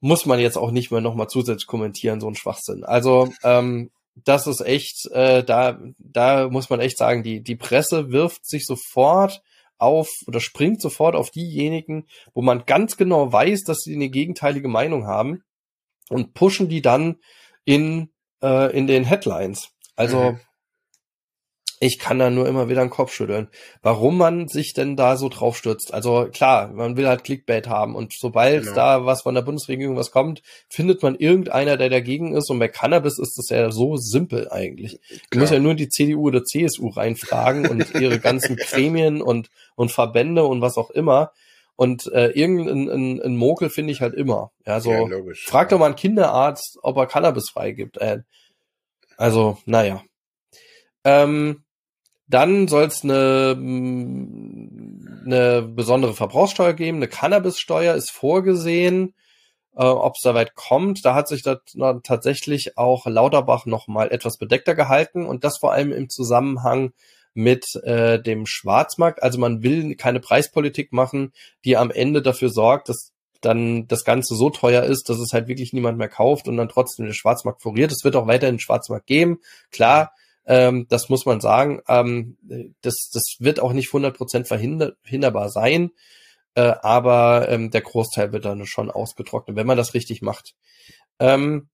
muss 0.00 0.26
man 0.26 0.38
jetzt 0.38 0.56
auch 0.56 0.70
nicht 0.70 0.90
mehr 0.90 1.00
nochmal 1.00 1.28
zusätzlich 1.28 1.66
kommentieren, 1.66 2.20
so 2.20 2.28
ein 2.28 2.34
Schwachsinn. 2.34 2.84
Also 2.84 3.30
ähm, 3.42 3.90
das 4.14 4.46
ist 4.46 4.60
echt, 4.60 5.10
äh, 5.12 5.42
da, 5.42 5.78
da 5.98 6.48
muss 6.48 6.70
man 6.70 6.80
echt 6.80 6.98
sagen, 6.98 7.22
die, 7.22 7.42
die 7.42 7.56
Presse 7.56 8.10
wirft 8.12 8.46
sich 8.46 8.64
sofort 8.64 9.42
auf 9.78 10.08
oder 10.26 10.40
springt 10.40 10.80
sofort 10.80 11.16
auf 11.16 11.30
diejenigen, 11.30 12.06
wo 12.32 12.42
man 12.42 12.64
ganz 12.64 12.96
genau 12.96 13.32
weiß, 13.32 13.62
dass 13.64 13.80
sie 13.80 13.94
eine 13.94 14.08
gegenteilige 14.08 14.68
Meinung 14.68 15.06
haben 15.06 15.42
und 16.10 16.34
pushen 16.34 16.68
die 16.68 16.82
dann 16.82 17.16
in, 17.64 18.10
äh, 18.42 18.76
in 18.76 18.86
den 18.86 19.04
Headlines. 19.04 19.70
Also 19.96 20.32
mhm 20.32 20.40
ich 21.84 21.98
kann 21.98 22.18
da 22.18 22.30
nur 22.30 22.48
immer 22.48 22.68
wieder 22.68 22.80
den 22.80 22.90
Kopf 22.90 23.12
schütteln, 23.12 23.48
warum 23.82 24.16
man 24.16 24.48
sich 24.48 24.72
denn 24.72 24.96
da 24.96 25.16
so 25.16 25.28
drauf 25.28 25.56
stürzt. 25.56 25.92
Also 25.92 26.28
klar, 26.32 26.68
man 26.68 26.96
will 26.96 27.06
halt 27.06 27.24
Clickbait 27.24 27.68
haben 27.68 27.94
und 27.94 28.12
sobald 28.12 28.62
genau. 28.62 28.74
da 28.74 29.06
was 29.06 29.22
von 29.22 29.34
der 29.34 29.42
Bundesregierung 29.42 29.96
was 29.96 30.10
kommt, 30.10 30.42
findet 30.68 31.02
man 31.02 31.14
irgendeiner, 31.16 31.76
der 31.76 31.90
dagegen 31.90 32.34
ist 32.34 32.50
und 32.50 32.58
bei 32.58 32.68
Cannabis 32.68 33.18
ist 33.18 33.36
das 33.36 33.48
ja 33.50 33.70
so 33.70 33.96
simpel 33.96 34.50
eigentlich. 34.50 35.00
Du 35.30 35.38
musst 35.38 35.52
ja 35.52 35.58
nur 35.58 35.74
die 35.74 35.88
CDU 35.88 36.28
oder 36.28 36.44
CSU 36.44 36.88
reinfragen 36.88 37.66
und 37.68 37.94
ihre 37.94 38.18
ganzen 38.18 38.56
Gremien 38.70 39.20
und, 39.20 39.50
und 39.74 39.92
Verbände 39.92 40.44
und 40.44 40.60
was 40.60 40.78
auch 40.78 40.90
immer. 40.90 41.32
Und 41.76 42.06
äh, 42.12 42.28
irgendein 42.28 42.88
ein, 42.88 43.20
ein 43.20 43.36
Mokel 43.36 43.68
finde 43.68 43.92
ich 43.92 44.00
halt 44.00 44.14
immer. 44.14 44.52
Ja, 44.66 44.80
so 44.80 44.92
ja, 44.92 45.00
logisch, 45.00 45.44
frag 45.46 45.68
doch 45.70 45.78
mal 45.78 45.86
einen 45.86 45.96
Kinderarzt, 45.96 46.78
ob 46.82 46.96
er 46.96 47.06
Cannabis 47.06 47.50
freigibt. 47.50 47.98
Äh, 47.98 48.20
also, 49.16 49.58
naja. 49.66 50.02
Ähm, 51.04 51.64
dann 52.26 52.68
soll 52.68 52.84
es 52.84 53.04
eine, 53.04 53.54
eine 55.26 55.62
besondere 55.62 56.14
Verbrauchssteuer 56.14 56.72
geben, 56.72 56.98
eine 56.98 57.08
Cannabissteuer 57.08 57.94
ist 57.94 58.10
vorgesehen. 58.10 59.14
Äh, 59.76 59.84
Ob 59.84 60.14
es 60.16 60.22
da 60.22 60.34
weit 60.34 60.54
kommt, 60.54 61.04
da 61.04 61.14
hat 61.14 61.28
sich 61.28 61.42
das 61.42 61.58
tatsächlich 62.02 62.78
auch 62.78 63.06
Lauterbach 63.06 63.66
noch 63.66 63.88
mal 63.88 64.10
etwas 64.10 64.38
bedeckter 64.38 64.74
gehalten 64.74 65.26
und 65.26 65.44
das 65.44 65.58
vor 65.58 65.72
allem 65.72 65.92
im 65.92 66.08
Zusammenhang 66.08 66.92
mit 67.34 67.64
äh, 67.82 68.20
dem 68.22 68.46
Schwarzmarkt. 68.46 69.22
Also 69.22 69.38
man 69.38 69.62
will 69.62 69.96
keine 69.96 70.20
Preispolitik 70.20 70.92
machen, 70.92 71.32
die 71.64 71.76
am 71.76 71.90
Ende 71.90 72.22
dafür 72.22 72.48
sorgt, 72.48 72.88
dass 72.88 73.12
dann 73.40 73.86
das 73.88 74.04
Ganze 74.04 74.34
so 74.36 74.50
teuer 74.50 74.84
ist, 74.84 75.08
dass 75.08 75.18
es 75.18 75.32
halt 75.32 75.48
wirklich 75.48 75.72
niemand 75.72 75.98
mehr 75.98 76.08
kauft 76.08 76.48
und 76.48 76.56
dann 76.56 76.68
trotzdem 76.68 77.06
der 77.06 77.12
Schwarzmarkt 77.12 77.62
floriert. 77.62 77.92
Es 77.92 78.04
wird 78.04 78.16
auch 78.16 78.26
weiterhin 78.26 78.58
Schwarzmarkt 78.58 79.06
geben. 79.06 79.40
Klar, 79.70 80.12
ähm, 80.46 80.86
das 80.88 81.08
muss 81.08 81.26
man 81.26 81.40
sagen. 81.40 81.80
Ähm, 81.88 82.36
das, 82.80 83.10
das 83.12 83.36
wird 83.38 83.60
auch 83.60 83.72
nicht 83.72 83.90
100% 83.90 84.46
verhinderbar 84.46 85.50
sein, 85.50 85.90
äh, 86.54 86.74
aber 86.82 87.48
ähm, 87.48 87.70
der 87.70 87.82
Großteil 87.82 88.32
wird 88.32 88.44
dann 88.44 88.66
schon 88.66 88.90
ausgetrocknet, 88.90 89.56
wenn 89.56 89.66
man 89.66 89.76
das 89.76 89.94
richtig 89.94 90.22
macht. 90.22 90.54
Ähm, 91.18 91.68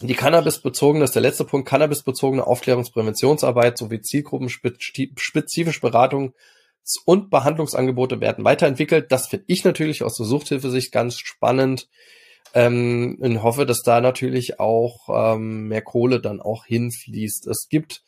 die 0.00 0.14
Cannabis-bezogene, 0.14 1.00
das 1.00 1.10
ist 1.10 1.14
der 1.14 1.22
letzte 1.22 1.44
Punkt, 1.44 1.68
Cannabis-bezogene 1.68 2.46
Aufklärungspräventionsarbeit 2.46 3.78
sowie 3.78 4.00
zielgruppenspezifische 4.00 5.80
Beratung 5.80 6.34
und 7.04 7.30
Behandlungsangebote 7.30 8.20
werden 8.20 8.44
weiterentwickelt. 8.44 9.10
Das 9.10 9.28
finde 9.28 9.44
ich 9.48 9.64
natürlich 9.64 10.02
aus 10.02 10.16
der 10.16 10.26
Suchthilfe-Sicht 10.26 10.92
ganz 10.92 11.18
spannend. 11.18 11.88
Ähm, 12.54 13.18
und 13.20 13.42
hoffe, 13.42 13.66
dass 13.66 13.82
da 13.82 14.00
natürlich 14.00 14.58
auch 14.58 15.08
ähm, 15.12 15.68
mehr 15.68 15.82
Kohle 15.82 16.18
dann 16.18 16.40
auch 16.40 16.64
hinfließt. 16.64 17.46
Es 17.46 17.66
gibt 17.68 18.02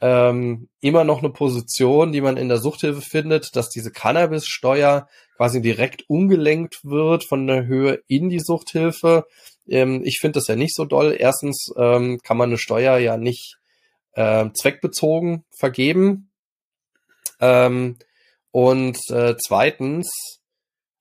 ähm, 0.00 0.68
immer 0.80 1.04
noch 1.04 1.18
eine 1.18 1.30
Position, 1.30 2.10
die 2.10 2.22
man 2.22 2.38
in 2.38 2.48
der 2.48 2.56
Suchthilfe 2.58 3.02
findet, 3.02 3.54
dass 3.54 3.68
diese 3.68 3.92
Cannabissteuer 3.92 5.08
quasi 5.36 5.60
direkt 5.60 6.08
umgelenkt 6.08 6.84
wird 6.84 7.24
von 7.24 7.46
der 7.46 7.66
Höhe 7.66 8.00
in 8.08 8.30
die 8.30 8.40
Suchthilfe. 8.40 9.26
Ähm, 9.68 10.02
ich 10.04 10.18
finde 10.20 10.38
das 10.38 10.48
ja 10.48 10.56
nicht 10.56 10.74
so 10.74 10.84
doll. 10.84 11.16
Erstens 11.18 11.72
ähm, 11.76 12.18
kann 12.22 12.36
man 12.36 12.50
eine 12.50 12.58
Steuer 12.58 12.98
ja 12.98 13.16
nicht 13.16 13.56
äh, 14.14 14.48
zweckbezogen 14.54 15.44
vergeben. 15.58 16.30
Ähm, 17.40 17.96
und 18.50 18.98
äh, 19.10 19.36
zweitens, 19.38 20.40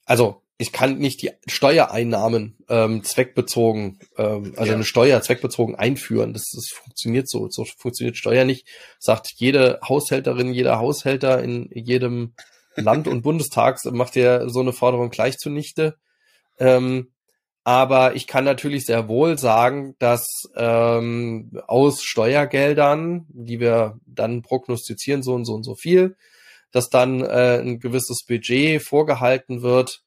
also 0.06 0.42
ich 0.58 0.72
kann 0.72 1.00
nicht 1.00 1.24
die 1.24 1.32
Steuereinnahmen 1.48 2.56
ähm, 2.70 3.04
zweckbezogen, 3.04 4.00
ähm, 4.18 4.54
also 4.56 4.70
ja. 4.70 4.76
eine 4.76 4.84
Steuer 4.84 5.22
zweckbezogen 5.22 5.76
einführen. 5.76 6.34
Das, 6.34 6.52
das 6.54 6.68
funktioniert 6.72 7.28
so. 7.28 7.48
So 7.50 7.66
funktioniert 7.80 8.16
Steuer 8.16 8.46
nicht. 8.46 8.68
Sagt 9.00 9.34
jede 9.38 9.80
Haushälterin, 9.84 10.54
jeder 10.54 10.78
Haushälter 10.78 11.44
in 11.44 11.68
jedem 11.74 12.36
Land 12.76 13.08
und 13.08 13.22
Bundestag 13.24 13.80
macht 13.86 14.16
ja 14.16 14.48
so 14.50 14.60
eine 14.60 14.72
Forderung 14.72 15.10
gleich 15.10 15.38
zunichte. 15.38 15.98
Ähm, 16.60 17.11
aber 17.64 18.16
ich 18.16 18.28
kann 18.28 18.44
natürlich 18.44 18.86
sehr 18.86 19.08
wohl 19.08 19.38
sagen, 19.38 19.96
dass 20.00 20.50
ähm, 20.56 21.52
aus 21.68 22.04
Steuergeldern, 22.04 23.26
die 23.30 23.60
wir 23.60 24.00
dann 24.06 24.42
prognostizieren, 24.42 25.22
so 25.24 25.34
und 25.34 25.46
so 25.46 25.54
und 25.54 25.64
so 25.64 25.76
viel, 25.76 26.16
dass 26.72 26.90
dann 26.90 27.22
äh, 27.22 27.60
ein 27.60 27.80
gewisses 27.80 28.24
Budget 28.26 28.82
vorgehalten 28.82 29.62
wird, 29.62 30.02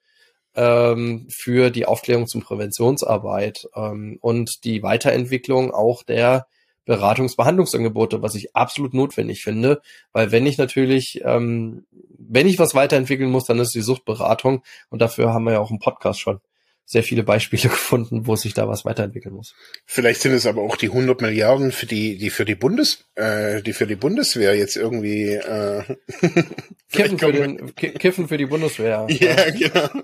ähm, 0.57 1.27
für 1.31 1.71
die 1.71 1.87
Aufklärung 1.87 2.27
zum 2.27 2.43
Präventionsarbeit 2.43 3.69
ähm, 3.75 4.19
und 4.21 4.65
die 4.65 4.83
Weiterentwicklung 4.83 5.73
auch 5.73 6.03
der 6.03 6.47
Beratungsbehandlungsangebote, 6.87 8.23
was 8.23 8.35
ich 8.35 8.55
absolut 8.55 8.95
notwendig 8.95 9.43
finde, 9.43 9.81
weil 10.13 10.33
wenn 10.33 10.47
ich 10.47 10.59
natürlich, 10.59 11.21
ähm, 11.25 11.87
wenn 12.19 12.47
ich 12.47 12.59
was 12.59 12.75
weiterentwickeln 12.75 13.31
muss, 13.31 13.45
dann 13.45 13.59
ist 13.59 13.75
die 13.75 13.81
Suchtberatung 13.81 14.63
und 14.91 15.01
dafür 15.01 15.33
haben 15.33 15.45
wir 15.45 15.55
ja 15.55 15.61
auch 15.61 15.71
im 15.71 15.79
Podcast 15.79 16.21
schon 16.21 16.41
sehr 16.85 17.03
viele 17.03 17.23
Beispiele 17.23 17.63
gefunden, 17.69 18.27
wo 18.27 18.37
sich 18.37 18.55
da 18.55 18.69
was 18.69 18.85
weiterentwickeln 18.85 19.35
muss. 19.35 19.55
Vielleicht 19.87 20.21
sind 20.21 20.33
es 20.33 20.47
aber 20.47 20.63
auch 20.63 20.77
die 20.77 20.89
100 20.89 21.21
Milliarden 21.21 21.73
für 21.73 21.87
die, 21.87 22.17
die 22.19 22.31
für 22.31 22.45
die 22.45 22.55
Bundes, 22.55 23.05
äh, 23.15 23.63
die 23.63 23.73
für 23.73 23.87
die 23.87 23.97
Bundeswehr 23.97 24.57
jetzt 24.57 24.77
irgendwie 24.77 25.33
äh, 25.33 25.83
Kiffen, 26.93 27.19
für 27.19 27.33
den, 27.33 27.75
Kiffen 27.75 28.29
für 28.29 28.39
die 28.39 28.47
Bundeswehr. 28.47 29.07
Ja, 29.15 29.49
ja. 29.49 29.51
genau 29.51 30.03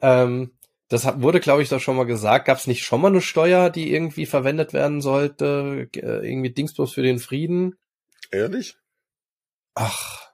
ähm, 0.00 0.52
das 0.88 1.04
wurde, 1.20 1.40
glaube 1.40 1.62
ich, 1.62 1.68
da 1.68 1.78
schon 1.78 1.96
mal 1.96 2.06
gesagt. 2.06 2.46
Gab 2.46 2.58
es 2.58 2.66
nicht 2.66 2.82
schon 2.82 3.00
mal 3.00 3.08
eine 3.08 3.20
Steuer, 3.20 3.70
die 3.70 3.92
irgendwie 3.92 4.26
verwendet 4.26 4.72
werden 4.72 5.00
sollte? 5.00 5.88
Äh, 5.94 6.28
irgendwie 6.28 6.50
Dingsbus 6.50 6.94
für 6.94 7.02
den 7.02 7.18
Frieden? 7.18 7.76
Ehrlich? 8.30 8.76
Ach, 9.74 10.30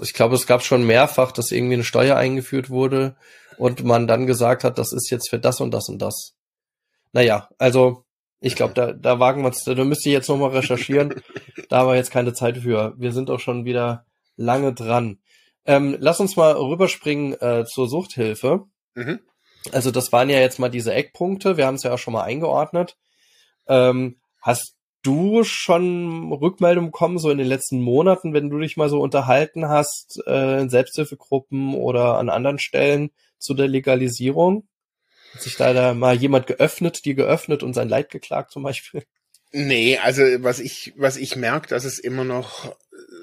ich 0.00 0.14
glaube, 0.14 0.34
es 0.34 0.46
gab 0.46 0.62
schon 0.62 0.86
mehrfach, 0.86 1.32
dass 1.32 1.52
irgendwie 1.52 1.74
eine 1.74 1.84
Steuer 1.84 2.16
eingeführt 2.16 2.70
wurde 2.70 3.16
und 3.58 3.84
man 3.84 4.06
dann 4.06 4.26
gesagt 4.26 4.64
hat, 4.64 4.78
das 4.78 4.92
ist 4.92 5.10
jetzt 5.10 5.30
für 5.30 5.38
das 5.38 5.60
und 5.60 5.72
das 5.72 5.88
und 5.88 6.00
das. 6.00 6.34
Naja, 7.12 7.48
also 7.58 8.04
Ich 8.44 8.56
glaube, 8.56 8.74
da, 8.74 8.92
da 8.92 9.20
wagen 9.20 9.42
wir 9.42 9.46
uns, 9.46 9.62
da 9.62 9.72
müsste 9.84 10.08
ich 10.08 10.12
jetzt 10.14 10.28
nochmal 10.28 10.50
recherchieren. 10.50 11.22
da 11.68 11.78
haben 11.78 11.88
wir 11.88 11.94
jetzt 11.94 12.10
keine 12.10 12.32
Zeit 12.32 12.58
für. 12.58 12.92
Wir 12.98 13.12
sind 13.12 13.30
auch 13.30 13.38
schon 13.38 13.64
wieder 13.64 14.04
lange 14.36 14.74
dran. 14.74 15.20
Ähm, 15.64 15.96
lass 16.00 16.18
uns 16.18 16.34
mal 16.34 16.52
rüberspringen 16.56 17.40
äh, 17.40 17.64
zur 17.64 17.88
Suchthilfe. 17.88 18.64
Mhm. 18.94 19.20
Also 19.70 19.92
das 19.92 20.10
waren 20.10 20.28
ja 20.28 20.40
jetzt 20.40 20.58
mal 20.58 20.70
diese 20.70 20.92
Eckpunkte. 20.92 21.56
Wir 21.56 21.66
haben 21.66 21.76
es 21.76 21.84
ja 21.84 21.94
auch 21.94 21.98
schon 21.98 22.14
mal 22.14 22.24
eingeordnet. 22.24 22.96
Ähm, 23.68 24.18
hast 24.40 24.74
du 25.02 25.44
schon 25.44 26.32
Rückmeldungen 26.32 26.90
bekommen, 26.90 27.18
so 27.18 27.30
in 27.30 27.38
den 27.38 27.46
letzten 27.46 27.80
Monaten, 27.80 28.34
wenn 28.34 28.50
du 28.50 28.58
dich 28.58 28.76
mal 28.76 28.88
so 28.88 29.00
unterhalten 29.00 29.68
hast, 29.68 30.20
äh, 30.26 30.62
in 30.62 30.68
Selbsthilfegruppen 30.68 31.74
oder 31.74 32.18
an 32.18 32.28
anderen 32.28 32.58
Stellen 32.58 33.10
zu 33.42 33.54
der 33.54 33.68
Legalisierung? 33.68 34.68
Hat 35.34 35.42
sich 35.42 35.56
da 35.56 35.94
mal 35.94 36.16
jemand 36.16 36.46
geöffnet, 36.46 37.04
dir 37.04 37.14
geöffnet 37.14 37.62
und 37.62 37.74
sein 37.74 37.88
Leid 37.88 38.10
geklagt 38.10 38.52
zum 38.52 38.62
Beispiel? 38.62 39.02
Nee, 39.52 39.98
also 39.98 40.22
was 40.42 40.60
ich, 40.60 40.94
was 40.96 41.16
ich 41.16 41.36
merke, 41.36 41.68
dass 41.68 41.84
es 41.84 41.98
immer 41.98 42.24
noch 42.24 42.74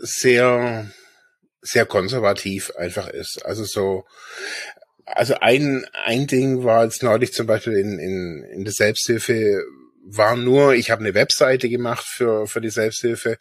sehr, 0.01 0.89
sehr 1.61 1.85
konservativ 1.85 2.71
einfach 2.77 3.07
ist. 3.07 3.45
Also 3.45 3.63
so, 3.63 4.05
also 5.05 5.35
ein, 5.41 5.85
ein 6.05 6.27
Ding 6.27 6.63
war 6.63 6.83
jetzt 6.83 7.03
neulich 7.03 7.33
zum 7.33 7.47
Beispiel 7.47 7.73
in, 7.73 7.99
in, 7.99 8.43
in 8.53 8.63
der 8.63 8.73
Selbsthilfe 8.73 9.63
war 10.11 10.35
nur, 10.35 10.73
ich 10.73 10.91
habe 10.91 11.01
eine 11.01 11.13
Webseite 11.13 11.69
gemacht 11.69 12.05
für, 12.05 12.47
für 12.47 12.61
die 12.61 12.69
Selbsthilfe 12.69 13.37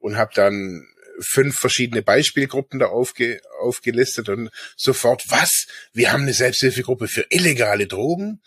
und 0.00 0.16
habe 0.16 0.32
dann 0.34 0.86
fünf 1.20 1.56
verschiedene 1.58 2.02
Beispielgruppen 2.02 2.80
da 2.80 2.86
aufge, 2.86 3.40
aufgelistet 3.60 4.28
und 4.28 4.50
sofort, 4.76 5.30
was? 5.30 5.66
Wir 5.92 6.12
haben 6.12 6.22
eine 6.22 6.32
Selbsthilfegruppe 6.32 7.08
für 7.08 7.26
illegale 7.30 7.86
Drogen? 7.86 8.40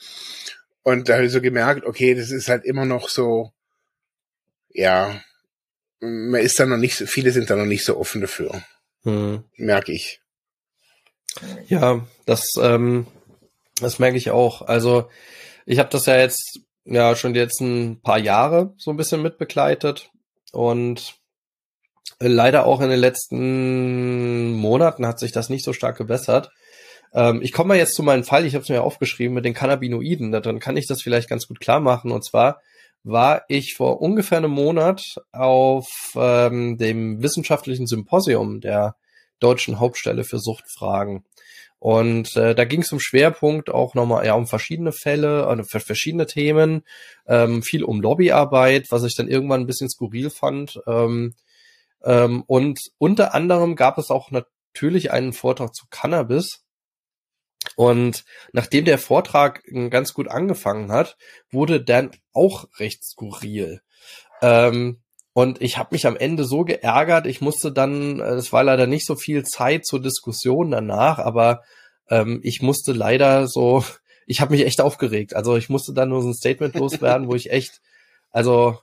Und 0.83 1.07
da 1.07 1.15
habe 1.15 1.25
ich 1.25 1.31
so 1.31 1.41
gemerkt, 1.41 1.85
okay, 1.85 2.13
das 2.13 2.29
ist 2.31 2.49
halt 2.49 2.65
immer 2.65 2.85
noch 2.85 3.09
so, 3.09 3.51
ja, 4.69 5.21
man 6.01 6.41
ist 6.41 6.59
da 6.59 6.65
noch 6.65 6.77
nicht, 6.77 6.95
viele 6.95 7.31
sind 7.31 7.49
da 7.49 7.55
noch 7.55 7.65
nicht 7.65 7.85
so 7.85 7.97
offen 7.97 8.21
dafür. 8.21 8.63
Hm. 9.03 9.43
Merke 9.55 9.93
ich. 9.93 10.19
Ja, 11.67 12.05
das, 12.25 12.45
ähm, 12.59 13.07
das 13.79 13.99
merke 13.99 14.17
ich 14.17 14.31
auch. 14.31 14.61
Also 14.61 15.09
ich 15.65 15.79
habe 15.79 15.89
das 15.89 16.05
ja 16.05 16.17
jetzt 16.17 16.59
ja 16.85 17.15
schon 17.15 17.33
jetzt 17.35 17.61
ein 17.61 18.01
paar 18.01 18.19
Jahre 18.19 18.73
so 18.77 18.91
ein 18.91 18.97
bisschen 18.97 19.21
mitbegleitet 19.21 20.11
und 20.51 21.15
leider 22.19 22.65
auch 22.65 22.81
in 22.81 22.89
den 22.89 22.99
letzten 22.99 24.53
Monaten 24.53 25.05
hat 25.05 25.19
sich 25.19 25.31
das 25.31 25.49
nicht 25.49 25.63
so 25.65 25.73
stark 25.73 25.97
gebessert. 25.97 26.51
Ähm, 27.13 27.41
ich 27.41 27.51
komme 27.51 27.69
mal 27.69 27.77
jetzt 27.77 27.95
zu 27.95 28.03
meinem 28.03 28.23
Fall, 28.23 28.45
ich 28.45 28.55
habe 28.55 28.63
es 28.63 28.69
mir 28.69 28.83
aufgeschrieben 28.83 29.33
mit 29.33 29.45
den 29.45 29.53
Cannabinoiden, 29.53 30.31
dann 30.31 30.59
kann 30.59 30.77
ich 30.77 30.87
das 30.87 31.01
vielleicht 31.01 31.29
ganz 31.29 31.47
gut 31.47 31.59
klar 31.59 31.79
machen. 31.79 32.11
Und 32.11 32.25
zwar 32.25 32.61
war 33.03 33.43
ich 33.49 33.75
vor 33.75 34.01
ungefähr 34.01 34.37
einem 34.37 34.51
Monat 34.51 35.15
auf 35.31 35.89
ähm, 36.15 36.77
dem 36.77 37.21
wissenschaftlichen 37.21 37.85
Symposium 37.87 38.61
der 38.61 38.95
deutschen 39.39 39.79
Hauptstelle 39.79 40.23
für 40.23 40.39
Suchtfragen. 40.39 41.25
Und 41.79 42.37
äh, 42.37 42.55
da 42.55 42.63
ging 42.63 42.81
es 42.81 42.93
um 42.93 43.01
Schwerpunkt 43.01 43.69
auch 43.69 43.93
nochmal 43.93 44.25
ja, 44.25 44.35
um 44.35 44.47
verschiedene 44.47 44.93
Fälle, 44.93 45.47
also 45.47 45.63
für 45.63 45.81
verschiedene 45.81 46.25
Themen, 46.25 46.83
ähm, 47.27 47.61
viel 47.61 47.83
um 47.83 47.99
Lobbyarbeit, 47.99 48.89
was 48.89 49.03
ich 49.03 49.17
dann 49.17 49.27
irgendwann 49.27 49.59
ein 49.59 49.67
bisschen 49.67 49.89
skurril 49.89 50.29
fand. 50.29 50.79
Ähm, 50.87 51.33
ähm, 52.03 52.43
und 52.47 52.79
unter 52.97 53.33
anderem 53.33 53.75
gab 53.75 53.97
es 53.97 54.09
auch 54.11 54.31
natürlich 54.31 55.11
einen 55.11 55.33
Vortrag 55.33 55.73
zu 55.73 55.85
Cannabis. 55.89 56.63
Und 57.75 58.25
nachdem 58.51 58.83
der 58.85 58.97
Vortrag 58.97 59.63
ganz 59.89 60.13
gut 60.13 60.27
angefangen 60.27 60.91
hat, 60.91 61.15
wurde 61.49 61.81
dann 61.81 62.11
auch 62.33 62.65
recht 62.77 63.05
skurril. 63.05 63.81
Ähm, 64.41 65.01
und 65.33 65.61
ich 65.61 65.77
habe 65.77 65.89
mich 65.91 66.05
am 66.05 66.15
Ende 66.15 66.43
so 66.43 66.63
geärgert, 66.63 67.25
ich 67.25 67.41
musste 67.41 67.71
dann, 67.71 68.19
äh, 68.19 68.33
es 68.33 68.53
war 68.53 68.63
leider 68.63 68.85
nicht 68.85 69.05
so 69.05 69.15
viel 69.15 69.43
Zeit 69.43 69.85
zur 69.85 70.01
Diskussion 70.01 70.71
danach, 70.71 71.17
aber 71.17 71.63
ähm, 72.09 72.39
ich 72.43 72.61
musste 72.61 72.91
leider 72.91 73.47
so, 73.47 73.83
ich 74.27 74.41
habe 74.41 74.51
mich 74.51 74.65
echt 74.65 74.81
aufgeregt. 74.81 75.35
Also 75.35 75.55
ich 75.55 75.69
musste 75.69 75.93
dann 75.93 76.09
nur 76.09 76.21
so 76.21 76.29
ein 76.29 76.35
Statement 76.35 76.75
loswerden, 76.75 77.27
wo 77.27 77.35
ich 77.35 77.49
echt, 77.49 77.81
also 78.29 78.77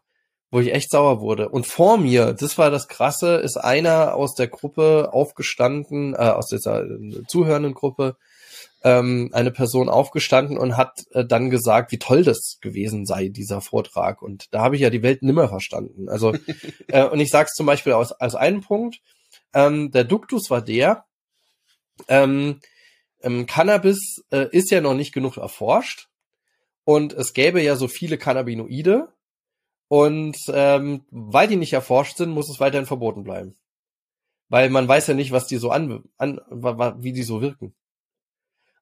wo 0.50 0.60
ich 0.60 0.72
echt 0.72 0.90
sauer 0.90 1.20
wurde. 1.20 1.48
Und 1.48 1.66
vor 1.66 1.96
mir, 1.96 2.32
das 2.32 2.58
war 2.58 2.70
das 2.70 2.88
Krasse, 2.88 3.36
ist 3.36 3.56
einer 3.56 4.14
aus 4.14 4.34
der 4.34 4.48
Gruppe 4.48 5.10
aufgestanden, 5.12 6.14
äh, 6.14 6.18
aus 6.18 6.48
dieser 6.48 6.84
äh, 6.84 7.22
zuhörenden 7.28 7.74
Gruppe, 7.74 8.16
ähm, 8.82 9.30
eine 9.32 9.50
Person 9.50 9.88
aufgestanden 9.88 10.58
und 10.58 10.76
hat 10.76 11.04
äh, 11.12 11.24
dann 11.24 11.50
gesagt, 11.50 11.92
wie 11.92 11.98
toll 11.98 12.24
das 12.24 12.58
gewesen 12.60 13.06
sei, 13.06 13.28
dieser 13.28 13.60
Vortrag. 13.60 14.22
Und 14.22 14.46
da 14.52 14.62
habe 14.62 14.74
ich 14.74 14.82
ja 14.82 14.90
die 14.90 15.02
Welt 15.02 15.22
nimmer 15.22 15.48
verstanden. 15.48 16.08
Also, 16.08 16.34
äh, 16.88 17.04
und 17.04 17.20
ich 17.20 17.30
sage 17.30 17.48
es 17.50 17.54
zum 17.54 17.66
Beispiel 17.66 17.92
aus, 17.92 18.12
aus 18.12 18.34
einem 18.34 18.62
Punkt, 18.62 19.00
ähm, 19.52 19.90
der 19.90 20.04
Duktus 20.04 20.50
war 20.50 20.62
der, 20.62 21.04
ähm, 22.08 22.60
ähm, 23.22 23.46
Cannabis 23.46 24.24
äh, 24.30 24.46
ist 24.50 24.70
ja 24.70 24.80
noch 24.80 24.94
nicht 24.94 25.12
genug 25.12 25.36
erforscht 25.36 26.08
und 26.84 27.12
es 27.12 27.34
gäbe 27.34 27.60
ja 27.62 27.76
so 27.76 27.88
viele 27.88 28.16
Cannabinoide 28.16 29.12
und 29.90 30.36
ähm, 30.54 31.02
weil 31.10 31.48
die 31.48 31.56
nicht 31.56 31.72
erforscht 31.72 32.16
sind, 32.16 32.30
muss 32.30 32.48
es 32.48 32.60
weiterhin 32.60 32.86
verboten 32.86 33.24
bleiben. 33.24 33.56
Weil 34.48 34.70
man 34.70 34.86
weiß 34.86 35.08
ja 35.08 35.14
nicht, 35.14 35.32
was 35.32 35.48
die 35.48 35.56
so 35.56 35.72
an, 35.72 36.04
an 36.16 36.40
wie 37.00 37.12
die 37.12 37.24
so 37.24 37.42
wirken. 37.42 37.74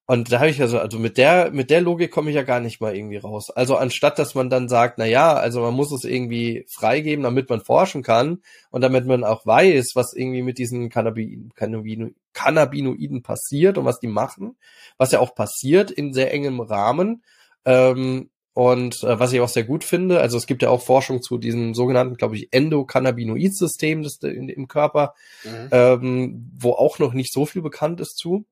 Und 0.05 0.31
da 0.31 0.41
habe 0.41 0.51
ich 0.51 0.61
also, 0.61 0.79
also 0.79 0.99
mit 0.99 1.17
der, 1.17 1.51
mit 1.51 1.71
der 1.71 1.81
Logik 1.81 2.11
komme 2.11 2.29
ich 2.29 2.37
ja 2.37 2.43
gar 2.43 2.61
nicht 2.61 2.83
mal 2.83 2.95
irgendwie 2.95 3.17
raus. 3.17 3.49
Also 3.49 3.77
anstatt, 3.77 4.19
dass 4.19 4.35
man 4.35 4.51
dann 4.51 4.69
sagt, 4.69 4.99
na 4.99 5.07
ja, 5.07 5.33
also 5.33 5.63
man 5.63 5.73
muss 5.73 5.91
es 5.93 6.05
irgendwie 6.05 6.67
freigeben, 6.69 7.23
damit 7.23 7.49
man 7.49 7.63
forschen 7.63 8.03
kann 8.03 8.43
und 8.71 8.83
damit 8.83 9.07
man 9.07 9.25
auch 9.25 9.47
weiß, 9.47 9.93
was 9.95 10.13
irgendwie 10.13 10.43
mit 10.43 10.59
diesen 10.59 10.91
Cannabinoiden, 10.91 12.17
Cannabinoiden 12.35 13.23
passiert 13.23 13.79
und 13.79 13.87
was 13.87 13.99
die 13.99 14.09
machen, 14.09 14.59
was 14.99 15.13
ja 15.13 15.21
auch 15.21 15.35
passiert 15.35 15.91
in 15.91 16.13
sehr 16.13 16.35
engem 16.35 16.61
Rahmen. 16.61 17.23
Ähm, 17.65 18.29
und 18.59 19.05
äh, 19.05 19.21
was 19.21 19.33
ich 19.33 19.41
auch 19.41 19.49
sehr 19.49 19.63
gut 19.63 19.85
finde, 19.85 20.19
also 20.19 20.37
es 20.37 20.49
gibt 20.49 20.63
ja 20.63 20.71
auch 20.71 20.83
Forschung 20.83 21.23
zu 21.23 21.39
diesem 21.39 21.75
sogenannten, 21.75 22.17
glaube 22.17 22.35
ich, 22.35 22.53
Endokannabinoid-System 22.53 24.05
im 24.21 24.67
Körper, 24.67 25.15
mhm. 25.45 25.69
ähm, 25.71 26.51
wo 26.59 26.73
auch 26.73 26.99
noch 26.99 27.13
nicht 27.13 27.33
so 27.33 27.47
viel 27.47 27.63
bekannt 27.63 28.01
ist 28.01 28.17
zu. 28.17 28.47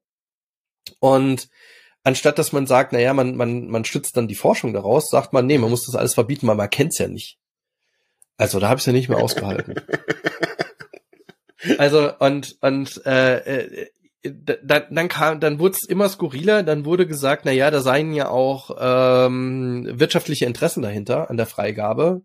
Und 1.01 1.49
anstatt 2.05 2.39
dass 2.39 2.53
man 2.53 2.69
sagt, 2.69 2.93
naja, 2.93 3.15
man, 3.15 3.35
man, 3.35 3.67
man 3.67 3.85
stützt 3.85 4.17
dann 4.17 4.29
die 4.29 4.37
Forschung 4.37 4.73
daraus, 4.73 5.11
sagt 5.11 5.33
man, 5.33 5.45
nee, 5.45 5.59
man 5.59 5.71
muss 5.71 5.87
das 5.87 5.97
alles 5.97 6.15
verbieten, 6.15 6.47
weil 6.47 6.55
man 6.55 6.71
kennt's 6.71 6.99
ja 6.99 7.09
nicht. 7.09 7.41
Also 8.37 8.61
da 8.61 8.69
habe 8.69 8.79
ich 8.79 8.87
ja 8.87 8.93
nicht 8.93 9.09
mehr 9.09 9.19
ausgehalten. 9.19 9.75
also 11.79 12.17
und 12.21 12.59
und 12.61 13.05
äh, 13.07 13.39
äh 13.39 13.91
dann, 14.23 14.85
dann 14.91 15.09
kam, 15.09 15.41
dann 15.41 15.59
wurde 15.59 15.77
es 15.81 15.89
immer 15.89 16.09
skurriler. 16.09 16.63
Dann 16.63 16.85
wurde 16.85 17.07
gesagt, 17.07 17.45
na 17.45 17.53
ja, 17.53 17.71
da 17.71 17.81
seien 17.81 18.13
ja 18.13 18.29
auch 18.29 18.71
ähm, 18.79 19.87
wirtschaftliche 19.99 20.47
Interessen 20.47 20.83
dahinter 20.83 21.31
an 21.31 21.37
der 21.37 21.47
Freigabe. 21.47 22.23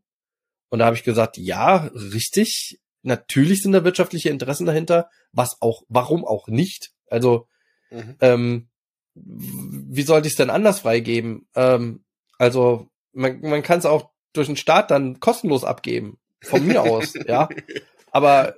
Und 0.70 0.80
da 0.80 0.86
habe 0.86 0.96
ich 0.96 1.04
gesagt, 1.04 1.38
ja, 1.38 1.90
richtig. 1.94 2.80
Natürlich 3.04 3.62
sind 3.62 3.72
da 3.72 3.84
wirtschaftliche 3.84 4.30
Interessen 4.30 4.66
dahinter. 4.66 5.10
Was 5.32 5.58
auch, 5.60 5.84
warum 5.90 6.26
auch 6.26 6.48
nicht? 6.48 6.92
Also 7.10 7.48
Mhm. 7.92 8.16
Ähm, 8.22 8.68
wie 9.14 10.04
sollte 10.04 10.28
ich 10.28 10.34
es 10.34 10.38
denn 10.38 10.50
anders 10.50 10.80
freigeben? 10.80 11.48
Ähm, 11.56 12.04
also 12.38 12.88
man, 13.12 13.42
man 13.42 13.62
kann 13.62 13.80
es 13.80 13.86
auch 13.86 14.12
durch 14.34 14.48
den 14.48 14.56
Staat 14.56 14.90
dann 14.90 15.20
kostenlos 15.20 15.64
abgeben. 15.64 16.18
Von 16.42 16.66
mir 16.66 16.82
aus, 16.82 17.14
ja. 17.28 17.50
Aber 18.12 18.56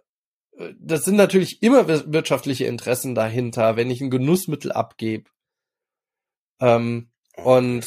das 0.79 1.05
sind 1.05 1.15
natürlich 1.15 1.61
immer 1.61 1.87
wirtschaftliche 1.87 2.65
Interessen 2.65 3.15
dahinter, 3.15 3.75
wenn 3.75 3.89
ich 3.89 4.01
ein 4.01 4.11
Genussmittel 4.11 4.71
abgebe. 4.71 5.29
Ähm, 6.59 7.09
und 7.35 7.85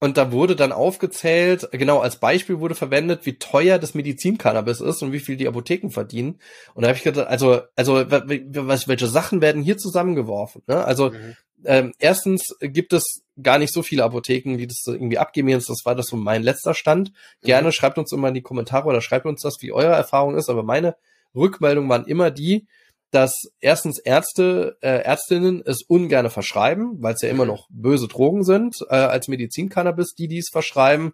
und 0.00 0.18
da 0.18 0.32
wurde 0.32 0.54
dann 0.54 0.72
aufgezählt, 0.72 1.66
genau 1.72 2.00
als 2.00 2.20
Beispiel 2.20 2.60
wurde 2.60 2.74
verwendet, 2.74 3.24
wie 3.24 3.38
teuer 3.38 3.78
das 3.78 3.94
Medizincannabis 3.94 4.82
ist 4.82 5.00
und 5.00 5.12
wie 5.12 5.20
viel 5.20 5.38
die 5.38 5.48
Apotheken 5.48 5.88
verdienen. 5.88 6.40
Und 6.74 6.82
da 6.82 6.88
habe 6.88 6.98
ich 6.98 7.04
gedacht, 7.04 7.26
also, 7.26 7.62
also 7.74 8.04
was, 8.10 8.86
welche 8.86 9.06
Sachen 9.06 9.40
werden 9.40 9.62
hier 9.62 9.78
zusammengeworfen? 9.78 10.60
Ne? 10.66 10.84
Also 10.84 11.08
mhm. 11.08 11.36
ähm, 11.64 11.94
erstens 11.98 12.54
gibt 12.60 12.92
es 12.92 13.22
gar 13.42 13.58
nicht 13.58 13.72
so 13.72 13.82
viele 13.82 14.04
Apotheken, 14.04 14.58
die 14.58 14.66
das 14.66 14.82
irgendwie 14.86 15.16
abgeben. 15.16 15.48
Jetzt, 15.48 15.70
das 15.70 15.86
war 15.86 15.94
das 15.94 16.08
so 16.08 16.16
mein 16.16 16.42
letzter 16.42 16.74
Stand. 16.74 17.12
Gerne 17.40 17.68
mhm. 17.68 17.72
schreibt 17.72 17.96
uns 17.96 18.12
immer 18.12 18.28
in 18.28 18.34
die 18.34 18.42
Kommentare 18.42 18.86
oder 18.86 19.00
schreibt 19.00 19.24
uns 19.24 19.40
das, 19.40 19.56
wie 19.60 19.72
eure 19.72 19.94
Erfahrung 19.94 20.36
ist. 20.36 20.50
Aber 20.50 20.64
meine 20.64 20.96
Rückmeldungen 21.34 21.90
waren 21.90 22.06
immer 22.06 22.30
die, 22.30 22.66
dass 23.10 23.52
erstens 23.60 23.98
Ärzte, 23.98 24.76
äh, 24.80 24.88
Ärztinnen 24.88 25.62
es 25.64 25.82
ungerne 25.82 26.30
verschreiben, 26.30 27.00
weil 27.00 27.14
es 27.14 27.22
ja 27.22 27.28
immer 27.28 27.44
mhm. 27.44 27.50
noch 27.50 27.68
böse 27.70 28.08
Drogen 28.08 28.42
sind, 28.42 28.76
äh, 28.88 28.96
als 28.96 29.28
Medizincannabis, 29.28 30.14
die 30.14 30.26
dies 30.26 30.48
verschreiben. 30.50 31.12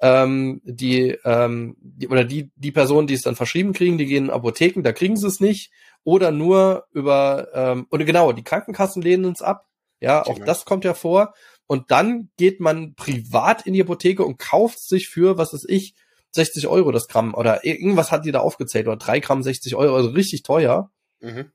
Ähm, 0.00 0.60
die, 0.64 1.16
ähm, 1.24 1.76
die 1.80 2.08
oder 2.08 2.24
die 2.24 2.50
die 2.56 2.72
Personen, 2.72 3.06
die 3.06 3.14
es 3.14 3.22
dann 3.22 3.36
verschrieben 3.36 3.72
kriegen, 3.72 3.96
die 3.96 4.06
gehen 4.06 4.24
in 4.24 4.30
Apotheken, 4.30 4.82
da 4.82 4.92
kriegen 4.92 5.16
sie 5.16 5.28
es 5.28 5.38
nicht 5.38 5.70
oder 6.02 6.32
nur 6.32 6.86
über 6.92 7.48
ähm, 7.54 7.86
oder 7.90 8.04
genau 8.04 8.32
die 8.32 8.42
Krankenkassen 8.42 9.02
lehnen 9.02 9.32
es 9.32 9.42
ab. 9.42 9.68
Ja, 10.00 10.26
auch 10.26 10.38
das 10.38 10.64
kommt 10.64 10.84
ja 10.84 10.94
vor. 10.94 11.34
und 11.66 11.90
dann 11.90 12.30
geht 12.36 12.60
man 12.60 12.94
privat 12.94 13.66
in 13.66 13.72
die 13.72 13.82
Apotheke 13.82 14.24
und 14.24 14.38
kauft 14.38 14.80
sich 14.80 15.08
für, 15.08 15.38
was 15.38 15.52
ist 15.52 15.68
ich, 15.68 15.94
60 16.34 16.66
Euro 16.66 16.90
das 16.92 17.08
Gramm 17.08 17.34
oder 17.34 17.64
irgendwas 17.64 18.10
hat 18.10 18.24
die 18.24 18.32
da 18.32 18.40
aufgezählt 18.40 18.86
oder 18.86 18.96
drei 18.96 19.20
Gramm 19.20 19.42
60 19.42 19.76
Euro, 19.76 19.96
also 19.96 20.10
richtig 20.10 20.42
teuer. 20.42 20.90
Mhm. 21.20 21.52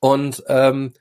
Und 0.00 0.42
ähm, 0.48 0.92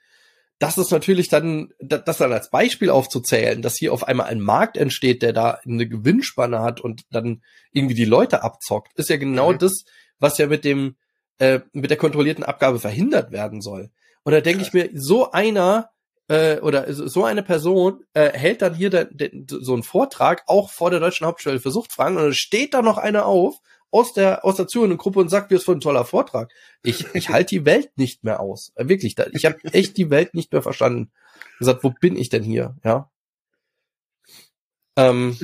das 0.59 0.77
ist 0.77 0.91
natürlich 0.91 1.27
dann, 1.27 1.73
das 1.79 2.17
dann 2.17 2.31
als 2.31 2.49
Beispiel 2.49 2.89
aufzuzählen, 2.89 3.61
dass 3.61 3.75
hier 3.75 3.91
auf 3.91 4.07
einmal 4.07 4.27
ein 4.27 4.39
Markt 4.39 4.77
entsteht, 4.77 5.21
der 5.21 5.33
da 5.33 5.59
eine 5.65 5.87
Gewinnspanne 5.87 6.61
hat 6.61 6.79
und 6.79 7.03
dann 7.11 7.41
irgendwie 7.71 7.95
die 7.95 8.05
Leute 8.05 8.41
abzockt, 8.41 8.97
ist 8.97 9.09
ja 9.09 9.17
genau 9.17 9.51
mhm. 9.51 9.57
das, 9.57 9.83
was 10.19 10.37
ja 10.37 10.47
mit 10.47 10.63
dem, 10.63 10.95
äh, 11.39 11.59
mit 11.73 11.89
der 11.89 11.97
kontrollierten 11.97 12.45
Abgabe 12.45 12.79
verhindert 12.79 13.31
werden 13.31 13.61
soll. 13.61 13.89
Und 14.23 14.31
da 14.31 14.41
denke 14.41 14.63
ich 14.63 14.71
mir, 14.71 14.89
so 14.93 15.31
einer 15.31 15.89
äh, 16.27 16.59
oder 16.59 16.91
so 16.91 17.23
eine 17.23 17.43
Person 17.43 18.03
äh, 18.13 18.31
hält 18.31 18.61
dann 18.61 18.73
hier 18.73 18.89
de, 18.89 19.07
de, 19.11 19.45
so 19.47 19.73
einen 19.73 19.83
Vortrag 19.83 20.43
auch 20.47 20.69
vor 20.69 20.89
der 20.89 20.99
deutschen 20.99 21.27
Hauptstelle 21.27 21.59
für 21.59 21.71
Suchtfragen 21.71 22.17
und 22.17 22.23
dann 22.23 22.33
steht 22.33 22.73
da 22.73 22.81
noch 22.81 22.97
einer 22.97 23.25
auf 23.25 23.59
aus 23.91 24.13
der 24.13 24.43
aus 24.43 24.55
der 24.55 24.67
zuhörenden 24.67 24.97
Gruppe 24.97 25.19
und 25.19 25.29
sagt, 25.29 25.51
wie 25.51 25.55
es 25.55 25.63
für 25.63 25.71
ein 25.71 25.79
toller 25.81 26.05
Vortrag. 26.05 26.51
Ich 26.83 27.05
ich 27.13 27.29
halte 27.29 27.55
die 27.55 27.65
Welt 27.65 27.97
nicht 27.97 28.23
mehr 28.23 28.39
aus, 28.39 28.71
äh, 28.75 28.87
wirklich. 28.87 29.15
Ich 29.33 29.45
habe 29.45 29.57
echt 29.71 29.97
die 29.97 30.09
Welt 30.09 30.33
nicht 30.33 30.51
mehr 30.51 30.61
verstanden. 30.61 31.11
Gesagt, 31.59 31.83
wo 31.83 31.91
bin 31.91 32.17
ich 32.17 32.29
denn 32.29 32.43
hier? 32.43 32.75
Ja. 32.83 33.09
Ähm, 34.97 35.37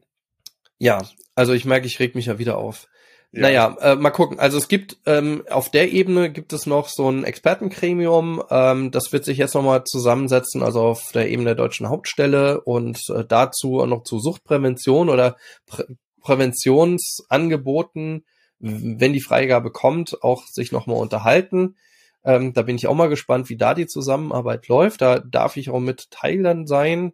ja, 0.78 1.02
also 1.34 1.52
ich 1.52 1.64
merke, 1.64 1.86
ich 1.86 2.00
reg 2.00 2.14
mich 2.14 2.26
ja 2.26 2.38
wieder 2.38 2.58
auf. 2.58 2.88
Ja. 3.34 3.40
Naja, 3.40 3.76
äh, 3.80 3.96
mal 3.96 4.10
gucken. 4.10 4.38
Also 4.38 4.58
es 4.58 4.68
gibt 4.68 4.98
ähm, 5.06 5.42
auf 5.48 5.70
der 5.70 5.90
Ebene 5.90 6.30
gibt 6.30 6.52
es 6.52 6.66
noch 6.66 6.88
so 6.88 7.10
ein 7.10 7.24
Expertengremium. 7.24 8.42
Ähm, 8.50 8.90
das 8.90 9.10
wird 9.10 9.24
sich 9.24 9.38
jetzt 9.38 9.54
nochmal 9.54 9.84
zusammensetzen, 9.84 10.62
also 10.62 10.82
auf 10.82 11.12
der 11.12 11.30
Ebene 11.30 11.46
der 11.46 11.54
deutschen 11.54 11.88
Hauptstelle 11.88 12.60
und 12.60 12.98
äh, 13.08 13.24
dazu 13.26 13.86
noch 13.86 14.02
zu 14.04 14.18
Suchtprävention 14.18 15.08
oder 15.08 15.36
Prä 15.66 15.84
Präventionsangeboten, 16.20 18.24
wenn 18.60 19.12
die 19.12 19.20
Freigabe 19.20 19.72
kommt, 19.72 20.22
auch 20.22 20.46
sich 20.46 20.70
nochmal 20.70 20.98
unterhalten. 20.98 21.74
Ähm, 22.24 22.52
da 22.52 22.62
bin 22.62 22.76
ich 22.76 22.86
auch 22.86 22.94
mal 22.94 23.08
gespannt, 23.08 23.48
wie 23.48 23.56
da 23.56 23.74
die 23.74 23.88
Zusammenarbeit 23.88 24.68
läuft. 24.68 25.00
Da 25.00 25.18
darf 25.18 25.56
ich 25.56 25.70
auch 25.70 25.80
mit 25.80 26.12
Teilern 26.12 26.68
sein 26.68 27.12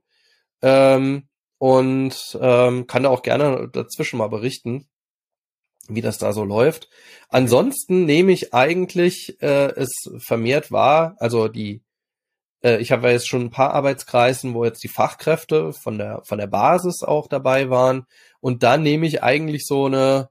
ähm, 0.60 1.26
und 1.56 2.38
ähm, 2.38 2.86
kann 2.86 3.04
da 3.04 3.08
auch 3.08 3.22
gerne 3.22 3.70
dazwischen 3.72 4.18
mal 4.18 4.28
berichten 4.28 4.86
wie 5.88 6.02
das 6.02 6.18
da 6.18 6.32
so 6.32 6.44
läuft. 6.44 6.88
Ansonsten 7.28 8.04
nehme 8.04 8.32
ich 8.32 8.54
eigentlich 8.54 9.40
äh, 9.42 9.72
es 9.74 9.90
vermehrt 10.18 10.70
wahr, 10.70 11.16
also 11.18 11.48
die, 11.48 11.82
äh, 12.62 12.78
ich 12.78 12.92
habe 12.92 13.06
ja 13.08 13.14
jetzt 13.14 13.28
schon 13.28 13.42
ein 13.42 13.50
paar 13.50 13.74
Arbeitskreisen, 13.74 14.54
wo 14.54 14.64
jetzt 14.64 14.84
die 14.84 14.88
Fachkräfte 14.88 15.72
von 15.72 15.98
der 15.98 16.22
von 16.24 16.38
der 16.38 16.46
Basis 16.46 17.02
auch 17.02 17.26
dabei 17.28 17.70
waren 17.70 18.06
und 18.40 18.62
da 18.62 18.76
nehme 18.76 19.06
ich 19.06 19.22
eigentlich 19.22 19.66
so 19.66 19.86
eine, 19.86 20.28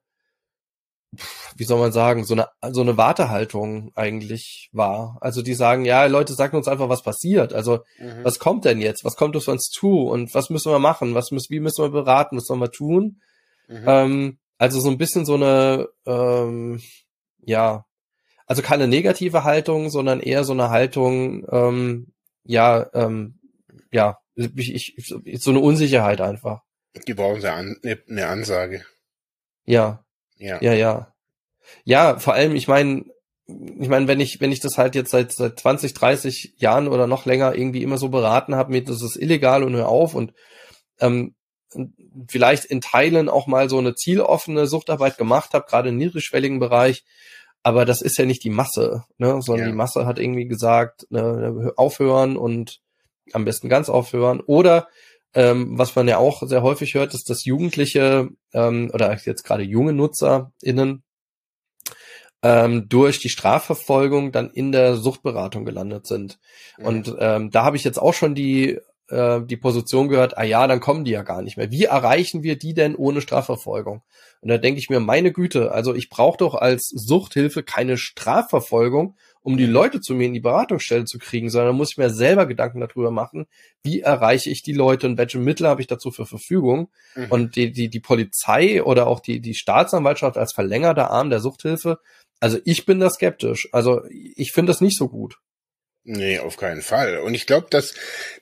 wie 1.55 1.63
soll 1.63 1.79
man 1.79 1.91
sagen, 1.91 2.23
so 2.23 2.33
eine 2.35 2.47
so 2.71 2.81
eine 2.81 2.97
Wartehaltung 2.97 3.91
eigentlich 3.95 4.69
wahr. 4.73 5.17
Also 5.21 5.41
die 5.41 5.55
sagen, 5.55 5.85
ja 5.85 6.05
Leute, 6.05 6.33
sagt 6.33 6.53
uns 6.53 6.67
einfach, 6.67 6.89
was 6.89 7.01
passiert. 7.03 7.53
Also 7.53 7.79
mhm. 7.97 8.23
was 8.23 8.39
kommt 8.39 8.65
denn 8.65 8.79
jetzt? 8.79 9.03
Was 9.05 9.15
kommt 9.15 9.35
auf 9.35 9.47
uns 9.47 9.69
zu? 9.69 10.01
Und 10.07 10.33
was 10.35 10.49
müssen 10.49 10.71
wir 10.71 10.79
machen? 10.79 11.15
Was 11.15 11.31
müssen, 11.31 11.49
wie 11.51 11.59
müssen 11.59 11.83
wir 11.83 11.89
beraten? 11.89 12.37
Was 12.37 12.45
sollen 12.45 12.61
wir 12.61 12.71
tun? 12.71 13.21
Mhm. 13.67 13.83
Ähm, 13.87 14.37
also 14.57 14.79
so 14.79 14.89
ein 14.89 14.97
bisschen 14.97 15.25
so 15.25 15.35
eine, 15.35 15.87
ähm, 16.05 16.81
ja, 17.39 17.85
also 18.45 18.61
keine 18.61 18.87
negative 18.87 19.43
Haltung, 19.43 19.89
sondern 19.89 20.19
eher 20.19 20.43
so 20.43 20.53
eine 20.53 20.69
Haltung, 20.69 21.45
ähm, 21.51 22.13
ja, 22.43 22.89
ähm, 22.93 23.39
ja, 23.91 24.19
ich, 24.35 24.97
ich, 24.97 25.41
so 25.41 25.51
eine 25.51 25.59
Unsicherheit 25.59 26.21
einfach. 26.21 26.61
Die 27.07 27.13
brauchen 27.13 27.41
sie 27.41 27.51
an, 27.51 27.77
eine 27.83 28.27
Ansage. 28.27 28.85
Ja. 29.65 30.03
Ja. 30.37 30.61
Ja, 30.61 30.73
ja. 30.73 31.13
Ja, 31.83 32.19
vor 32.19 32.33
allem, 32.33 32.55
ich 32.55 32.67
meine, 32.67 33.05
ich 33.47 33.87
meine, 33.89 34.07
wenn 34.07 34.19
ich, 34.19 34.39
wenn 34.39 34.51
ich 34.51 34.59
das 34.59 34.77
halt 34.77 34.95
jetzt 34.95 35.11
seit, 35.11 35.31
seit 35.31 35.59
20, 35.59 35.93
30 35.93 36.55
Jahren 36.57 36.87
oder 36.87 37.07
noch 37.07 37.25
länger 37.25 37.55
irgendwie 37.55 37.83
immer 37.83 37.97
so 37.97 38.09
beraten 38.09 38.55
habe 38.55 38.71
mit, 38.71 38.89
das 38.89 39.01
ist 39.01 39.17
illegal 39.17 39.63
und 39.63 39.75
hör 39.75 39.89
auf 39.89 40.15
und 40.15 40.33
ähm, 40.99 41.35
vielleicht 42.27 42.65
in 42.65 42.81
Teilen 42.81 43.29
auch 43.29 43.47
mal 43.47 43.69
so 43.69 43.77
eine 43.77 43.95
zieloffene 43.95 44.67
Suchtarbeit 44.67 45.17
gemacht 45.17 45.53
habe, 45.53 45.65
gerade 45.67 45.89
im 45.89 45.97
niedrigschwelligen 45.97 46.59
Bereich. 46.59 47.03
Aber 47.63 47.85
das 47.85 48.01
ist 48.01 48.17
ja 48.17 48.25
nicht 48.25 48.43
die 48.43 48.49
Masse, 48.49 49.03
ne? 49.17 49.41
sondern 49.41 49.65
ja. 49.65 49.71
die 49.71 49.77
Masse 49.77 50.05
hat 50.05 50.19
irgendwie 50.19 50.47
gesagt, 50.47 51.05
ne, 51.09 51.73
aufhören 51.75 52.37
und 52.37 52.79
am 53.33 53.45
besten 53.45 53.67
ganz 53.67 53.89
aufhören. 53.89 54.39
Oder 54.39 54.87
ähm, 55.33 55.77
was 55.77 55.95
man 55.95 56.07
ja 56.07 56.17
auch 56.17 56.41
sehr 56.47 56.63
häufig 56.63 56.93
hört, 56.93 57.13
ist, 57.13 57.29
dass 57.29 57.45
Jugendliche 57.45 58.29
ähm, 58.53 58.89
oder 58.93 59.13
jetzt 59.15 59.43
gerade 59.43 59.63
junge 59.63 59.93
NutzerInnen 59.93 61.03
ähm, 62.43 62.87
durch 62.87 63.19
die 63.19 63.29
Strafverfolgung 63.29 64.31
dann 64.31 64.49
in 64.49 64.71
der 64.71 64.95
Suchtberatung 64.95 65.65
gelandet 65.65 66.07
sind. 66.07 66.39
Mhm. 66.77 66.85
Und 66.85 67.15
ähm, 67.19 67.51
da 67.51 67.63
habe 67.63 67.75
ich 67.77 67.83
jetzt 67.83 67.99
auch 67.99 68.13
schon 68.13 68.35
die 68.35 68.79
äh, 69.09 69.41
die 69.41 69.57
Position 69.57 70.09
gehört, 70.09 70.37
ah 70.37 70.43
ja, 70.43 70.67
dann 70.67 70.79
kommen 70.79 71.05
die 71.05 71.11
ja 71.11 71.23
gar 71.23 71.41
nicht 71.41 71.57
mehr. 71.57 71.71
Wie 71.71 71.85
erreichen 71.85 72.43
wir 72.43 72.57
die 72.57 72.73
denn 72.73 72.95
ohne 72.95 73.21
Strafverfolgung? 73.21 74.01
Und 74.41 74.49
da 74.49 74.57
denke 74.57 74.79
ich 74.79 74.89
mir, 74.89 74.99
meine 74.99 75.31
Güte, 75.31 75.71
also 75.71 75.95
ich 75.95 76.09
brauche 76.09 76.37
doch 76.37 76.55
als 76.55 76.87
Suchthilfe 76.87 77.63
keine 77.63 77.97
Strafverfolgung, 77.97 79.15
um 79.41 79.57
die 79.57 79.65
Leute 79.65 80.01
zu 80.01 80.13
mir 80.13 80.25
in 80.25 80.33
die 80.33 80.41
Beratungsstelle 80.41 81.05
zu 81.05 81.19
kriegen, 81.19 81.49
sondern 81.49 81.75
muss 81.75 81.91
ich 81.91 81.97
mir 81.97 82.09
selber 82.09 82.45
Gedanken 82.45 82.81
darüber 82.81 83.11
machen, 83.11 83.47
wie 83.81 84.01
erreiche 84.01 84.49
ich 84.49 84.61
die 84.61 84.73
Leute 84.73 85.07
und 85.07 85.17
welche 85.17 85.39
Mittel 85.39 85.67
habe 85.67 85.81
ich 85.81 85.87
dazu 85.87 86.11
zur 86.11 86.27
Verfügung. 86.27 86.89
Mhm. 87.15 87.27
Und 87.29 87.55
die, 87.55 87.71
die, 87.71 87.89
die 87.89 87.99
Polizei 87.99 88.83
oder 88.83 89.07
auch 89.07 89.21
die, 89.21 89.39
die 89.39 89.55
Staatsanwaltschaft 89.55 90.37
als 90.37 90.53
verlängerter 90.53 91.11
Arm 91.11 91.29
der 91.29 91.39
Suchthilfe, 91.39 91.99
also 92.39 92.59
ich 92.65 92.85
bin 92.85 92.99
da 92.99 93.09
skeptisch. 93.09 93.69
Also 93.71 94.01
ich 94.09 94.51
finde 94.51 94.71
das 94.71 94.81
nicht 94.81 94.97
so 94.97 95.07
gut. 95.09 95.39
Nee, 96.03 96.39
auf 96.39 96.57
keinen 96.57 96.81
Fall. 96.81 97.17
Und 97.19 97.33
ich 97.33 97.47
glaube, 97.47 97.67
dass, 97.69 97.93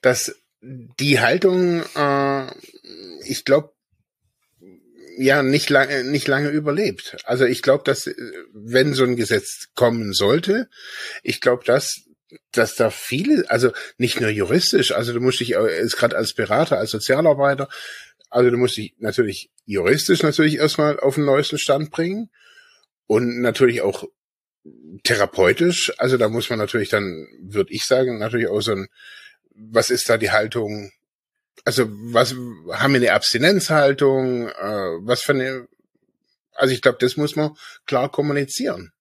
dass 0.01 0.35
die 0.65 1.19
Haltung, 1.19 1.83
äh, 1.95 2.47
ich 3.23 3.45
glaube, 3.45 3.71
ja, 5.17 5.43
nicht 5.43 5.69
lange, 5.69 6.03
nicht 6.03 6.27
lange 6.27 6.49
überlebt. 6.49 7.17
Also 7.23 7.45
ich 7.45 7.61
glaube, 7.61 7.83
dass 7.85 8.09
wenn 8.53 8.93
so 8.93 9.03
ein 9.03 9.15
Gesetz 9.15 9.67
kommen 9.75 10.13
sollte, 10.13 10.69
ich 11.23 11.39
glaube, 11.39 11.63
dass 11.63 12.01
dass 12.51 12.75
da 12.75 12.89
viele, 12.89 13.49
also 13.49 13.71
nicht 13.97 14.19
nur 14.19 14.29
juristisch, 14.29 14.91
also 14.91 15.13
du 15.13 15.21
musst 15.21 15.39
dich 15.39 15.49
jetzt 15.49 15.95
gerade 15.95 16.17
als 16.17 16.33
Berater, 16.33 16.79
als 16.79 16.91
Sozialarbeiter, 16.91 17.69
also 18.29 18.49
du 18.49 18.57
musst 18.57 18.75
dich 18.75 18.95
natürlich 18.97 19.51
juristisch 19.65 20.23
natürlich 20.23 20.57
erstmal 20.57 20.99
auf 20.99 21.15
den 21.15 21.25
neuesten 21.25 21.59
Stand 21.59 21.91
bringen 21.91 22.29
und 23.07 23.39
natürlich 23.41 23.81
auch 23.81 24.05
therapeutisch, 25.03 25.93
also 25.97 26.17
da 26.17 26.27
muss 26.27 26.49
man 26.49 26.59
natürlich 26.59 26.89
dann, 26.89 27.27
würde 27.39 27.71
ich 27.71 27.85
sagen, 27.85 28.17
natürlich 28.17 28.47
auch 28.47 28.61
so 28.61 28.73
ein 28.73 28.87
was 29.55 29.89
ist 29.89 30.09
da 30.09 30.17
die 30.17 30.31
Haltung? 30.31 30.91
Also 31.63 31.85
was 31.87 32.31
haben 32.31 32.93
wir 32.93 33.01
eine 33.01 33.13
Abstinenzhaltung? 33.13 34.49
Äh, 34.49 35.05
was 35.05 35.21
für 35.21 35.33
eine? 35.33 35.67
Also 36.53 36.73
ich 36.73 36.81
glaube, 36.81 36.97
das 36.99 37.17
muss 37.17 37.35
man 37.35 37.55
klar 37.85 38.11
kommunizieren. 38.11 38.91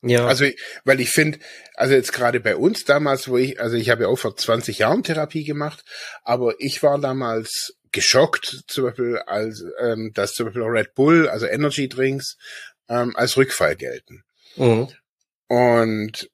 Ja. 0.00 0.26
Also, 0.26 0.46
weil 0.84 1.00
ich 1.00 1.10
finde, 1.10 1.38
also 1.74 1.94
jetzt 1.94 2.12
gerade 2.12 2.38
bei 2.38 2.54
uns 2.54 2.84
damals, 2.84 3.28
wo 3.28 3.36
ich, 3.36 3.60
also 3.60 3.76
ich 3.76 3.90
habe 3.90 4.04
ja 4.04 4.08
auch 4.08 4.18
vor 4.18 4.36
20 4.36 4.78
Jahren 4.78 5.02
Therapie 5.02 5.44
gemacht, 5.44 5.84
aber 6.22 6.54
ich 6.60 6.82
war 6.84 7.00
damals 7.00 7.74
geschockt, 7.90 8.64
zum 8.68 8.84
Beispiel, 8.84 9.18
als 9.26 9.64
ähm, 9.80 10.12
dass 10.14 10.34
zum 10.34 10.46
Beispiel 10.46 10.62
Red 10.62 10.94
Bull, 10.94 11.28
also 11.28 11.46
Energy 11.46 11.88
Drinks, 11.88 12.36
ähm, 12.88 13.16
als 13.16 13.36
Rückfall 13.36 13.74
gelten. 13.74 14.22
Mhm. 14.56 14.88
Und 15.48 16.30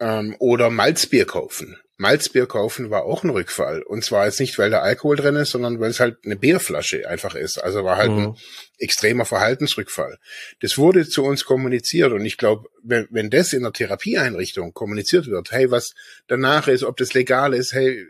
ähm, 0.00 0.34
oder 0.40 0.70
Malzbier 0.70 1.26
kaufen. 1.26 1.78
Malzbier 1.96 2.46
kaufen 2.46 2.90
war 2.90 3.04
auch 3.04 3.22
ein 3.22 3.30
Rückfall. 3.30 3.82
Und 3.82 4.04
zwar 4.04 4.26
jetzt 4.26 4.40
nicht, 4.40 4.58
weil 4.58 4.70
da 4.70 4.80
Alkohol 4.80 5.16
drin 5.16 5.36
ist, 5.36 5.50
sondern 5.50 5.78
weil 5.78 5.90
es 5.90 6.00
halt 6.00 6.18
eine 6.24 6.36
Bierflasche 6.36 7.08
einfach 7.08 7.36
ist. 7.36 7.58
Also 7.58 7.84
war 7.84 7.96
halt 7.96 8.10
mhm. 8.10 8.18
ein 8.18 8.36
extremer 8.78 9.24
Verhaltensrückfall. 9.24 10.18
Das 10.60 10.76
wurde 10.76 11.08
zu 11.08 11.22
uns 11.22 11.44
kommuniziert 11.44 12.12
und 12.12 12.24
ich 12.26 12.36
glaube, 12.36 12.68
wenn, 12.82 13.06
wenn 13.10 13.30
das 13.30 13.52
in 13.52 13.62
der 13.62 13.72
Therapieeinrichtung 13.72 14.74
kommuniziert 14.74 15.28
wird, 15.28 15.52
hey, 15.52 15.70
was 15.70 15.94
danach 16.26 16.66
ist, 16.66 16.82
ob 16.82 16.96
das 16.96 17.14
legal 17.14 17.54
ist, 17.54 17.72
hey, 17.72 18.04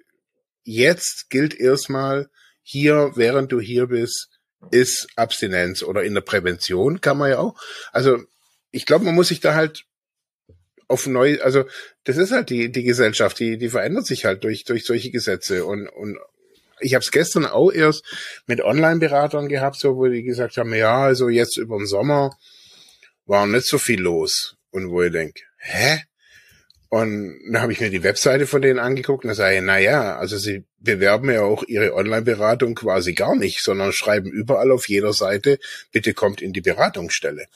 jetzt 0.62 1.28
gilt 1.28 1.54
erstmal 1.54 2.30
hier, 2.62 3.12
während 3.16 3.52
du 3.52 3.60
hier 3.60 3.88
bist, 3.88 4.30
ist 4.70 5.08
Abstinenz 5.16 5.82
oder 5.82 6.04
in 6.04 6.14
der 6.14 6.22
Prävention 6.22 7.02
kann 7.02 7.18
man 7.18 7.30
ja 7.30 7.38
auch. 7.38 7.54
Also 7.92 8.18
ich 8.70 8.86
glaube, 8.86 9.04
man 9.04 9.14
muss 9.14 9.28
sich 9.28 9.40
da 9.40 9.54
halt 9.54 9.84
auf 10.88 11.06
neu, 11.06 11.40
also 11.40 11.64
das 12.04 12.16
ist 12.16 12.32
halt 12.32 12.50
die, 12.50 12.70
die 12.70 12.82
Gesellschaft, 12.82 13.38
die, 13.38 13.58
die 13.58 13.68
verändert 13.68 14.06
sich 14.06 14.24
halt 14.24 14.44
durch, 14.44 14.64
durch 14.64 14.84
solche 14.84 15.10
Gesetze 15.10 15.64
und, 15.64 15.88
und 15.88 16.18
ich 16.80 16.94
habe 16.94 17.02
es 17.02 17.10
gestern 17.10 17.46
auch 17.46 17.70
erst 17.70 18.04
mit 18.46 18.60
Online-Beratern 18.60 19.48
gehabt, 19.48 19.76
so 19.76 19.96
wo 19.96 20.06
die 20.06 20.22
gesagt 20.22 20.56
haben, 20.56 20.74
ja, 20.74 21.04
also 21.04 21.28
jetzt 21.28 21.56
über 21.56 21.78
den 21.78 21.86
Sommer 21.86 22.36
war 23.26 23.46
nicht 23.46 23.66
so 23.66 23.78
viel 23.78 24.00
los. 24.00 24.56
Und 24.70 24.90
wo 24.90 25.02
ich 25.02 25.12
denk, 25.12 25.40
hä? 25.58 26.02
Und 26.88 27.40
dann 27.50 27.62
habe 27.62 27.72
ich 27.72 27.80
mir 27.80 27.90
die 27.90 28.02
Webseite 28.02 28.46
von 28.46 28.62
denen 28.62 28.78
angeguckt 28.78 29.24
und 29.24 29.28
da 29.28 29.34
sage 29.34 29.56
ich, 29.56 29.62
na 29.62 29.78
ja, 29.78 30.16
also 30.16 30.36
sie 30.36 30.64
bewerben 30.78 31.30
ja 31.30 31.42
auch 31.42 31.64
ihre 31.64 31.94
Online-Beratung 31.94 32.74
quasi 32.76 33.14
gar 33.14 33.34
nicht, 33.34 33.62
sondern 33.62 33.92
schreiben 33.92 34.30
überall 34.30 34.70
auf 34.70 34.88
jeder 34.88 35.12
Seite, 35.12 35.58
bitte 35.90 36.14
kommt 36.14 36.40
in 36.40 36.52
die 36.52 36.60
Beratungsstelle. 36.60 37.46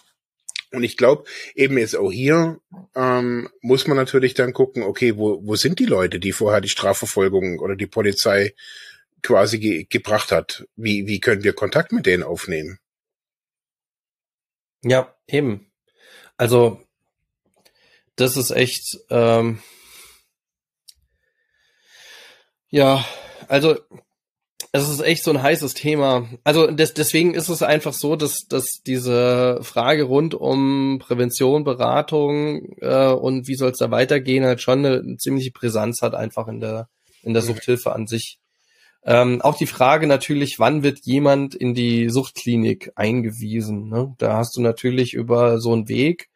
Und 0.70 0.82
ich 0.82 0.96
glaube, 0.96 1.24
eben 1.54 1.78
jetzt 1.78 1.96
auch 1.96 2.10
hier 2.10 2.60
ähm, 2.94 3.48
muss 3.62 3.86
man 3.86 3.96
natürlich 3.96 4.34
dann 4.34 4.52
gucken, 4.52 4.82
okay, 4.82 5.16
wo, 5.16 5.40
wo 5.44 5.56
sind 5.56 5.78
die 5.78 5.86
Leute, 5.86 6.20
die 6.20 6.32
vorher 6.32 6.60
die 6.60 6.68
Strafverfolgung 6.68 7.58
oder 7.60 7.74
die 7.74 7.86
Polizei 7.86 8.54
quasi 9.22 9.58
ge 9.58 9.86
gebracht 9.88 10.30
hat? 10.30 10.66
Wie, 10.76 11.06
wie 11.06 11.20
können 11.20 11.42
wir 11.42 11.54
Kontakt 11.54 11.92
mit 11.92 12.06
denen 12.06 12.22
aufnehmen? 12.22 12.78
Ja, 14.82 15.14
eben. 15.26 15.70
Also 16.36 16.82
das 18.16 18.36
ist 18.36 18.50
echt, 18.50 18.98
ähm, 19.10 19.62
ja, 22.68 23.04
also 23.48 23.78
es 24.72 24.88
ist 24.88 25.00
echt 25.00 25.24
so 25.24 25.30
ein 25.30 25.42
heißes 25.42 25.74
Thema. 25.74 26.28
Also 26.44 26.66
des, 26.70 26.94
deswegen 26.94 27.34
ist 27.34 27.48
es 27.48 27.62
einfach 27.62 27.92
so, 27.92 28.16
dass, 28.16 28.46
dass 28.48 28.82
diese 28.86 29.60
Frage 29.62 30.04
rund 30.04 30.34
um 30.34 30.98
Prävention, 31.00 31.64
Beratung 31.64 32.76
äh, 32.80 33.08
und 33.08 33.48
wie 33.48 33.54
soll 33.54 33.70
es 33.70 33.78
da 33.78 33.90
weitergehen, 33.90 34.44
halt 34.44 34.60
schon 34.60 34.84
eine, 34.84 34.98
eine 34.98 35.16
ziemliche 35.16 35.50
Brisanz 35.50 36.02
hat 36.02 36.14
einfach 36.14 36.48
in 36.48 36.60
der 36.60 36.88
in 37.22 37.34
der 37.34 37.42
Suchthilfe 37.42 37.92
an 37.92 38.06
sich. 38.06 38.38
Ähm, 39.04 39.40
auch 39.42 39.56
die 39.56 39.66
Frage 39.66 40.06
natürlich, 40.06 40.58
wann 40.58 40.82
wird 40.82 41.00
jemand 41.02 41.54
in 41.54 41.74
die 41.74 42.08
Suchtklinik 42.08 42.92
eingewiesen? 42.96 43.88
Ne? 43.88 44.14
Da 44.18 44.36
hast 44.36 44.56
du 44.56 44.60
natürlich 44.60 45.14
über 45.14 45.60
so 45.60 45.72
einen 45.72 45.88
Weg, 45.88 46.28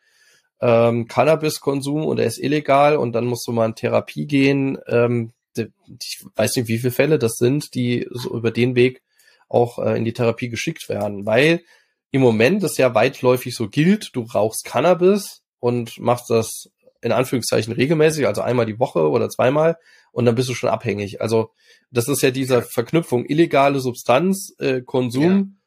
ähm, 0.61 1.09
Cannabiskonsum 1.09 2.07
und 2.07 2.19
er 2.19 2.27
ist 2.27 2.39
illegal 2.39 2.97
und 2.97 3.13
dann 3.13 3.27
musst 3.27 3.47
du 3.47 3.53
mal 3.53 3.67
in 3.67 3.75
Therapie 3.75 4.27
gehen. 4.27 4.79
Ähm, 4.87 5.33
ich 5.57 6.25
weiß 6.35 6.57
nicht, 6.57 6.69
wie 6.69 6.79
viele 6.79 6.93
Fälle 6.93 7.19
das 7.19 7.37
sind, 7.37 7.75
die 7.75 8.07
so 8.11 8.37
über 8.37 8.51
den 8.51 8.75
Weg 8.75 9.03
auch 9.49 9.79
äh, 9.79 9.97
in 9.97 10.05
die 10.05 10.13
Therapie 10.13 10.49
geschickt 10.49 10.89
werden, 10.89 11.27
weil 11.27 11.63
im 12.11 12.21
Moment 12.21 12.63
es 12.63 12.77
ja 12.77 12.95
weitläufig 12.95 13.55
so 13.55 13.69
gilt, 13.69 14.11
du 14.15 14.23
rauchst 14.23 14.65
Cannabis 14.65 15.43
und 15.61 15.99
machst 15.99 16.31
das 16.31 16.71
in 17.01 17.13
Anführungszeichen 17.13 17.73
regelmäßig, 17.73 18.27
also 18.27 18.43
einmal 18.43 18.67
die 18.67 18.79
Woche 18.79 19.09
oder 19.09 19.29
zweimal 19.29 19.77
und 20.13 20.25
dann 20.25 20.35
bist 20.35 20.49
du 20.49 20.55
schon 20.55 20.71
abhängig. 20.71 21.21
Also 21.21 21.51
das 21.91 22.09
ist 22.09 22.23
ja 22.23 22.31
diese 22.31 22.63
Verknüpfung 22.63 23.25
illegale 23.27 23.81
Substanz, 23.81 24.55
äh, 24.59 24.83
Konsum, 24.83 25.59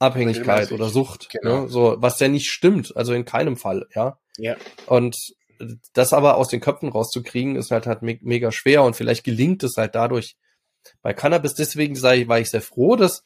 ja. 0.00 0.06
Abhängigkeit 0.06 0.72
oder 0.72 0.88
Sucht, 0.88 1.28
genau. 1.30 1.62
ne? 1.62 1.68
so 1.68 1.96
was 1.98 2.20
ja 2.20 2.28
nicht 2.28 2.50
stimmt, 2.50 2.96
also 2.96 3.14
in 3.14 3.24
keinem 3.24 3.56
Fall, 3.56 3.86
ja. 3.94 4.18
Ja. 4.38 4.56
Und 4.86 5.16
das 5.92 6.12
aber 6.12 6.36
aus 6.36 6.48
den 6.48 6.60
Köpfen 6.60 6.88
rauszukriegen, 6.88 7.56
ist 7.56 7.70
halt 7.70 7.86
halt 7.86 8.02
me 8.02 8.18
mega 8.22 8.52
schwer 8.52 8.82
und 8.82 8.96
vielleicht 8.96 9.24
gelingt 9.24 9.62
es 9.62 9.76
halt 9.76 9.94
dadurch 9.94 10.36
bei 11.02 11.12
Cannabis. 11.12 11.54
Deswegen 11.54 11.96
sei, 11.96 12.28
war 12.28 12.38
ich 12.38 12.50
sehr 12.50 12.62
froh, 12.62 12.96
dass 12.96 13.22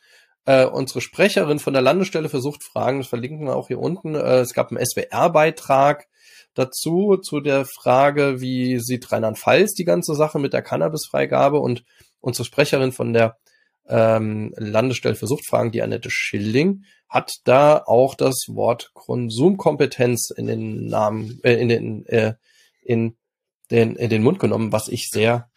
äh, 0.46 0.64
unsere 0.64 1.00
Sprecherin 1.00 1.58
von 1.58 1.72
der 1.72 1.82
Landesstelle 1.82 2.28
für 2.28 2.40
Suchtfragen, 2.40 3.00
das 3.00 3.08
verlinken 3.08 3.46
wir 3.46 3.56
auch 3.56 3.68
hier 3.68 3.78
unten, 3.78 4.14
äh, 4.14 4.40
es 4.40 4.54
gab 4.54 4.70
einen 4.70 4.84
SWR-Beitrag 4.84 6.06
dazu, 6.54 7.16
zu 7.16 7.40
der 7.40 7.64
Frage, 7.64 8.40
wie 8.40 8.80
sieht 8.80 9.10
Rheinland-Pfalz 9.12 9.74
die 9.74 9.84
ganze 9.84 10.14
Sache 10.14 10.38
mit 10.38 10.52
der 10.52 10.62
Cannabisfreigabe 10.62 11.58
und 11.60 11.84
unsere 12.20 12.44
Sprecherin 12.44 12.92
von 12.92 13.12
der 13.12 13.36
ähm, 13.90 14.54
Landesstelle 14.56 15.16
für 15.16 15.26
Suchtfragen, 15.26 15.72
die 15.72 15.82
Annette 15.82 16.10
Schilling, 16.10 16.84
hat 17.08 17.32
da 17.44 17.82
auch 17.84 18.14
das 18.14 18.46
Wort 18.48 18.92
Konsumkompetenz 18.94 20.30
in 20.30 20.46
den 20.46 20.86
Namen, 20.86 21.40
äh, 21.42 21.54
in 21.54 21.68
den, 21.68 22.06
äh, 22.06 22.34
in 22.82 23.16
den, 23.70 23.96
in 23.96 24.10
den 24.10 24.22
Mund 24.22 24.38
genommen, 24.38 24.72
was 24.72 24.88
ich 24.88 25.08
sehr, 25.10 25.50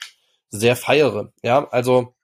sehr 0.50 0.76
feiere. 0.76 1.32
Ja, 1.44 1.68
also 1.70 2.16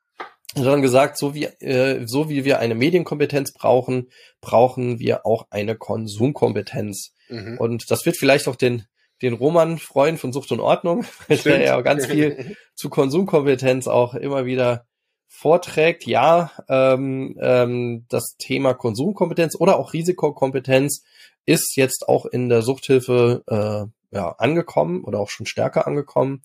sondern 0.55 0.81
gesagt, 0.81 1.17
so 1.17 1.35
wie, 1.35 1.45
äh, 1.45 2.07
so 2.07 2.29
wie 2.29 2.43
wir 2.43 2.59
eine 2.59 2.73
Medienkompetenz 2.73 3.53
brauchen, 3.53 4.09
brauchen 4.41 4.99
wir 4.99 5.25
auch 5.25 5.45
eine 5.51 5.75
Konsumkompetenz. 5.75 7.13
Mhm. 7.29 7.57
Und 7.59 7.91
das 7.91 8.05
wird 8.05 8.17
vielleicht 8.17 8.47
auch 8.47 8.55
den, 8.55 8.85
den 9.21 9.33
Roman 9.33 9.77
freuen 9.77 10.17
von 10.17 10.33
Sucht 10.33 10.51
und 10.51 10.59
Ordnung, 10.59 11.05
der 11.45 11.61
ja 11.61 11.79
ganz 11.81 12.07
viel 12.07 12.57
zu 12.75 12.89
Konsumkompetenz 12.89 13.87
auch 13.87 14.15
immer 14.15 14.45
wieder 14.45 14.87
vorträgt, 15.29 16.05
ja, 16.05 16.51
ähm, 16.67 17.37
ähm, 17.39 18.05
das 18.09 18.35
Thema 18.37 18.73
Konsumkompetenz 18.73 19.55
oder 19.57 19.77
auch 19.77 19.93
Risikokompetenz 19.93 21.03
ist 21.45 21.77
jetzt 21.77 22.09
auch 22.09 22.25
in 22.25 22.49
der 22.49 22.63
Suchthilfe 22.63 23.43
äh, 23.47 24.15
ja, 24.15 24.31
angekommen 24.37 25.03
oder 25.03 25.19
auch 25.19 25.29
schon 25.29 25.45
stärker 25.45 25.87
angekommen. 25.87 26.41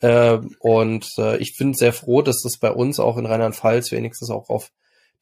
Äh, 0.00 0.38
und 0.58 1.06
äh, 1.18 1.38
ich 1.38 1.56
bin 1.56 1.72
sehr 1.72 1.92
froh, 1.92 2.20
dass 2.20 2.42
das 2.42 2.58
bei 2.58 2.72
uns 2.72 2.98
auch 2.98 3.16
in 3.16 3.26
Rheinland-Pfalz 3.26 3.92
wenigstens 3.92 4.30
auch 4.30 4.50
auf 4.50 4.70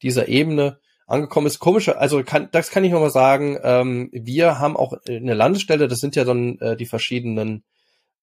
dieser 0.01 0.27
Ebene 0.27 0.79
angekommen 1.05 1.47
ist. 1.47 1.59
Komische, 1.59 1.97
also 1.97 2.23
kann, 2.23 2.49
das 2.51 2.71
kann 2.71 2.83
ich 2.83 2.91
nochmal 2.91 3.11
sagen, 3.11 3.57
ähm, 3.63 4.09
wir 4.11 4.59
haben 4.59 4.75
auch 4.75 4.93
eine 5.07 5.35
Landesstelle, 5.35 5.87
das 5.87 5.99
sind 5.99 6.15
ja 6.15 6.23
dann 6.23 6.57
äh, 6.59 6.75
die 6.75 6.85
verschiedenen 6.85 7.63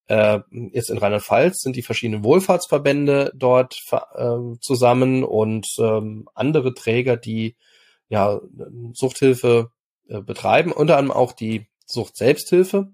äh, 0.08 0.40
jetzt 0.72 0.90
in 0.90 0.98
Rheinland-Pfalz 0.98 1.62
sind 1.62 1.76
die 1.76 1.82
verschiedenen 1.82 2.24
Wohlfahrtsverbände 2.24 3.32
dort 3.34 3.80
äh, 3.90 4.58
zusammen 4.60 5.24
und 5.24 5.66
ähm, 5.78 6.28
andere 6.34 6.74
Träger, 6.74 7.16
die 7.16 7.56
ja 8.08 8.40
Suchthilfe 8.92 9.70
äh, 10.08 10.20
betreiben, 10.20 10.72
unter 10.72 10.96
anderem 10.96 11.16
auch 11.16 11.32
die 11.32 11.66
Sucht-Selbsthilfe. 11.86 12.88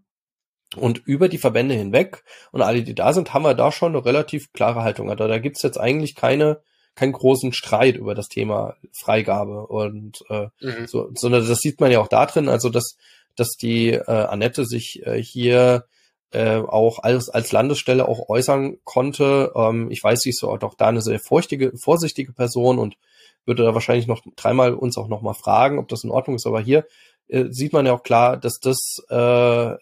Und 0.75 1.03
über 1.05 1.29
die 1.29 1.37
Verbände 1.37 1.75
hinweg 1.75 2.25
und 2.51 2.63
alle, 2.63 2.83
die 2.83 2.95
da 2.95 3.13
sind, 3.13 3.35
haben 3.35 3.45
wir 3.45 3.53
da 3.53 3.71
schon 3.71 3.95
eine 3.95 4.07
relativ 4.07 4.55
klare 4.55 4.83
Haltung. 4.83 5.11
Also 5.11 5.29
da 5.29 5.39
gibt's 5.39 5.61
jetzt 5.61 5.79
eigentlich 5.79 6.15
keine, 6.15 6.63
keinen 6.95 7.13
großen 7.13 7.53
Streit 7.53 7.97
über 7.97 8.15
das 8.15 8.29
Thema 8.29 8.77
Freigabe 8.91 9.67
und 9.67 10.25
äh, 10.31 10.47
mhm. 10.63 10.87
so, 10.87 11.11
sondern 11.15 11.47
das 11.47 11.59
sieht 11.59 11.79
man 11.79 11.91
ja 11.91 12.01
auch 12.01 12.09
da 12.09 12.25
drin, 12.25 12.49
also 12.49 12.71
dass, 12.71 12.97
dass 13.37 13.51
die 13.61 13.91
äh, 13.91 14.01
Annette 14.07 14.65
sich 14.65 15.05
äh, 15.05 15.23
hier 15.23 15.85
äh, 16.33 16.57
auch 16.57 17.01
als, 17.03 17.28
als 17.28 17.53
Landesstelle 17.53 18.09
auch 18.09 18.28
äußern 18.28 18.78
konnte. 18.85 19.53
Ähm, 19.55 19.91
ich 19.91 20.03
weiß, 20.03 20.20
sie 20.20 20.30
ist 20.30 20.43
auch 20.45 20.74
da 20.74 20.87
eine 20.89 21.03
sehr 21.03 21.20
furchtige, 21.20 21.72
vorsichtige 21.76 22.33
Person 22.33 22.78
und 22.78 22.97
würde 23.45 23.64
da 23.64 23.74
wahrscheinlich 23.74 24.07
noch 24.07 24.22
dreimal 24.37 24.74
uns 24.74 24.97
auch 24.97 25.09
noch 25.09 25.22
mal 25.22 25.35
fragen, 25.35 25.78
ob 25.78 25.89
das 25.89 26.05
in 26.05 26.11
Ordnung 26.11 26.37
ist. 26.37 26.47
Aber 26.47 26.61
hier 26.61 26.87
äh, 27.28 27.47
sieht 27.51 27.72
man 27.72 27.87
ja 27.87 27.93
auch 27.93 28.03
klar, 28.03 28.37
dass 28.37 28.59
das, 28.61 29.03
äh, 29.09 29.14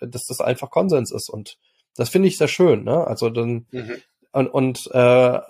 dass 0.07 0.27
das 0.27 0.41
einfach 0.41 0.71
Konsens 0.71 1.13
ist 1.13 1.29
und 1.29 1.57
das 1.97 2.09
finde 2.09 2.29
ich 2.29 2.39
sehr 2.39 2.49
schön. 2.49 2.85
Ne? 2.85 3.07
Also 3.07 3.31
dann 3.31 3.67
mhm. 3.71 3.97
und, 4.33 4.49
und 4.49 4.91
äh, 4.93 5.41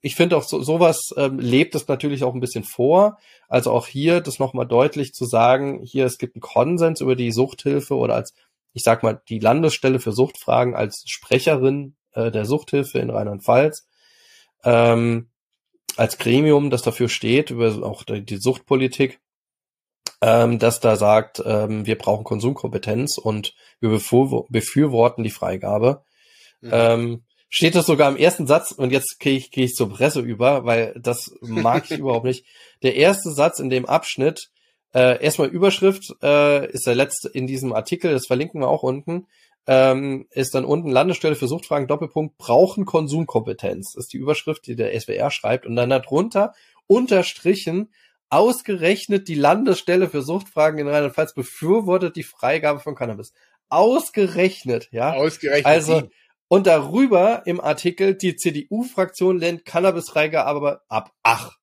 ich 0.00 0.14
finde 0.14 0.36
auch 0.36 0.44
so, 0.44 0.62
sowas 0.62 1.10
ähm, 1.16 1.38
lebt 1.38 1.74
es 1.74 1.88
natürlich 1.88 2.22
auch 2.22 2.34
ein 2.34 2.40
bisschen 2.40 2.64
vor. 2.64 3.18
Also 3.48 3.72
auch 3.72 3.86
hier 3.86 4.20
das 4.20 4.38
nochmal 4.38 4.66
deutlich 4.66 5.12
zu 5.12 5.24
sagen, 5.24 5.82
hier 5.82 6.06
es 6.06 6.18
gibt 6.18 6.36
einen 6.36 6.42
Konsens 6.42 7.00
über 7.00 7.16
die 7.16 7.32
Suchthilfe 7.32 7.96
oder 7.96 8.14
als 8.14 8.32
ich 8.76 8.82
sag 8.82 9.02
mal, 9.02 9.22
die 9.30 9.38
Landesstelle 9.38 9.98
für 10.00 10.12
Suchtfragen 10.12 10.74
als 10.74 11.02
Sprecherin 11.06 11.96
äh, 12.12 12.30
der 12.30 12.44
Suchthilfe 12.44 12.98
in 12.98 13.08
Rheinland-Pfalz, 13.08 13.88
ähm, 14.64 15.30
als 15.96 16.18
Gremium, 16.18 16.68
das 16.68 16.82
dafür 16.82 17.08
steht, 17.08 17.50
über 17.50 17.68
auch 17.82 18.04
die 18.04 18.36
Suchtpolitik, 18.36 19.18
ähm, 20.20 20.58
das 20.58 20.80
da 20.80 20.96
sagt, 20.96 21.42
ähm, 21.46 21.86
wir 21.86 21.96
brauchen 21.96 22.24
Konsumkompetenz 22.24 23.16
und 23.16 23.54
wir 23.80 23.88
befürworten 23.88 25.24
die 25.24 25.30
Freigabe. 25.30 26.02
Mhm. 26.60 26.70
Ähm, 26.70 27.24
steht 27.48 27.76
das 27.76 27.86
sogar 27.86 28.10
im 28.10 28.18
ersten 28.18 28.46
Satz 28.46 28.72
und 28.72 28.92
jetzt 28.92 29.18
gehe 29.20 29.38
ich, 29.38 29.50
geh 29.50 29.64
ich 29.64 29.74
zur 29.74 29.88
Presse 29.88 30.20
über, 30.20 30.66
weil 30.66 30.92
das 31.00 31.30
mag 31.40 31.90
ich 31.90 31.98
überhaupt 31.98 32.26
nicht. 32.26 32.44
Der 32.82 32.96
erste 32.96 33.30
Satz 33.30 33.58
in 33.58 33.70
dem 33.70 33.86
Abschnitt 33.86 34.50
äh, 34.96 35.22
erstmal 35.22 35.48
Überschrift 35.48 36.16
äh, 36.22 36.70
ist 36.72 36.86
der 36.86 36.94
letzte 36.94 37.28
in 37.28 37.46
diesem 37.46 37.74
Artikel, 37.74 38.12
das 38.12 38.26
verlinken 38.26 38.62
wir 38.62 38.68
auch 38.68 38.82
unten, 38.82 39.26
ähm, 39.66 40.26
ist 40.30 40.54
dann 40.54 40.64
unten 40.64 40.88
Landesstelle 40.88 41.34
für 41.34 41.48
Suchtfragen 41.48 41.86
Doppelpunkt 41.86 42.38
brauchen 42.38 42.86
Konsumkompetenz. 42.86 43.92
Das 43.92 44.06
ist 44.06 44.12
die 44.14 44.16
Überschrift, 44.16 44.66
die 44.66 44.74
der 44.74 44.98
SWR 44.98 45.30
schreibt 45.30 45.66
und 45.66 45.76
dann 45.76 45.90
darunter 45.90 46.54
unterstrichen 46.86 47.92
ausgerechnet 48.30 49.28
die 49.28 49.34
Landesstelle 49.34 50.08
für 50.08 50.22
Suchtfragen 50.22 50.80
in 50.80 50.88
Rheinland-Pfalz 50.88 51.34
befürwortet 51.34 52.16
die 52.16 52.22
Freigabe 52.22 52.80
von 52.80 52.94
Cannabis. 52.94 53.34
Ausgerechnet, 53.68 54.88
ja. 54.92 55.12
Ausgerechnet. 55.12 55.66
Also 55.66 56.08
und 56.48 56.66
darüber 56.66 57.42
im 57.44 57.60
Artikel 57.60 58.14
die 58.14 58.36
CDU-Fraktion 58.36 59.38
lehnt 59.38 59.66
Cannabis-Freigabe 59.66 60.80
ab. 60.88 61.12
Ach, 61.22 61.58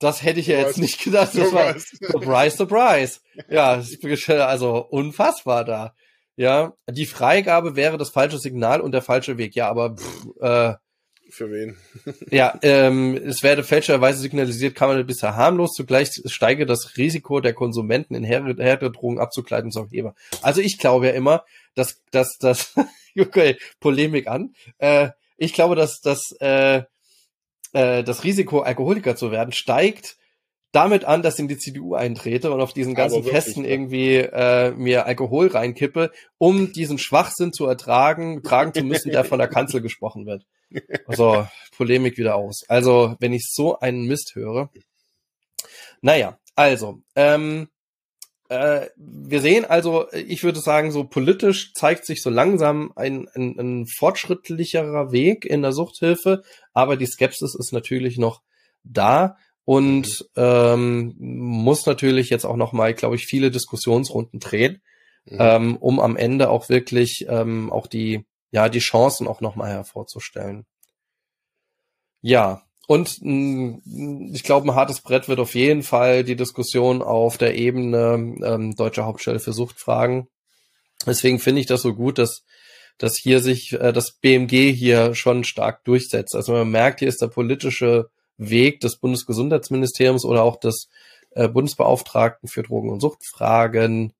das 0.00 0.22
hätte 0.22 0.40
ich 0.40 0.46
ja 0.46 0.58
jetzt 0.58 0.78
nicht 0.78 1.04
gedacht. 1.04 1.32
Das 1.34 1.52
war 1.52 1.76
surprise, 1.78 2.56
surprise. 2.56 3.20
Ja, 3.48 3.82
also 4.46 4.86
unfassbar 4.88 5.64
da. 5.64 5.94
Ja, 6.36 6.72
die 6.88 7.04
Freigabe 7.04 7.76
wäre 7.76 7.98
das 7.98 8.08
falsche 8.08 8.38
Signal 8.38 8.80
und 8.80 8.92
der 8.92 9.02
falsche 9.02 9.36
Weg. 9.36 9.54
Ja, 9.54 9.68
aber 9.68 9.96
pff, 9.96 10.26
äh, 10.40 10.74
Für 11.28 11.50
wen? 11.50 11.76
ja, 12.30 12.58
ähm, 12.62 13.14
es 13.14 13.42
werde 13.42 13.62
fälschlicherweise 13.62 14.20
signalisiert, 14.20 14.74
Cannabis 14.74 15.06
bisher 15.06 15.36
harmlos, 15.36 15.72
zugleich 15.72 16.08
steige 16.24 16.64
das 16.64 16.96
Risiko 16.96 17.40
der 17.40 17.52
Konsumenten 17.52 18.14
in 18.14 18.24
Härtedrogen 18.24 19.18
abzukleiden 19.18 19.70
zum 19.70 19.90
Heber. 19.90 20.14
Also 20.40 20.62
ich 20.62 20.78
glaube 20.78 21.08
ja 21.08 21.12
immer, 21.12 21.44
dass, 21.74 22.02
dass, 22.10 22.38
dass, 22.38 22.74
okay, 23.18 23.58
Polemik 23.80 24.26
an, 24.26 24.54
äh, 24.78 25.10
ich 25.36 25.52
glaube, 25.52 25.76
dass, 25.76 26.00
dass 26.00 26.32
äh, 26.40 26.84
äh, 27.72 28.02
das 28.02 28.24
Risiko, 28.24 28.60
Alkoholiker 28.60 29.16
zu 29.16 29.30
werden, 29.30 29.52
steigt 29.52 30.16
damit 30.72 31.04
an, 31.04 31.22
dass 31.22 31.34
ich 31.34 31.40
in 31.40 31.48
die 31.48 31.58
CDU 31.58 31.94
eintrete 31.94 32.52
und 32.52 32.60
auf 32.60 32.72
diesen 32.72 32.94
ganzen 32.94 33.24
Festen 33.24 33.64
irgendwie 33.64 34.16
äh, 34.16 34.70
mir 34.72 35.06
Alkohol 35.06 35.48
reinkippe, 35.48 36.12
um 36.38 36.72
diesen 36.72 36.98
Schwachsinn 36.98 37.52
zu 37.52 37.66
ertragen, 37.66 38.42
tragen 38.42 38.72
zu 38.72 38.84
müssen, 38.84 39.10
der 39.10 39.24
von 39.24 39.38
der 39.38 39.48
Kanzel 39.48 39.80
gesprochen 39.80 40.26
wird. 40.26 40.46
Also 41.06 41.46
Polemik 41.76 42.16
wieder 42.18 42.36
aus. 42.36 42.62
Also 42.68 43.16
wenn 43.18 43.32
ich 43.32 43.50
so 43.50 43.80
einen 43.80 44.06
Mist 44.06 44.36
höre. 44.36 44.70
Naja, 46.00 46.38
also 46.54 47.00
ähm, 47.16 47.68
äh, 48.50 48.88
wir 48.96 49.40
sehen 49.40 49.64
also, 49.64 50.10
ich 50.12 50.42
würde 50.42 50.58
sagen, 50.58 50.90
so 50.90 51.04
politisch 51.04 51.72
zeigt 51.72 52.04
sich 52.04 52.20
so 52.20 52.30
langsam 52.30 52.92
ein, 52.96 53.28
ein, 53.34 53.56
ein 53.58 53.86
fortschrittlicherer 53.86 55.12
Weg 55.12 55.44
in 55.44 55.62
der 55.62 55.72
Suchthilfe, 55.72 56.42
aber 56.72 56.96
die 56.96 57.06
Skepsis 57.06 57.54
ist 57.54 57.72
natürlich 57.72 58.18
noch 58.18 58.42
da 58.82 59.36
und 59.64 60.28
ähm, 60.34 61.14
muss 61.16 61.86
natürlich 61.86 62.28
jetzt 62.28 62.44
auch 62.44 62.56
noch 62.56 62.72
mal, 62.72 62.92
glaube 62.92 63.14
ich, 63.14 63.26
viele 63.26 63.52
Diskussionsrunden 63.52 64.40
drehen, 64.40 64.82
mhm. 65.26 65.36
ähm, 65.38 65.76
um 65.76 66.00
am 66.00 66.16
Ende 66.16 66.50
auch 66.50 66.68
wirklich 66.68 67.26
ähm, 67.28 67.70
auch 67.70 67.86
die 67.86 68.26
ja 68.50 68.68
die 68.68 68.80
Chancen 68.80 69.28
auch 69.28 69.40
noch 69.40 69.54
mal 69.54 69.70
hervorzustellen. 69.70 70.66
Ja, 72.20 72.62
und 72.90 73.22
mh, 73.22 73.78
mm, 73.84 74.34
ich 74.34 74.42
glaube, 74.42 74.68
ein 74.68 74.74
hartes 74.74 75.00
Brett 75.00 75.28
wird 75.28 75.38
auf 75.38 75.54
jeden 75.54 75.84
Fall 75.84 76.24
die 76.24 76.34
Diskussion 76.34 77.02
auf 77.02 77.38
der 77.38 77.54
Ebene 77.54 78.34
ähm, 78.42 78.74
Deutsche 78.74 79.04
Hauptstelle 79.04 79.38
für 79.38 79.52
Suchtfragen. 79.52 80.26
Deswegen 81.06 81.38
finde 81.38 81.60
ich 81.60 81.68
das 81.68 81.82
so 81.82 81.94
gut, 81.94 82.18
dass 82.18 82.42
dass 82.98 83.16
hier 83.16 83.38
sich 83.38 83.74
äh, 83.74 83.92
das 83.92 84.14
BMG 84.14 84.72
hier 84.72 85.14
schon 85.14 85.44
stark 85.44 85.84
durchsetzt. 85.84 86.34
Also 86.34 86.52
man 86.52 86.68
merkt, 86.68 86.98
hier 86.98 87.06
ist 87.06 87.22
der 87.22 87.28
politische 87.28 88.10
Weg 88.38 88.80
des 88.80 88.96
Bundesgesundheitsministeriums 88.96 90.24
oder 90.24 90.42
auch 90.42 90.58
des 90.58 90.88
äh, 91.30 91.46
Bundesbeauftragten 91.46 92.48
für 92.48 92.64
Drogen- 92.64 92.90
und 92.90 92.98
Suchtfragen, 92.98 94.14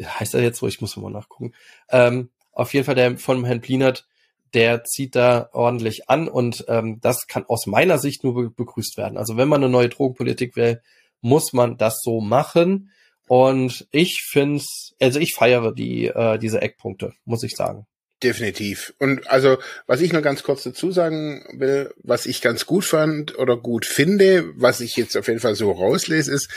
heißt 0.00 0.34
er 0.34 0.42
jetzt 0.42 0.60
so, 0.60 0.68
ich 0.68 0.80
muss 0.80 0.96
mal 0.96 1.10
nachgucken, 1.10 1.54
ähm, 1.90 2.30
auf 2.52 2.72
jeden 2.72 2.86
Fall 2.86 2.94
der 2.94 3.18
von 3.18 3.44
Herrn 3.44 3.60
Plinert, 3.60 4.06
der 4.54 4.84
zieht 4.84 5.16
da 5.16 5.48
ordentlich 5.52 6.08
an 6.08 6.28
und 6.28 6.64
ähm, 6.68 6.98
das 7.00 7.26
kann 7.26 7.44
aus 7.46 7.66
meiner 7.66 7.98
Sicht 7.98 8.24
nur 8.24 8.34
be 8.34 8.50
begrüßt 8.50 8.96
werden. 8.96 9.16
Also 9.16 9.36
wenn 9.36 9.48
man 9.48 9.62
eine 9.62 9.72
neue 9.72 9.88
Drogenpolitik 9.88 10.56
will, 10.56 10.80
muss 11.20 11.52
man 11.52 11.76
das 11.76 12.00
so 12.02 12.20
machen. 12.20 12.90
Und 13.28 13.86
ich 13.92 14.26
finde 14.30 14.62
also 15.00 15.20
ich 15.20 15.34
feiere 15.34 15.72
die, 15.72 16.06
äh, 16.06 16.38
diese 16.38 16.60
Eckpunkte, 16.60 17.14
muss 17.24 17.42
ich 17.42 17.56
sagen. 17.56 17.86
Definitiv. 18.22 18.94
Und 19.00 19.28
also, 19.28 19.58
was 19.88 20.00
ich 20.00 20.12
noch 20.12 20.22
ganz 20.22 20.44
kurz 20.44 20.62
dazu 20.62 20.92
sagen 20.92 21.44
will, 21.58 21.92
was 21.96 22.26
ich 22.26 22.40
ganz 22.40 22.66
gut 22.66 22.84
fand 22.84 23.36
oder 23.36 23.56
gut 23.56 23.84
finde, 23.84 24.52
was 24.54 24.80
ich 24.80 24.96
jetzt 24.96 25.16
auf 25.16 25.26
jeden 25.26 25.40
Fall 25.40 25.56
so 25.56 25.72
rauslese, 25.72 26.32
ist, 26.32 26.48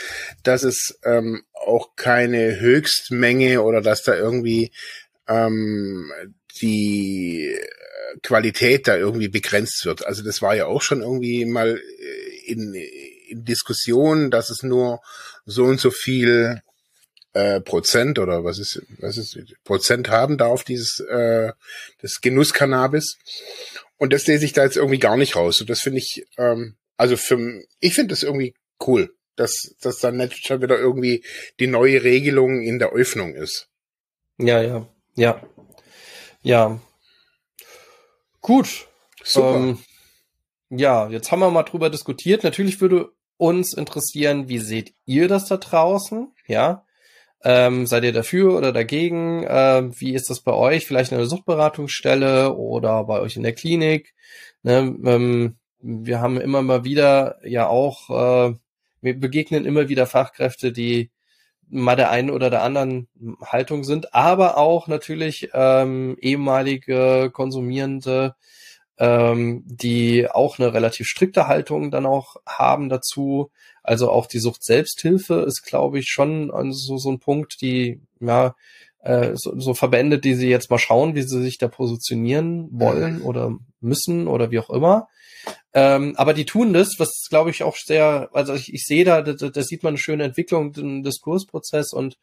dass 0.44 0.62
es 0.62 1.00
ähm, 1.04 1.42
auch 1.52 1.96
keine 1.96 2.60
Höchstmenge 2.60 3.62
oder 3.62 3.80
dass 3.80 4.04
da 4.04 4.14
irgendwie 4.14 4.70
ähm, 5.26 6.12
die 6.62 7.58
Qualität 8.22 8.88
da 8.88 8.96
irgendwie 8.96 9.28
begrenzt 9.28 9.84
wird. 9.84 10.06
Also 10.06 10.22
das 10.22 10.42
war 10.42 10.54
ja 10.54 10.66
auch 10.66 10.82
schon 10.82 11.02
irgendwie 11.02 11.44
mal 11.44 11.76
äh, 11.78 12.50
in, 12.50 12.74
in 13.28 13.44
Diskussion, 13.44 14.30
dass 14.30 14.50
es 14.50 14.62
nur 14.62 15.00
so 15.44 15.64
und 15.64 15.80
so 15.80 15.90
viel 15.90 16.62
äh, 17.32 17.60
Prozent 17.60 18.18
oder 18.18 18.44
was 18.44 18.58
ist, 18.58 18.82
was 18.98 19.18
ist, 19.18 19.38
Prozent 19.64 20.08
haben 20.08 20.38
darf, 20.38 20.64
dieses, 20.64 21.00
äh, 21.00 21.52
das 22.00 22.20
Genusskannabis. 22.20 23.18
Und 23.98 24.12
das 24.12 24.26
lese 24.26 24.44
ich 24.44 24.52
da 24.52 24.64
jetzt 24.64 24.76
irgendwie 24.76 24.98
gar 24.98 25.16
nicht 25.16 25.36
raus. 25.36 25.60
Und 25.60 25.70
das 25.70 25.80
finde 25.80 25.98
ich, 25.98 26.26
ähm, 26.38 26.76
also 26.96 27.16
für, 27.16 27.62
ich 27.80 27.94
finde 27.94 28.12
das 28.12 28.22
irgendwie 28.22 28.54
cool, 28.86 29.14
dass, 29.36 29.74
dass 29.80 29.98
dann 29.98 30.16
nicht 30.16 30.46
schon 30.46 30.62
wieder 30.62 30.78
irgendwie 30.78 31.24
die 31.60 31.66
neue 31.66 32.02
Regelung 32.02 32.62
in 32.62 32.78
der 32.78 32.92
Öffnung 32.92 33.34
ist. 33.34 33.68
Ja, 34.38 34.62
ja, 34.62 34.88
ja. 35.14 35.42
Ja. 36.46 36.78
Gut. 38.40 38.86
Super. 39.24 39.56
Ähm, 39.56 39.78
ja, 40.70 41.08
jetzt 41.08 41.32
haben 41.32 41.40
wir 41.40 41.50
mal 41.50 41.64
drüber 41.64 41.90
diskutiert. 41.90 42.44
Natürlich 42.44 42.80
würde 42.80 43.10
uns 43.36 43.72
interessieren, 43.72 44.48
wie 44.48 44.60
seht 44.60 44.94
ihr 45.06 45.26
das 45.26 45.46
da 45.46 45.56
draußen? 45.56 46.32
Ja, 46.46 46.86
ähm, 47.42 47.86
seid 47.88 48.04
ihr 48.04 48.12
dafür 48.12 48.56
oder 48.56 48.72
dagegen? 48.72 49.44
Ähm, 49.48 49.92
wie 50.00 50.14
ist 50.14 50.30
das 50.30 50.40
bei 50.40 50.52
euch? 50.52 50.86
Vielleicht 50.86 51.10
in 51.10 51.18
der 51.18 51.26
Suchtberatungsstelle 51.26 52.54
oder 52.54 53.02
bei 53.02 53.18
euch 53.18 53.34
in 53.36 53.42
der 53.42 53.54
Klinik? 53.54 54.14
Ne, 54.62 54.96
ähm, 55.04 55.56
wir 55.80 56.20
haben 56.20 56.40
immer 56.40 56.62
mal 56.62 56.84
wieder 56.84 57.40
ja 57.44 57.66
auch, 57.66 58.08
äh, 58.10 58.54
wir 59.00 59.18
begegnen 59.18 59.66
immer 59.66 59.88
wieder 59.88 60.06
Fachkräfte, 60.06 60.70
die 60.70 61.10
mal 61.68 61.96
der 61.96 62.10
einen 62.10 62.30
oder 62.30 62.50
der 62.50 62.62
anderen 62.62 63.08
Haltung 63.44 63.84
sind, 63.84 64.14
aber 64.14 64.56
auch 64.56 64.86
natürlich 64.86 65.50
ähm, 65.52 66.16
ehemalige 66.20 67.30
Konsumierende, 67.32 68.34
ähm, 68.98 69.62
die 69.66 70.28
auch 70.30 70.58
eine 70.58 70.72
relativ 70.72 71.06
strikte 71.06 71.48
Haltung 71.48 71.90
dann 71.90 72.06
auch 72.06 72.36
haben 72.46 72.88
dazu. 72.88 73.50
Also 73.82 74.10
auch 74.10 74.26
die 74.26 74.38
Sucht 74.38 74.64
Selbsthilfe 74.64 75.42
ist, 75.46 75.62
glaube 75.64 75.98
ich, 75.98 76.08
schon 76.08 76.50
so, 76.72 76.98
so 76.98 77.10
ein 77.10 77.20
Punkt, 77.20 77.60
die, 77.60 78.00
ja, 78.20 78.54
äh, 79.00 79.32
so, 79.34 79.58
so 79.58 79.74
Verbände, 79.74 80.18
die 80.18 80.34
sie 80.34 80.48
jetzt 80.48 80.70
mal 80.70 80.78
schauen, 80.78 81.14
wie 81.14 81.22
sie 81.22 81.40
sich 81.40 81.58
da 81.58 81.68
positionieren 81.68 82.68
wollen 82.72 83.20
mhm. 83.20 83.24
oder 83.24 83.56
müssen 83.80 84.26
oder 84.26 84.50
wie 84.50 84.58
auch 84.58 84.70
immer. 84.70 85.08
Ähm, 85.72 86.14
aber 86.16 86.32
die 86.32 86.46
tun 86.46 86.72
das, 86.72 86.94
was 86.98 87.26
glaube 87.28 87.50
ich 87.50 87.62
auch 87.62 87.76
sehr, 87.76 88.30
also 88.32 88.54
ich, 88.54 88.72
ich 88.72 88.84
sehe 88.84 89.04
da, 89.04 89.22
da, 89.22 89.32
da 89.32 89.62
sieht 89.62 89.82
man 89.82 89.90
eine 89.90 89.98
schöne 89.98 90.24
Entwicklung, 90.24 90.72
den 90.72 91.02
Diskursprozess 91.02 91.92
und 91.92 92.18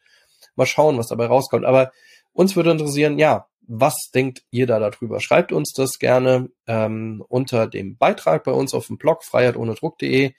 mal 0.56 0.66
schauen, 0.66 0.98
was 0.98 1.08
dabei 1.08 1.26
rauskommt. 1.26 1.64
Aber 1.64 1.92
uns 2.32 2.56
würde 2.56 2.70
interessieren, 2.70 3.18
ja, 3.18 3.46
was 3.66 4.10
denkt 4.14 4.42
ihr 4.50 4.66
da 4.66 4.78
darüber? 4.78 5.20
Schreibt 5.20 5.52
uns 5.52 5.72
das 5.72 5.98
gerne 5.98 6.50
ähm, 6.66 7.24
unter 7.28 7.66
dem 7.66 7.96
Beitrag 7.96 8.44
bei 8.44 8.52
uns 8.52 8.74
auf 8.74 8.88
dem 8.88 8.98
Blog 8.98 9.24
freiheitohnedruck.de 9.24 10.32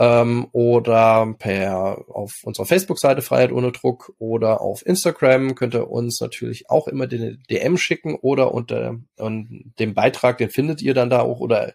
ähm, 0.00 0.48
oder 0.52 1.34
per 1.38 2.04
auf 2.08 2.32
unserer 2.42 2.66
Facebook-Seite 2.66 3.22
Freiheit 3.22 3.52
ohne 3.52 3.70
Druck 3.70 4.12
oder 4.18 4.60
auf 4.60 4.84
Instagram 4.84 5.54
könnt 5.54 5.74
ihr 5.74 5.90
uns 5.90 6.20
natürlich 6.20 6.70
auch 6.70 6.88
immer 6.88 7.06
den 7.06 7.42
DM 7.50 7.76
schicken 7.76 8.14
oder 8.14 8.52
unter 8.52 8.98
und 9.16 9.74
dem 9.78 9.94
Beitrag, 9.94 10.38
den 10.38 10.50
findet 10.50 10.82
ihr 10.82 10.94
dann 10.94 11.10
da 11.10 11.20
auch 11.20 11.40
oder 11.40 11.74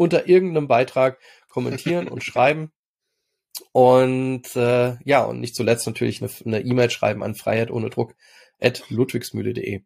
unter 0.00 0.26
irgendeinem 0.26 0.66
Beitrag 0.66 1.18
kommentieren 1.50 2.08
und 2.08 2.24
schreiben. 2.24 2.72
Und 3.72 4.56
äh, 4.56 4.96
ja, 5.04 5.24
und 5.24 5.40
nicht 5.40 5.54
zuletzt 5.54 5.86
natürlich 5.86 6.22
eine 6.22 6.60
E-Mail 6.62 6.86
e 6.86 6.90
schreiben 6.90 7.22
an 7.22 7.34
Freiheit 7.34 7.70
ohne 7.70 7.90
Druck 7.90 8.14
at 8.58 8.82
ludwigsmühle.de. 8.88 9.82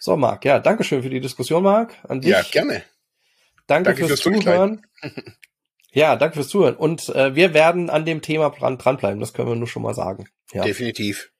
So, 0.00 0.16
Marc, 0.16 0.44
ja, 0.44 0.58
danke 0.58 0.82
schön 0.82 1.02
für 1.04 1.10
die 1.10 1.20
Diskussion, 1.20 1.62
Marc. 1.62 1.94
An 2.08 2.20
dich. 2.20 2.32
Ja, 2.32 2.42
gerne. 2.42 2.82
Danke, 3.68 3.90
danke 3.90 4.08
fürs, 4.08 4.20
fürs 4.20 4.42
Zuhören. 4.42 4.84
ja, 5.92 6.16
danke 6.16 6.34
fürs 6.34 6.48
Zuhören. 6.48 6.74
Und 6.74 7.08
äh, 7.10 7.36
wir 7.36 7.54
werden 7.54 7.88
an 7.88 8.04
dem 8.04 8.22
Thema 8.22 8.50
dran, 8.50 8.78
dranbleiben, 8.78 9.20
das 9.20 9.32
können 9.32 9.48
wir 9.48 9.54
nur 9.54 9.68
schon 9.68 9.82
mal 9.82 9.94
sagen. 9.94 10.28
Ja. 10.52 10.64
Definitiv. 10.64 11.30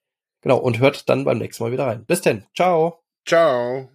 Genau, 0.42 0.58
und 0.58 0.79
hört 0.79 1.08
dann 1.08 1.25
beim 1.25 1.38
nächsten 1.38 1.64
Mal 1.64 1.72
wieder 1.72 1.87
rein. 1.87 2.04
Bis 2.04 2.21
denn. 2.21 2.46
Ciao. 2.54 3.03
Ciao. 3.26 3.91